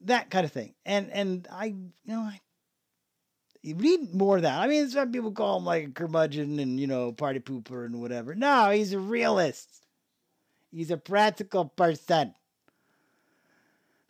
that 0.02 0.30
kind 0.30 0.46
of 0.46 0.52
thing. 0.52 0.74
And 0.86 1.12
and 1.12 1.48
I 1.52 1.66
you 1.66 1.92
know 2.06 2.22
I 2.22 2.40
you 3.66 3.74
need 3.74 4.14
more 4.14 4.36
of 4.36 4.44
that. 4.44 4.60
I 4.60 4.68
mean, 4.68 4.88
some 4.90 5.12
people 5.12 5.32
call 5.32 5.58
him 5.58 5.66
like 5.66 5.88
a 5.88 5.92
curmudgeon 5.92 6.60
and 6.60 6.80
you 6.80 6.86
know 6.86 7.12
party 7.12 7.40
pooper 7.40 7.86
and 7.86 8.00
whatever. 8.00 8.36
No, 8.36 8.70
he's 8.70 8.94
a 8.94 9.00
realist. 9.00 9.70
He's 10.72 10.92
a 10.92 10.98
practical 10.98 11.66
person, 11.66 12.36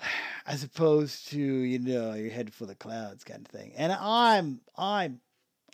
as 0.45 0.63
opposed 0.63 1.29
to 1.29 1.39
you 1.39 1.79
know 1.79 2.13
your 2.15 2.31
head 2.31 2.53
full 2.53 2.69
of 2.69 2.79
clouds 2.79 3.23
kind 3.23 3.45
of 3.45 3.47
thing. 3.47 3.71
And 3.77 3.93
I'm 3.93 4.59
I'm 4.77 5.21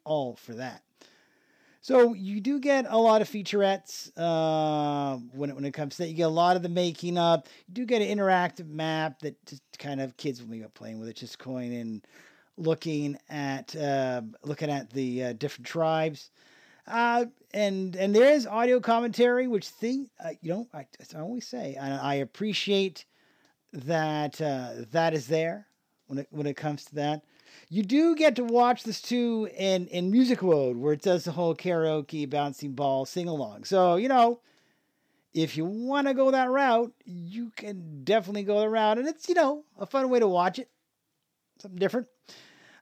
all 0.04 0.36
for 0.36 0.54
that. 0.54 0.84
So 1.84 2.14
you 2.14 2.40
do 2.40 2.60
get 2.60 2.86
a 2.88 2.98
lot 3.00 3.24
of 3.24 3.30
featurettes 3.30 4.12
uh, 4.16 5.18
when 5.34 5.50
it, 5.50 5.56
when 5.56 5.66
it 5.66 5.74
comes 5.74 5.96
to 5.96 6.04
that. 6.04 6.10
You 6.10 6.14
get 6.14 6.24
a 6.24 6.30
lot 6.30 6.56
of 6.56 6.62
the 6.62 6.70
making 6.70 7.18
up. 7.18 7.48
You 7.68 7.74
do 7.74 7.86
get 7.88 8.04
an 8.04 8.16
interactive 8.16 8.70
map 8.70 9.22
that 9.22 9.44
just 9.48 9.64
kind 9.80 10.00
of 10.00 10.16
kids 10.18 10.40
will 10.40 10.50
be 10.50 10.64
playing 10.76 11.00
with 11.00 11.10
it, 11.10 11.16
just 11.16 11.40
going 11.40 11.74
and 11.74 12.06
looking 12.58 13.18
at 13.30 13.76
uh, 13.76 14.22
looking 14.44 14.70
at 14.70 14.90
the 14.92 15.24
uh, 15.24 15.34
different 15.34 15.68
tribes. 15.68 16.32
Uh, 16.88 17.26
and 17.54 17.96
and 17.96 18.16
there 18.16 18.32
is 18.34 18.48
audio 18.48 18.80
commentary, 18.80 19.48
which 19.48 19.68
thing 19.68 20.10
uh, 20.24 20.30
you 20.42 20.52
know 20.52 20.68
I, 20.74 20.86
I 21.16 21.20
always 21.20 21.48
say, 21.48 21.76
and 21.80 21.94
I 21.94 22.16
appreciate 22.16 23.06
that 23.74 24.42
uh, 24.42 24.86
that 24.92 25.14
is 25.14 25.28
there 25.28 25.68
when 26.08 26.20
it 26.20 26.28
when 26.32 26.48
it 26.48 26.58
comes 26.58 26.86
to 26.86 26.96
that. 26.96 27.24
You 27.70 27.84
do 27.84 28.16
get 28.16 28.36
to 28.36 28.44
watch 28.44 28.84
this 28.84 29.02
too 29.02 29.50
in, 29.58 29.88
in 29.88 30.12
music 30.12 30.42
mode 30.42 30.78
where 30.78 30.94
it 30.94 31.02
does 31.02 31.24
the 31.24 31.32
whole 31.32 31.56
karaoke 31.56 32.30
bouncing 32.30 32.74
ball 32.74 33.06
sing 33.06 33.28
along. 33.28 33.66
So, 33.66 33.96
you 33.96 34.08
know, 34.08 34.40
if 35.34 35.56
you 35.56 35.66
want 35.66 36.08
to 36.08 36.14
go 36.14 36.32
that 36.32 36.50
route, 36.50 36.94
you 37.06 37.52
can 37.56 38.04
definitely 38.04 38.44
go 38.44 38.60
the 38.60 38.70
route. 38.70 38.98
And 38.98 39.08
it's, 39.08 39.30
you 39.30 39.36
know, 39.36 39.64
a 39.78 39.86
fun 39.86 40.10
way 40.10 40.20
to 40.20 40.28
watch 40.28 40.60
it. 40.60 40.70
Something 41.60 41.80
different. 41.80 42.08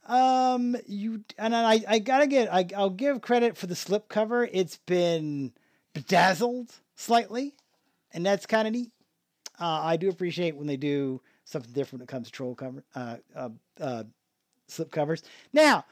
Um, 0.05 0.75
you 0.87 1.23
and 1.37 1.55
I, 1.55 1.81
I 1.87 1.99
gotta 1.99 2.27
get, 2.27 2.51
I, 2.51 2.67
I'll 2.75 2.89
give 2.89 3.21
credit 3.21 3.57
for 3.57 3.67
the 3.67 3.75
slip 3.75 4.09
cover. 4.09 4.49
It's 4.51 4.77
been 4.77 5.53
bedazzled 5.93 6.71
slightly, 6.95 7.55
and 8.11 8.25
that's 8.25 8.45
kind 8.45 8.67
of 8.67 8.73
neat. 8.73 8.91
Uh, 9.59 9.81
I 9.83 9.97
do 9.97 10.09
appreciate 10.09 10.55
when 10.55 10.67
they 10.67 10.77
do 10.77 11.21
something 11.45 11.73
different 11.73 12.01
when 12.01 12.03
it 12.03 12.07
comes 12.07 12.27
to 12.27 12.31
troll 12.31 12.55
cover, 12.55 12.83
uh, 12.95 13.17
uh, 13.35 13.49
uh, 13.79 14.03
slip 14.67 14.91
covers. 14.91 15.21
Now, 15.51 15.85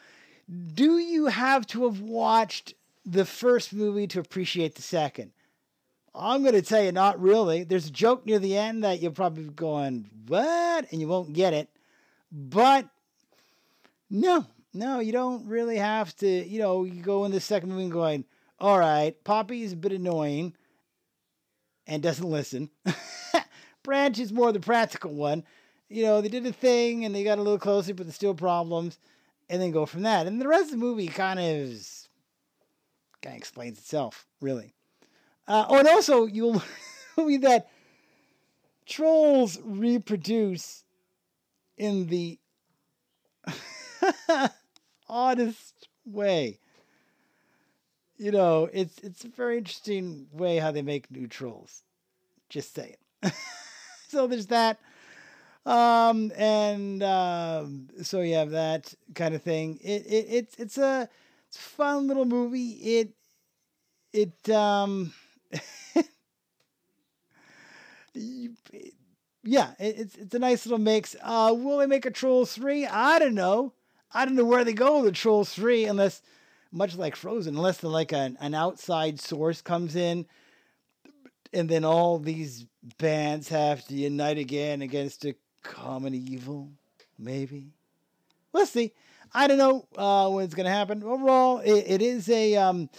do 0.74 0.98
you 0.98 1.28
have 1.28 1.68
to 1.68 1.84
have 1.86 2.00
watched 2.00 2.74
the 3.06 3.26
first 3.26 3.74
movie 3.74 4.08
to 4.08 4.20
appreciate 4.20 4.76
the 4.76 4.82
second? 4.82 5.32
I'm 6.16 6.42
going 6.42 6.56
to 6.56 6.62
tell 6.62 6.84
you, 6.84 6.92
not 6.92 7.22
really. 7.22 7.64
There's 7.64 7.88
a 7.88 7.92
joke 7.92 8.26
near 8.26 8.40
the 8.40 8.58
end 8.58 8.84
that 8.84 9.02
you'll 9.02 9.12
probably 9.12 9.44
be 9.44 9.50
going, 9.50 10.10
what? 10.28 10.92
And 10.92 11.00
you 11.02 11.08
won't 11.08 11.34
get 11.34 11.54
it. 11.54 11.70
But 12.32 12.88
no, 14.10 14.46
no, 14.74 15.00
you 15.00 15.12
don't 15.12 15.48
really 15.48 15.78
have 15.78 16.16
to. 16.18 16.28
You 16.28 16.60
know, 16.60 16.84
you 16.84 17.02
go 17.02 17.26
in 17.26 17.32
the 17.32 17.40
second 17.40 17.70
movie 17.70 17.84
and 17.84 17.92
going, 17.92 18.26
all 18.60 18.80
right, 18.80 19.22
Poppy 19.24 19.64
is 19.64 19.74
a 19.74 19.78
bit 19.78 19.92
annoying 19.92 20.54
and 21.86 22.04
doesn't 22.04 22.30
listen. 22.30 22.70
Branch 23.84 24.20
is 24.20 24.34
more 24.34 24.52
the 24.52 24.60
practical 24.60 25.14
one. 25.14 25.44
You 25.90 26.04
know, 26.04 26.22
they 26.22 26.28
did 26.28 26.46
a 26.46 26.52
thing 26.52 27.06
and 27.06 27.16
they 27.16 27.24
got 27.24 27.38
a 27.38 27.42
little 27.42 27.60
closer, 27.60 27.94
but 27.94 28.06
there's 28.06 28.16
still 28.16 28.34
problems, 28.34 29.00
and 29.50 29.62
then 29.62 29.72
go 29.72 29.86
from 29.86 30.04
that. 30.04 30.28
And 30.28 30.42
the 30.42 30.48
rest 30.48 30.66
of 30.66 30.72
the 30.72 30.78
movie 30.78 31.08
kind 31.08 31.40
of 31.40 31.72
kind 33.22 33.36
of 33.36 33.38
explains 33.38 33.78
itself, 33.78 34.26
really. 34.42 34.74
Uh, 35.48 35.66
oh, 35.70 35.80
and 35.80 35.88
also 35.88 36.26
you'll 36.26 36.62
learn 37.18 37.42
that 37.42 37.70
trolls 38.86 39.60
reproduce 39.64 40.84
in 41.78 42.08
the 42.08 42.40
oddest 45.10 45.88
way. 46.06 46.60
You 48.18 48.32
know, 48.32 48.68
it's 48.74 48.98
it's 49.00 49.26
a 49.26 49.28
very 49.28 49.58
interesting 49.60 50.28
way 50.32 50.58
how 50.58 50.72
they 50.72 50.82
make 50.82 51.12
new 51.12 51.28
trolls. 51.28 51.84
Just 52.50 52.76
saying. 52.76 52.98
so 54.10 54.28
there's 54.28 54.48
that. 54.48 54.80
Um, 55.66 56.32
and 56.38 57.04
um, 57.04 57.88
so 58.04 58.22
you 58.22 58.36
have 58.36 58.52
that 58.52 58.94
kind 59.16 59.36
of 59.36 59.42
thing. 59.44 59.80
It, 59.84 60.06
it 60.08 60.26
it's 60.30 60.56
it's 60.58 60.78
a 60.78 61.10
it's 61.48 61.58
a 61.58 61.62
fun 61.62 62.08
little 62.08 62.26
movie. 62.26 62.72
It 62.72 63.14
it 64.14 64.50
um 64.50 65.14
yeah, 69.44 69.72
it, 69.80 69.96
it's 70.00 70.16
it's 70.16 70.36
a 70.36 70.40
nice 70.40 70.66
little 70.66 70.80
mix. 70.80 71.16
Uh, 71.22 71.54
will 71.56 71.78
they 71.78 71.86
make 71.86 72.06
a 72.06 72.12
Troll 72.12 72.46
three? 72.46 72.86
I 72.86 73.20
don't 73.20 73.36
know. 73.36 73.74
I 74.14 74.26
don't 74.26 74.36
know 74.36 74.46
where 74.46 74.64
they 74.64 74.74
go 74.74 75.04
the 75.04 75.12
Trolls 75.12 75.54
three 75.54 75.86
unless, 75.86 76.22
much 76.72 76.96
like 76.96 77.16
Frozen, 77.16 77.56
unless 77.56 77.84
like 77.84 78.14
an, 78.14 78.38
an 78.40 78.54
outside 78.54 79.20
source 79.20 79.62
comes 79.62 79.96
in, 79.96 80.26
and 81.54 81.70
then 81.70 81.84
all 81.84 82.20
these 82.20 82.66
bands 82.98 83.50
have 83.50 83.86
to 83.88 83.96
unite 83.96 84.38
again 84.38 84.82
against 84.82 85.26
a 85.26 85.36
common 85.64 86.14
evil. 86.14 86.70
Maybe 87.18 87.72
we'll 88.54 88.66
see. 88.66 88.94
I 89.34 89.48
don't 89.48 89.58
know 89.58 89.88
uh, 89.98 90.30
when 90.30 90.46
it's 90.46 90.56
going 90.56 90.66
to 90.66 90.72
happen. 90.72 91.04
Overall, 91.04 91.60
it, 91.60 91.84
it 91.88 92.02
is 92.02 92.30
a 92.30 92.56
um, 92.56 92.90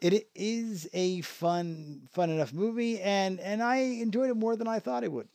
it 0.00 0.28
is 0.34 0.88
a 0.92 1.20
fun 1.22 2.08
fun 2.12 2.30
enough 2.30 2.52
movie, 2.52 3.00
and 3.00 3.40
and 3.40 3.62
I 3.62 3.76
enjoyed 3.76 4.30
it 4.30 4.36
more 4.36 4.56
than 4.56 4.68
I 4.68 4.78
thought 4.78 5.04
it 5.04 5.12
would. 5.12 5.28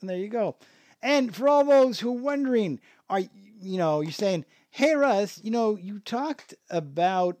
And 0.00 0.08
there 0.08 0.16
you 0.16 0.28
go. 0.28 0.56
And 1.02 1.34
for 1.34 1.48
all 1.48 1.64
those 1.64 2.00
who 2.00 2.10
are 2.10 2.20
wondering, 2.20 2.80
are 3.08 3.22
you 3.60 3.78
know 3.78 4.00
you're 4.00 4.12
saying, 4.12 4.44
hey 4.70 4.94
Russ, 4.94 5.40
you 5.42 5.50
know 5.50 5.76
you 5.76 5.98
talked 6.00 6.54
about 6.70 7.38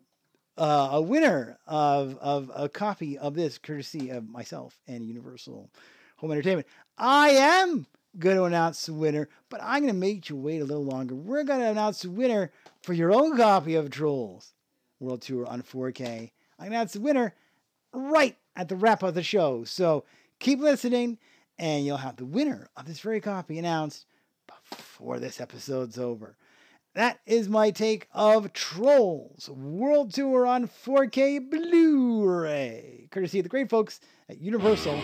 uh, 0.56 0.90
a 0.92 1.02
winner 1.02 1.58
of 1.66 2.16
of 2.18 2.50
a 2.54 2.68
copy 2.68 3.16
of 3.18 3.34
this, 3.34 3.58
courtesy 3.58 4.10
of 4.10 4.28
myself 4.28 4.78
and 4.86 5.04
Universal 5.04 5.70
Home 6.16 6.32
Entertainment. 6.32 6.66
I 6.96 7.30
am 7.30 7.86
going 8.18 8.36
to 8.36 8.44
announce 8.44 8.86
the 8.86 8.92
winner, 8.92 9.28
but 9.48 9.60
I'm 9.62 9.82
going 9.82 9.92
to 9.92 9.98
make 9.98 10.28
you 10.28 10.36
wait 10.36 10.60
a 10.60 10.64
little 10.64 10.84
longer. 10.84 11.14
We're 11.14 11.44
going 11.44 11.60
to 11.60 11.70
announce 11.70 12.02
the 12.02 12.10
winner 12.10 12.50
for 12.82 12.92
your 12.92 13.12
own 13.12 13.36
copy 13.36 13.76
of 13.76 13.90
Trolls 13.90 14.54
World 14.98 15.22
Tour 15.22 15.46
on 15.46 15.62
4K. 15.62 16.06
I'm 16.06 16.16
going 16.16 16.30
to 16.58 16.66
announce 16.66 16.94
the 16.94 17.00
winner 17.00 17.34
right 17.92 18.36
at 18.56 18.68
the 18.68 18.76
wrap 18.76 19.02
of 19.02 19.14
the 19.14 19.22
show. 19.22 19.64
So 19.64 20.04
keep 20.40 20.58
listening, 20.58 21.18
and 21.58 21.86
you'll 21.86 21.98
have 21.98 22.16
the 22.16 22.24
winner 22.24 22.68
of 22.76 22.86
this 22.86 23.00
very 23.00 23.20
copy 23.20 23.58
announced 23.58 24.06
before 24.70 25.18
this 25.18 25.40
episode's 25.40 25.98
over. 25.98 26.36
That 26.94 27.20
is 27.26 27.48
my 27.48 27.70
take 27.70 28.08
of 28.12 28.52
Trolls 28.52 29.48
World 29.48 30.12
Tour 30.12 30.46
on 30.46 30.66
4K 30.66 31.50
Blu 31.50 32.24
ray, 32.24 33.08
courtesy 33.10 33.38
of 33.38 33.44
the 33.44 33.48
great 33.48 33.70
folks 33.70 34.00
at 34.28 34.40
Universal. 34.40 35.00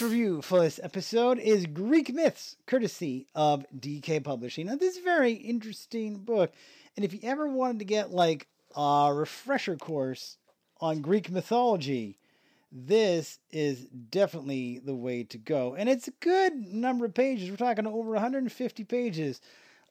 Book 0.00 0.08
review 0.08 0.40
for 0.40 0.60
this 0.60 0.80
episode 0.82 1.38
is 1.38 1.66
Greek 1.66 2.14
Myths, 2.14 2.56
courtesy 2.64 3.26
of 3.34 3.66
DK 3.78 4.24
Publishing. 4.24 4.66
Now, 4.66 4.76
this 4.76 4.94
is 4.94 5.02
a 5.02 5.04
very 5.04 5.32
interesting 5.32 6.16
book, 6.16 6.52
and 6.96 7.04
if 7.04 7.12
you 7.12 7.20
ever 7.22 7.46
wanted 7.46 7.80
to 7.80 7.84
get 7.84 8.10
like 8.10 8.46
a 8.74 9.12
refresher 9.12 9.76
course 9.76 10.38
on 10.80 11.02
Greek 11.02 11.30
mythology, 11.30 12.16
this 12.72 13.40
is 13.50 13.86
definitely 14.10 14.78
the 14.78 14.94
way 14.94 15.22
to 15.24 15.36
go. 15.36 15.74
And 15.74 15.88
it's 15.88 16.08
a 16.08 16.12
good 16.20 16.54
number 16.54 17.04
of 17.04 17.12
pages. 17.12 17.50
We're 17.50 17.56
talking 17.56 17.86
over 17.86 18.12
150 18.12 18.84
pages 18.84 19.40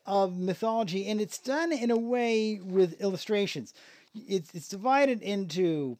of 0.08 0.36
mythology, 0.36 1.08
and 1.08 1.22
it's 1.22 1.38
done 1.38 1.72
in 1.72 1.92
a 1.92 1.98
way 1.98 2.60
with 2.64 3.00
illustrations. 3.00 3.76
It's 4.16 4.56
it's 4.56 4.70
divided 4.70 5.22
into 5.22 6.00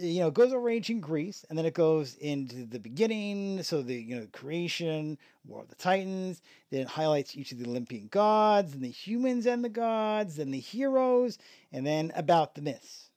you 0.00 0.20
know, 0.20 0.28
it 0.28 0.34
goes 0.34 0.52
over 0.52 0.68
ancient 0.68 1.00
Greece, 1.00 1.44
and 1.48 1.58
then 1.58 1.66
it 1.66 1.74
goes 1.74 2.14
into 2.16 2.64
the 2.64 2.78
beginning, 2.78 3.62
so 3.62 3.82
the 3.82 3.94
you 3.94 4.16
know 4.16 4.26
creation, 4.32 5.18
War 5.46 5.62
of 5.62 5.68
the 5.68 5.74
Titans. 5.74 6.42
Then 6.70 6.82
it 6.82 6.88
highlights 6.88 7.36
each 7.36 7.52
of 7.52 7.58
the 7.58 7.68
Olympian 7.68 8.08
gods, 8.08 8.74
and 8.74 8.82
the 8.82 8.90
humans 8.90 9.46
and 9.46 9.64
the 9.64 9.68
gods, 9.68 10.38
and 10.38 10.52
the 10.52 10.60
heroes, 10.60 11.38
and 11.72 11.86
then 11.86 12.12
about 12.14 12.54
the 12.54 12.62
myths 12.62 13.10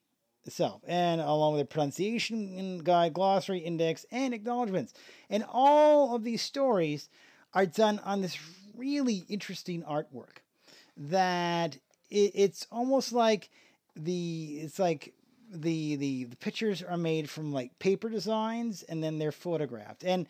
itself, 0.46 0.82
and 0.86 1.22
along 1.22 1.54
with 1.54 1.62
a 1.62 1.66
pronunciation 1.66 2.80
guide, 2.80 3.14
glossary, 3.14 3.60
index, 3.60 4.06
and 4.12 4.34
acknowledgments. 4.34 4.94
And 5.30 5.46
all 5.48 6.16
of 6.16 6.24
these 6.24 6.42
stories 6.42 7.10
are 7.54 7.66
done 7.66 8.00
on 8.00 8.22
this 8.22 8.38
really 8.76 9.24
interesting 9.30 9.84
artwork 9.84 10.42
that 10.98 11.78
it, 12.10 12.32
it's 12.34 12.68
almost 12.72 13.14
like 13.14 13.50
the 13.96 14.60
it's 14.62 14.80
like 14.80 15.14
the, 15.54 15.96
the 15.96 16.24
the 16.26 16.36
pictures 16.38 16.82
are 16.82 16.98
made 16.98 17.30
from 17.30 17.52
like 17.52 17.78
paper 17.80 18.10
designs 18.10 18.84
and 18.84 19.04
then 19.04 19.20
they're 19.20 19.32
photographed. 19.32 20.04
And 20.04 20.28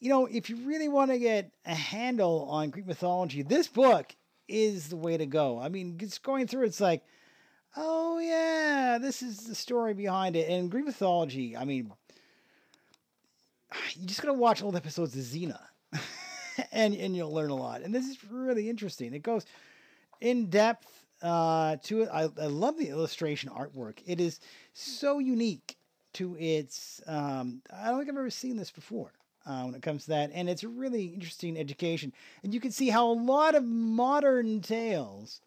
you 0.00 0.08
know 0.08 0.26
if 0.26 0.50
you 0.50 0.56
really 0.56 0.88
want 0.88 1.10
to 1.10 1.18
get 1.18 1.50
a 1.66 1.74
handle 1.74 2.46
on 2.50 2.70
greek 2.70 2.86
mythology 2.86 3.42
this 3.42 3.66
book 3.66 4.14
is 4.46 4.88
the 4.88 4.96
way 4.96 5.16
to 5.16 5.26
go. 5.26 5.60
I 5.60 5.68
mean 5.68 5.98
just 5.98 6.22
going 6.22 6.46
through 6.46 6.64
it's 6.64 6.80
like 6.80 7.02
oh 7.76 8.18
yeah 8.18 8.98
this 9.00 9.22
is 9.22 9.40
the 9.40 9.54
story 9.54 9.94
behind 9.94 10.36
it. 10.36 10.48
And 10.48 10.70
greek 10.70 10.84
mythology 10.84 11.56
i 11.56 11.64
mean 11.64 11.92
you 13.94 14.06
just 14.06 14.22
gotta 14.22 14.34
watch 14.34 14.62
old 14.62 14.76
episodes 14.76 15.14
of 15.14 15.22
xena 15.22 15.60
and 16.72 16.94
and 16.94 17.16
you'll 17.16 17.32
learn 17.32 17.50
a 17.50 17.56
lot. 17.56 17.82
And 17.82 17.94
this 17.94 18.06
is 18.06 18.18
really 18.30 18.68
interesting. 18.68 19.14
It 19.14 19.22
goes 19.22 19.46
in 20.20 20.50
depth 20.50 21.06
uh, 21.22 21.76
to 21.84 22.02
it. 22.02 22.08
I, 22.12 22.22
I 22.22 22.46
love 22.46 22.78
the 22.78 22.88
illustration 22.88 23.50
artwork. 23.50 23.98
It 24.06 24.20
is 24.20 24.40
so 24.72 25.18
unique 25.18 25.76
to 26.14 26.36
its. 26.38 27.00
Um, 27.06 27.62
I 27.74 27.88
don't 27.88 27.98
think 27.98 28.10
I've 28.10 28.16
ever 28.16 28.30
seen 28.30 28.56
this 28.56 28.70
before. 28.70 29.12
Uh, 29.46 29.62
when 29.62 29.74
it 29.74 29.80
comes 29.80 30.02
to 30.04 30.10
that, 30.10 30.30
and 30.34 30.50
it's 30.50 30.62
a 30.62 30.68
really 30.68 31.06
interesting 31.06 31.56
education, 31.56 32.12
and 32.42 32.52
you 32.52 32.60
can 32.60 32.70
see 32.70 32.90
how 32.90 33.10
a 33.10 33.14
lot 33.14 33.54
of 33.54 33.64
modern 33.64 34.60
tales 34.60 35.40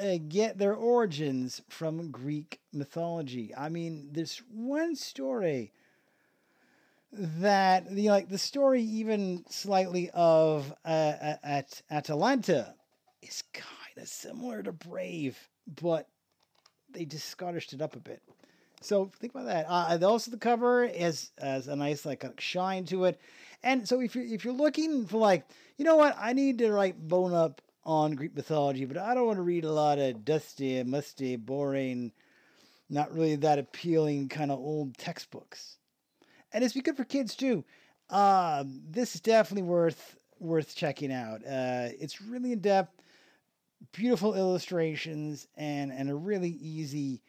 uh, 0.00 0.18
get 0.28 0.56
their 0.56 0.74
origins 0.74 1.60
from 1.68 2.10
Greek 2.12 2.60
mythology. 2.72 3.52
I 3.56 3.68
mean, 3.68 4.10
there's 4.12 4.42
one 4.52 4.94
story 4.94 5.72
that 7.12 7.90
the 7.90 8.10
like 8.10 8.28
the 8.28 8.38
story 8.38 8.82
even 8.82 9.44
slightly 9.48 10.10
of 10.10 10.72
uh, 10.84 11.34
at 11.42 11.82
Atalanta 11.90 12.74
is 13.22 13.42
kind 13.94 14.04
of 14.04 14.08
similar 14.08 14.62
to 14.62 14.72
Brave, 14.72 15.38
but 15.80 16.08
they 16.92 17.04
just 17.04 17.28
Scottished 17.28 17.72
it 17.72 17.82
up 17.82 17.96
a 17.96 18.00
bit. 18.00 18.22
So 18.82 19.10
think 19.20 19.34
about 19.34 19.46
that. 19.46 19.66
Uh, 19.68 19.98
also, 20.06 20.30
the 20.30 20.38
cover 20.38 20.88
has, 20.88 21.30
has 21.38 21.68
a 21.68 21.76
nice 21.76 22.06
like 22.06 22.24
shine 22.40 22.84
to 22.86 23.04
it. 23.04 23.20
And 23.62 23.86
so 23.86 24.00
if 24.00 24.14
you're 24.14 24.24
if 24.24 24.44
you're 24.44 24.54
looking 24.54 25.06
for 25.06 25.18
like, 25.18 25.46
you 25.76 25.84
know 25.84 25.96
what, 25.96 26.16
I 26.18 26.32
need 26.32 26.58
to 26.58 26.72
write 26.72 27.08
bone 27.08 27.34
up 27.34 27.60
on 27.84 28.12
Greek 28.12 28.34
mythology, 28.34 28.86
but 28.86 28.96
I 28.96 29.14
don't 29.14 29.26
want 29.26 29.36
to 29.36 29.42
read 29.42 29.64
a 29.64 29.72
lot 29.72 29.98
of 29.98 30.24
dusty, 30.24 30.82
musty, 30.82 31.36
boring, 31.36 32.12
not 32.88 33.12
really 33.12 33.36
that 33.36 33.58
appealing 33.58 34.28
kind 34.28 34.50
of 34.50 34.58
old 34.58 34.96
textbooks. 34.96 35.76
And 36.52 36.64
it's 36.64 36.74
be 36.74 36.80
good 36.80 36.96
for 36.96 37.04
kids 37.04 37.36
too. 37.36 37.64
Um, 38.08 38.80
this 38.88 39.14
is 39.14 39.20
definitely 39.20 39.68
worth 39.68 40.16
worth 40.38 40.74
checking 40.74 41.12
out. 41.12 41.42
Uh, 41.46 41.88
it's 42.00 42.22
really 42.22 42.52
in 42.52 42.60
depth 42.60 43.02
beautiful 43.92 44.34
illustrations 44.34 45.46
and 45.56 45.92
and 45.92 46.10
a 46.10 46.14
really 46.14 46.50
easy 46.50 47.22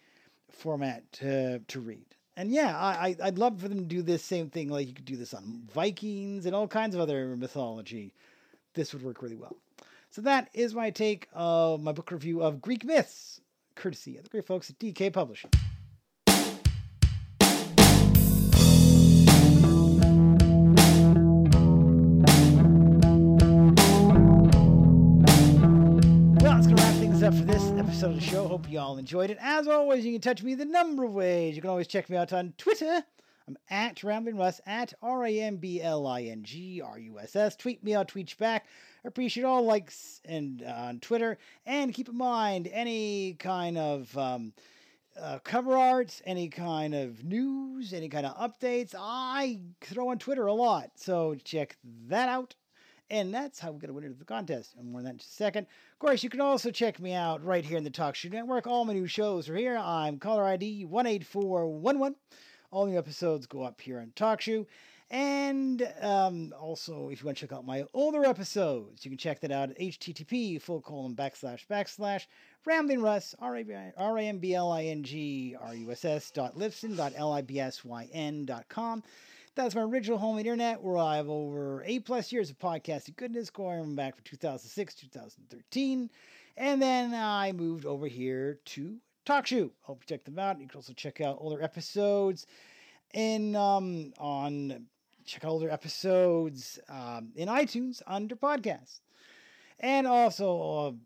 format 0.49 1.11
to 1.13 1.59
to 1.59 1.79
read. 1.79 2.05
And 2.37 2.51
yeah, 2.51 2.77
I 2.77 3.15
I'd 3.21 3.37
love 3.37 3.59
for 3.59 3.67
them 3.67 3.79
to 3.79 3.85
do 3.85 4.01
this 4.01 4.23
same 4.23 4.49
thing. 4.49 4.69
Like 4.69 4.87
you 4.87 4.93
could 4.93 5.05
do 5.05 5.17
this 5.17 5.33
on 5.33 5.63
Vikings 5.73 6.45
and 6.45 6.55
all 6.55 6.67
kinds 6.67 6.95
of 6.95 7.01
other 7.01 7.35
mythology. 7.35 8.13
This 8.73 8.93
would 8.93 9.03
work 9.03 9.21
really 9.21 9.35
well. 9.35 9.55
So 10.11 10.21
that 10.21 10.49
is 10.53 10.73
my 10.73 10.89
take 10.89 11.27
of 11.33 11.81
my 11.81 11.91
book 11.91 12.11
review 12.11 12.41
of 12.41 12.61
Greek 12.61 12.83
myths, 12.83 13.41
courtesy 13.75 14.17
of 14.17 14.23
the 14.23 14.29
great 14.29 14.45
folks 14.45 14.69
at 14.69 14.77
DK 14.79 15.11
Publishing. 15.13 15.51
Episode 27.91 28.11
of 28.11 28.15
the 28.15 28.21
show. 28.21 28.47
Hope 28.47 28.69
you 28.69 28.79
all 28.79 28.97
enjoyed 28.97 29.29
it. 29.29 29.37
As 29.41 29.67
always, 29.67 30.05
you 30.05 30.13
can 30.13 30.21
touch 30.21 30.41
me 30.41 30.55
the 30.55 30.63
number 30.63 31.03
of 31.03 31.13
ways. 31.13 31.57
You 31.57 31.61
can 31.61 31.69
always 31.69 31.87
check 31.87 32.09
me 32.09 32.15
out 32.15 32.31
on 32.31 32.53
Twitter. 32.57 33.03
I'm 33.45 33.57
at 33.69 34.01
Rambling 34.01 34.37
Russ, 34.37 34.61
at 34.65 34.93
R 35.01 35.25
A 35.25 35.41
M 35.41 35.57
B 35.57 35.81
L 35.81 36.07
I 36.07 36.21
N 36.21 36.41
G 36.41 36.81
R 36.81 36.97
U 36.97 37.19
S 37.19 37.35
S. 37.35 37.57
Tweet 37.57 37.83
me, 37.83 37.93
I'll 37.93 38.05
tweet 38.05 38.31
you 38.31 38.37
back. 38.37 38.65
I 39.03 39.09
appreciate 39.09 39.43
all 39.43 39.65
likes 39.65 40.21
and 40.23 40.63
uh, 40.63 40.71
on 40.71 41.01
Twitter. 41.01 41.37
And 41.65 41.93
keep 41.93 42.07
in 42.07 42.17
mind, 42.17 42.69
any 42.71 43.33
kind 43.33 43.77
of 43.77 44.17
um, 44.17 44.53
uh, 45.21 45.39
cover 45.43 45.77
arts, 45.77 46.21
any 46.25 46.47
kind 46.47 46.95
of 46.95 47.25
news, 47.25 47.91
any 47.91 48.07
kind 48.07 48.25
of 48.25 48.37
updates, 48.37 48.95
I 48.97 49.59
throw 49.81 50.11
on 50.11 50.17
Twitter 50.17 50.45
a 50.45 50.53
lot. 50.53 50.91
So 50.95 51.35
check 51.43 51.75
that 52.07 52.29
out. 52.29 52.55
And 53.11 53.33
that's 53.33 53.59
how 53.59 53.71
we 53.71 53.79
get 53.79 53.89
a 53.89 53.93
winner 53.93 54.07
to 54.07 54.15
the 54.15 54.23
contest. 54.23 54.73
And 54.79 54.89
more 54.89 54.99
on 54.99 55.03
that 55.03 55.11
in 55.11 55.17
just 55.17 55.31
a 55.31 55.33
second. 55.33 55.67
Of 55.91 55.99
course, 55.99 56.23
you 56.23 56.29
can 56.29 56.39
also 56.39 56.71
check 56.71 56.97
me 56.97 57.13
out 57.13 57.43
right 57.43 57.65
here 57.65 57.77
in 57.77 57.83
the 57.83 57.91
TalkShoe 57.91 58.31
Network. 58.31 58.67
All 58.67 58.85
my 58.85 58.93
new 58.93 59.05
shows 59.05 59.49
are 59.49 59.55
here. 59.55 59.77
I'm 59.77 60.17
caller 60.17 60.45
ID 60.45 60.85
18411. 60.85 62.15
All 62.71 62.85
new 62.85 62.97
episodes 62.97 63.47
go 63.47 63.63
up 63.63 63.81
here 63.81 63.99
on 63.99 64.13
TalkShoe. 64.15 64.65
And 65.09 65.85
um, 65.99 66.53
also, 66.57 67.09
if 67.09 67.19
you 67.19 67.25
want 67.25 67.37
to 67.37 67.45
check 67.45 67.51
out 67.51 67.65
my 67.65 67.83
older 67.93 68.23
episodes, 68.23 69.03
you 69.03 69.11
can 69.11 69.17
check 69.17 69.41
that 69.41 69.51
out 69.51 69.71
at 69.71 69.77
http 69.77 70.61
full 70.61 70.79
colon 70.79 71.13
backslash 71.13 71.67
backslash 71.67 72.27
rambling 72.63 73.01
russ 73.01 73.35
r 73.37 73.57
a 73.57 74.23
m 74.23 74.37
b 74.37 74.55
l 74.55 74.71
i 74.71 74.85
n 74.85 75.03
g 75.03 75.53
r 75.59 75.75
u 75.75 75.91
s 75.91 76.05
s 76.05 76.31
dot 76.31 76.55
libsyn 76.55 76.95
dot 76.95 77.11
l 77.17 77.33
i 77.33 77.41
b 77.41 77.59
s 77.59 77.83
y 77.83 78.07
n 78.13 78.45
dot 78.45 78.69
com. 78.69 79.03
That's 79.53 79.75
my 79.75 79.81
original 79.81 80.17
home 80.17 80.37
internet 80.37 80.81
where 80.81 80.97
I 80.97 81.17
have 81.17 81.29
over 81.29 81.83
eight 81.85 82.05
plus 82.05 82.31
years 82.31 82.49
of 82.49 82.57
podcasting 82.57 83.17
goodness 83.17 83.49
going 83.49 83.95
back 83.95 84.15
from 84.15 84.23
2006, 84.23 84.95
2013. 84.95 86.09
And 86.55 86.81
then 86.81 87.13
I 87.13 87.51
moved 87.51 87.85
over 87.85 88.07
here 88.07 88.59
to 88.65 88.95
TalkShoe. 89.25 89.71
Hope 89.81 90.03
you 90.03 90.07
check 90.07 90.23
them 90.23 90.39
out. 90.39 90.61
You 90.61 90.67
can 90.67 90.77
also 90.77 90.93
check 90.93 91.19
out 91.19 91.37
older 91.41 91.61
episodes 91.61 92.45
in 93.13 93.53
um, 93.57 94.13
on 94.17 94.85
check 95.25 95.43
out 95.43 95.49
older 95.49 95.69
episodes 95.69 96.79
um, 96.87 97.33
in 97.35 97.49
iTunes 97.49 98.01
under 98.07 98.37
podcasts. 98.37 99.01
And 99.83 100.05
also, 100.05 100.61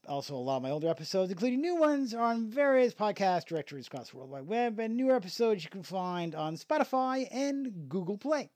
uh, 0.08 0.12
also 0.12 0.36
a 0.36 0.38
lot 0.38 0.58
of 0.58 0.64
my 0.64 0.70
older 0.70 0.90
episodes, 0.90 1.32
including 1.32 1.62
new 1.62 1.78
ones, 1.78 2.14
are 2.14 2.26
on 2.26 2.50
various 2.50 2.94
podcast 2.94 3.46
directories 3.46 3.88
across 3.88 4.10
the 4.10 4.18
World 4.18 4.32
Wide 4.32 4.48
Web, 4.48 4.80
and 4.80 4.98
newer 4.98 5.16
episodes 5.16 5.64
you 5.64 5.70
can 5.70 5.82
find 5.82 6.36
on 6.36 6.58
Spotify 6.58 7.26
and 7.32 7.88
Google 7.88 8.18
Play. 8.18 8.50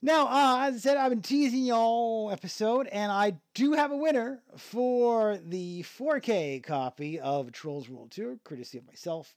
Now, 0.00 0.28
uh, 0.28 0.68
as 0.68 0.76
I 0.76 0.78
said, 0.78 0.96
I've 0.96 1.10
been 1.10 1.22
teasing 1.22 1.64
y'all 1.64 2.30
episode, 2.30 2.86
and 2.86 3.10
I 3.10 3.40
do 3.54 3.72
have 3.72 3.90
a 3.90 3.96
winner 3.96 4.40
for 4.56 5.36
the 5.44 5.82
4K 5.82 6.62
copy 6.62 7.18
of 7.18 7.50
Trolls 7.50 7.88
World 7.88 8.12
Tour, 8.12 8.38
courtesy 8.44 8.78
of 8.78 8.86
myself 8.86 9.34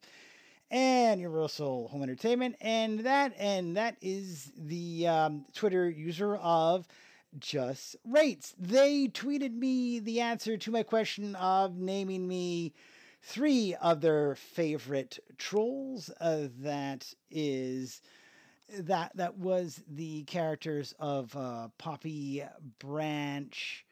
and 0.71 1.19
Universal 1.19 1.89
Home 1.89 2.03
Entertainment, 2.03 2.55
and 2.61 2.99
that 3.01 3.33
and 3.37 3.75
that 3.75 3.97
is 4.01 4.51
the 4.57 5.07
um, 5.07 5.45
Twitter 5.53 5.89
user 5.89 6.37
of 6.37 6.87
Just 7.39 7.95
Rates. 8.05 8.53
They 8.57 9.07
tweeted 9.07 9.53
me 9.53 9.99
the 9.99 10.19
answer 10.21 10.57
to 10.57 10.71
my 10.71 10.83
question 10.83 11.35
of 11.35 11.77
naming 11.77 12.27
me 12.27 12.73
three 13.21 13.75
of 13.75 14.01
their 14.01 14.35
favorite 14.35 15.19
trolls. 15.37 16.09
Uh, 16.19 16.47
that 16.59 17.13
is 17.29 18.01
that 18.79 19.15
that 19.15 19.37
was 19.37 19.83
the 19.87 20.23
characters 20.23 20.93
of 20.99 21.35
uh, 21.35 21.69
Poppy 21.77 22.43
Branch 22.79 23.85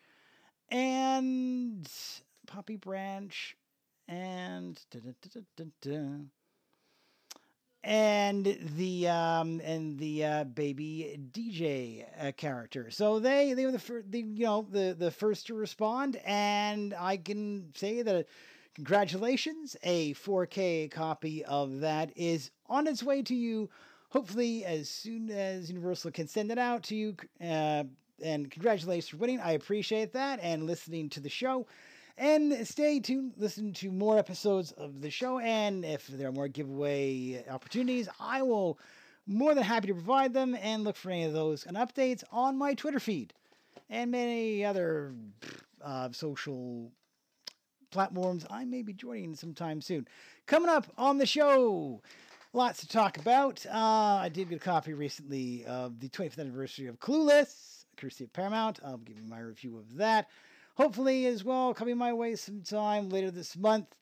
and 0.70 1.92
Poppy 2.48 2.76
Branch 2.78 3.58
and 4.08 4.80
da, 4.92 5.00
da, 5.00 5.72
da, 5.82 5.98
and 7.84 8.58
the 8.78 9.08
um 9.08 9.62
and 9.64 9.98
the 9.98 10.26
uh, 10.26 10.44
baby 10.44 11.20
DJ 11.32 12.06
uh, 12.20 12.32
character. 12.34 12.90
So 12.92 13.20
they 13.20 13.54
they 13.54 13.66
were 13.66 13.72
the, 13.72 13.80
fir- 13.80 14.04
the 14.08 14.20
you 14.22 14.46
know 14.46 14.68
the 14.70 14.96
the 14.98 15.12
first 15.12 15.48
to 15.48 15.54
respond, 15.54 16.20
and 16.26 16.94
I 17.00 17.18
can 17.18 17.72
say 17.76 18.02
that 18.02 18.28
congratulations, 18.76 19.76
a 19.84 20.14
4K 20.14 20.88
copy 20.88 21.44
of 21.46 21.80
that 21.80 22.12
is 22.16 22.52
on 22.68 22.88
its 22.88 23.04
way 23.04 23.22
to 23.24 23.36
you. 23.36 23.70
Hopefully, 24.10 24.66
as 24.66 24.90
soon 24.90 25.30
as 25.30 25.70
Universal 25.70 26.12
can 26.12 26.28
send 26.28 26.52
it 26.52 26.58
out 26.58 26.84
to 26.84 26.96
you. 26.96 27.16
Uh, 27.42 27.84
and 28.22 28.52
congratulations 28.52 29.08
for 29.10 29.18
winning. 29.18 29.40
I 29.40 29.52
appreciate 29.54 30.12
that 30.14 30.40
and 30.42 30.66
listening 30.66 31.10
to 31.12 31.22
the 31.22 31.30
show. 31.30 31.68
And 32.20 32.68
stay 32.68 33.00
tuned, 33.00 33.32
listen 33.38 33.72
to 33.76 33.92
more 33.92 34.18
episodes 34.18 34.74
of 34.74 35.00
the 35.00 35.10
show. 35.10 35.40
And 35.40 35.86
if 35.86 36.06
there 36.08 36.28
are 36.28 36.34
more 36.34 36.50
giveaway 36.50 37.46
opportunities, 37.50 38.10
I 38.20 38.42
will 38.42 38.78
more 39.26 39.56
than 39.56 39.64
happy 39.64 39.88
to 39.88 39.94
provide 39.94 40.34
them 40.34 40.54
and 40.62 40.84
look 40.84 40.98
for 40.98 41.12
any 41.12 41.24
of 41.24 41.32
those 41.32 41.66
and 41.66 41.78
updates 41.78 42.26
on 42.30 42.58
my 42.58 42.74
Twitter 42.74 43.00
feed 43.00 43.34
and 43.90 44.12
many 44.12 44.66
other 44.66 45.14
uh, 45.82 46.10
social 46.12 46.92
platforms 47.90 48.46
I 48.50 48.66
may 48.66 48.82
be 48.82 48.92
joining 48.92 49.34
sometime 49.34 49.80
soon. 49.80 50.06
Coming 50.46 50.70
up 50.70 50.88
on 50.98 51.20
the 51.20 51.26
show, 51.26 52.02
lots 52.52 52.82
to 52.82 52.88
talk 52.90 53.18
about. 53.18 53.66
Uh, 53.66 54.20
I 54.24 54.28
did 54.28 54.50
get 54.50 54.58
a 54.58 54.60
copy 54.60 54.94
recently 54.94 55.64
of 55.66 56.02
the 56.02 56.10
25th 56.10 56.40
anniversary 56.40 56.88
of 56.88 57.00
Clueless, 57.00 57.86
courtesy 57.96 58.26
of 58.26 58.34
Paramount. 58.34 58.82
I'll 58.84 58.98
give 58.98 59.18
you 59.18 59.24
my 59.24 59.40
review 59.40 59.78
of 59.78 59.96
that 59.96 60.28
hopefully 60.80 61.26
as 61.26 61.44
well 61.44 61.74
coming 61.74 61.98
my 61.98 62.14
way 62.14 62.36
sometime 62.38 63.10
later 63.10 63.30
this 63.30 63.58
month 63.58 63.98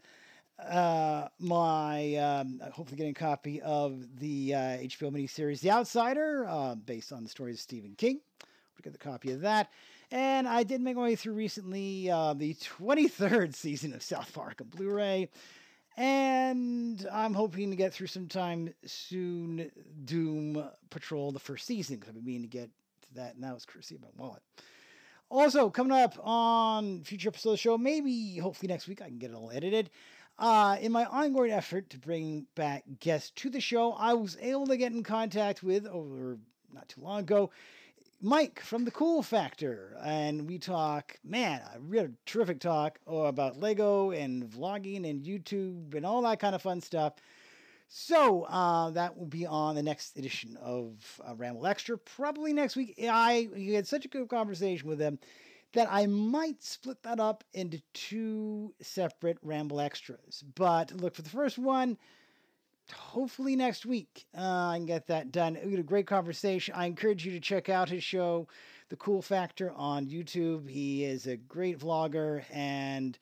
uh, 0.59 1.27
my 1.39 2.15
um, 2.15 2.61
hopefully 2.71 2.97
getting 2.97 3.11
a 3.11 3.15
copy 3.15 3.59
of 3.61 4.19
the 4.19 4.53
uh, 4.53 4.57
HBO 4.57 5.11
miniseries 5.11 5.59
The 5.59 5.71
Outsider, 5.71 6.45
uh, 6.47 6.75
based 6.75 7.11
on 7.11 7.23
the 7.23 7.29
stories 7.29 7.55
of 7.55 7.61
Stephen 7.61 7.95
King. 7.97 8.19
We'll 8.41 8.83
get 8.83 8.93
the 8.93 8.99
copy 8.99 9.31
of 9.31 9.41
that. 9.41 9.71
And 10.11 10.47
I 10.47 10.63
did 10.63 10.81
make 10.81 10.95
my 10.95 11.03
way 11.03 11.15
through 11.15 11.33
recently 11.33 12.09
uh, 12.09 12.33
the 12.33 12.53
23rd 12.55 13.55
season 13.55 13.93
of 13.93 14.01
South 14.01 14.33
Park 14.33 14.61
on 14.61 14.67
Blu-ray. 14.67 15.29
And 15.95 17.07
I'm 17.11 17.33
hoping 17.33 17.71
to 17.71 17.75
get 17.75 17.93
through 17.93 18.07
sometime 18.07 18.73
soon 18.85 19.71
Doom 20.05 20.63
Patrol, 20.91 21.31
the 21.31 21.39
first 21.39 21.65
season, 21.65 21.95
because 21.95 22.09
I've 22.09 22.15
been 22.15 22.25
meaning 22.25 22.43
to 22.43 22.47
get 22.47 22.69
to 23.07 23.13
that. 23.15 23.39
Now 23.39 23.55
it's 23.55 23.65
courtesy 23.65 23.95
of 23.95 24.01
my 24.01 24.07
wallet. 24.15 24.41
Also, 25.29 25.69
coming 25.69 25.91
up 25.91 26.17
on 26.23 27.03
future 27.03 27.29
episodes 27.29 27.45
of 27.45 27.51
the 27.53 27.57
show, 27.57 27.77
maybe 27.77 28.37
hopefully 28.37 28.69
next 28.69 28.87
week 28.87 29.01
I 29.01 29.07
can 29.07 29.17
get 29.17 29.31
it 29.31 29.35
all 29.35 29.51
edited. 29.51 29.89
Uh, 30.39 30.77
in 30.79 30.91
my 30.91 31.05
ongoing 31.05 31.51
effort 31.51 31.89
to 31.89 31.97
bring 31.97 32.45
back 32.55 32.83
guests 32.99 33.31
to 33.31 33.49
the 33.49 33.59
show, 33.59 33.93
I 33.93 34.13
was 34.13 34.37
able 34.39 34.67
to 34.67 34.77
get 34.77 34.93
in 34.93 35.03
contact 35.03 35.63
with, 35.63 35.85
over 35.85 36.37
not 36.73 36.87
too 36.87 37.01
long 37.01 37.21
ago, 37.21 37.49
Mike 38.21 38.61
from 38.61 38.85
the 38.85 38.91
Cool 38.91 39.21
Factor. 39.21 39.97
And 40.03 40.47
we 40.47 40.59
talk, 40.59 41.17
man, 41.23 41.61
a 41.97 42.07
terrific 42.25 42.59
talk 42.59 42.99
about 43.07 43.59
Lego 43.59 44.11
and 44.11 44.43
vlogging 44.43 45.09
and 45.09 45.23
YouTube 45.23 45.93
and 45.95 46.05
all 46.05 46.21
that 46.21 46.39
kind 46.39 46.55
of 46.55 46.61
fun 46.61 46.81
stuff. 46.81 47.13
So 47.89 48.43
uh, 48.43 48.91
that 48.91 49.17
will 49.17 49.27
be 49.27 49.45
on 49.45 49.75
the 49.75 49.83
next 49.83 50.17
edition 50.17 50.57
of 50.61 51.21
uh, 51.27 51.35
Ramble 51.35 51.67
Extra, 51.67 51.97
probably 51.97 52.51
next 52.51 52.75
week. 52.75 52.95
I 53.01 53.49
we 53.53 53.73
had 53.73 53.87
such 53.87 54.05
a 54.05 54.09
good 54.09 54.27
conversation 54.27 54.87
with 54.87 54.99
them 54.99 55.19
that 55.73 55.87
I 55.89 56.05
might 56.05 56.63
split 56.63 57.03
that 57.03 57.19
up 57.19 57.43
into 57.53 57.81
two 57.93 58.73
separate 58.81 59.37
Ramble 59.41 59.79
Extras. 59.79 60.43
But 60.55 60.91
look 60.91 61.15
for 61.15 61.21
the 61.21 61.29
first 61.29 61.57
one. 61.57 61.97
Hopefully 62.93 63.55
next 63.55 63.85
week 63.85 64.25
uh, 64.37 64.69
I 64.69 64.77
can 64.77 64.85
get 64.85 65.07
that 65.07 65.31
done. 65.31 65.57
We 65.63 65.71
had 65.71 65.79
a 65.79 65.83
great 65.83 66.07
conversation. 66.07 66.73
I 66.75 66.85
encourage 66.85 67.25
you 67.25 67.31
to 67.33 67.39
check 67.39 67.67
out 67.67 67.89
his 67.89 68.03
show, 68.03 68.47
The 68.89 68.95
Cool 68.95 69.21
Factor, 69.21 69.71
on 69.75 70.07
YouTube. 70.07 70.69
He 70.69 71.03
is 71.03 71.27
a 71.27 71.35
great 71.35 71.79
vlogger 71.79 72.43
and 72.51 73.17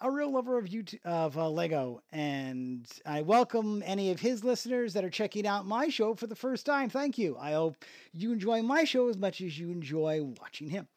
a 0.00 0.10
real 0.10 0.30
lover 0.32 0.58
of 0.58 0.66
YouTube, 0.66 0.98
of 1.04 1.38
uh, 1.38 1.48
Lego, 1.48 2.02
and 2.12 2.86
I 3.06 3.22
welcome 3.22 3.82
any 3.86 4.10
of 4.10 4.20
his 4.20 4.44
listeners 4.44 4.92
that 4.92 5.04
are 5.04 5.10
checking 5.10 5.46
out 5.46 5.66
my 5.66 5.88
show 5.88 6.14
for 6.14 6.26
the 6.26 6.36
first 6.36 6.66
time. 6.66 6.90
Thank 6.90 7.16
you. 7.16 7.36
I 7.40 7.52
hope 7.52 7.76
you 8.12 8.32
enjoy 8.32 8.62
my 8.62 8.84
show 8.84 9.08
as 9.08 9.16
much 9.16 9.40
as 9.40 9.58
you 9.58 9.70
enjoy 9.70 10.22
watching 10.40 10.68
him. 10.68 10.88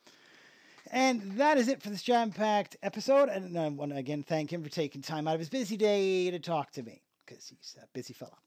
And 0.92 1.34
that 1.34 1.58
is 1.58 1.68
it 1.68 1.82
for 1.82 1.90
this 1.90 2.02
jam-packed 2.02 2.76
episode. 2.82 3.30
And 3.30 3.58
I 3.58 3.70
want 3.70 3.92
to 3.92 3.98
again 3.98 4.24
thank 4.24 4.52
him 4.52 4.64
for 4.64 4.70
taking 4.70 5.02
time 5.02 5.28
out 5.28 5.36
of 5.36 5.40
his 5.40 5.50
busy 5.50 5.78
day 5.78 6.32
to 6.32 6.40
talk 6.40 6.72
to 6.72 6.84
me 6.84 7.02
because 7.26 7.48
he's 7.48 7.78
a 7.82 7.86
busy 7.94 8.14
fella. 8.14 8.38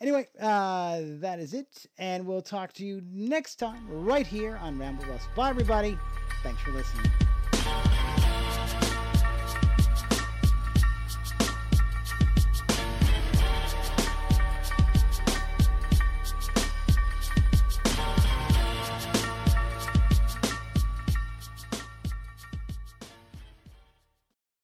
Anyway, 0.00 0.26
uh, 0.40 1.00
that 1.20 1.38
is 1.38 1.54
it, 1.54 1.86
and 1.96 2.26
we'll 2.26 2.42
talk 2.42 2.72
to 2.72 2.84
you 2.84 3.00
next 3.12 3.56
time 3.56 3.86
right 3.88 4.26
here 4.26 4.56
on 4.56 4.76
Ramble 4.76 5.04
Russell. 5.04 5.30
Bye, 5.36 5.50
everybody. 5.50 5.96
Thanks 6.42 6.60
for 6.62 6.72
listening. 6.72 8.31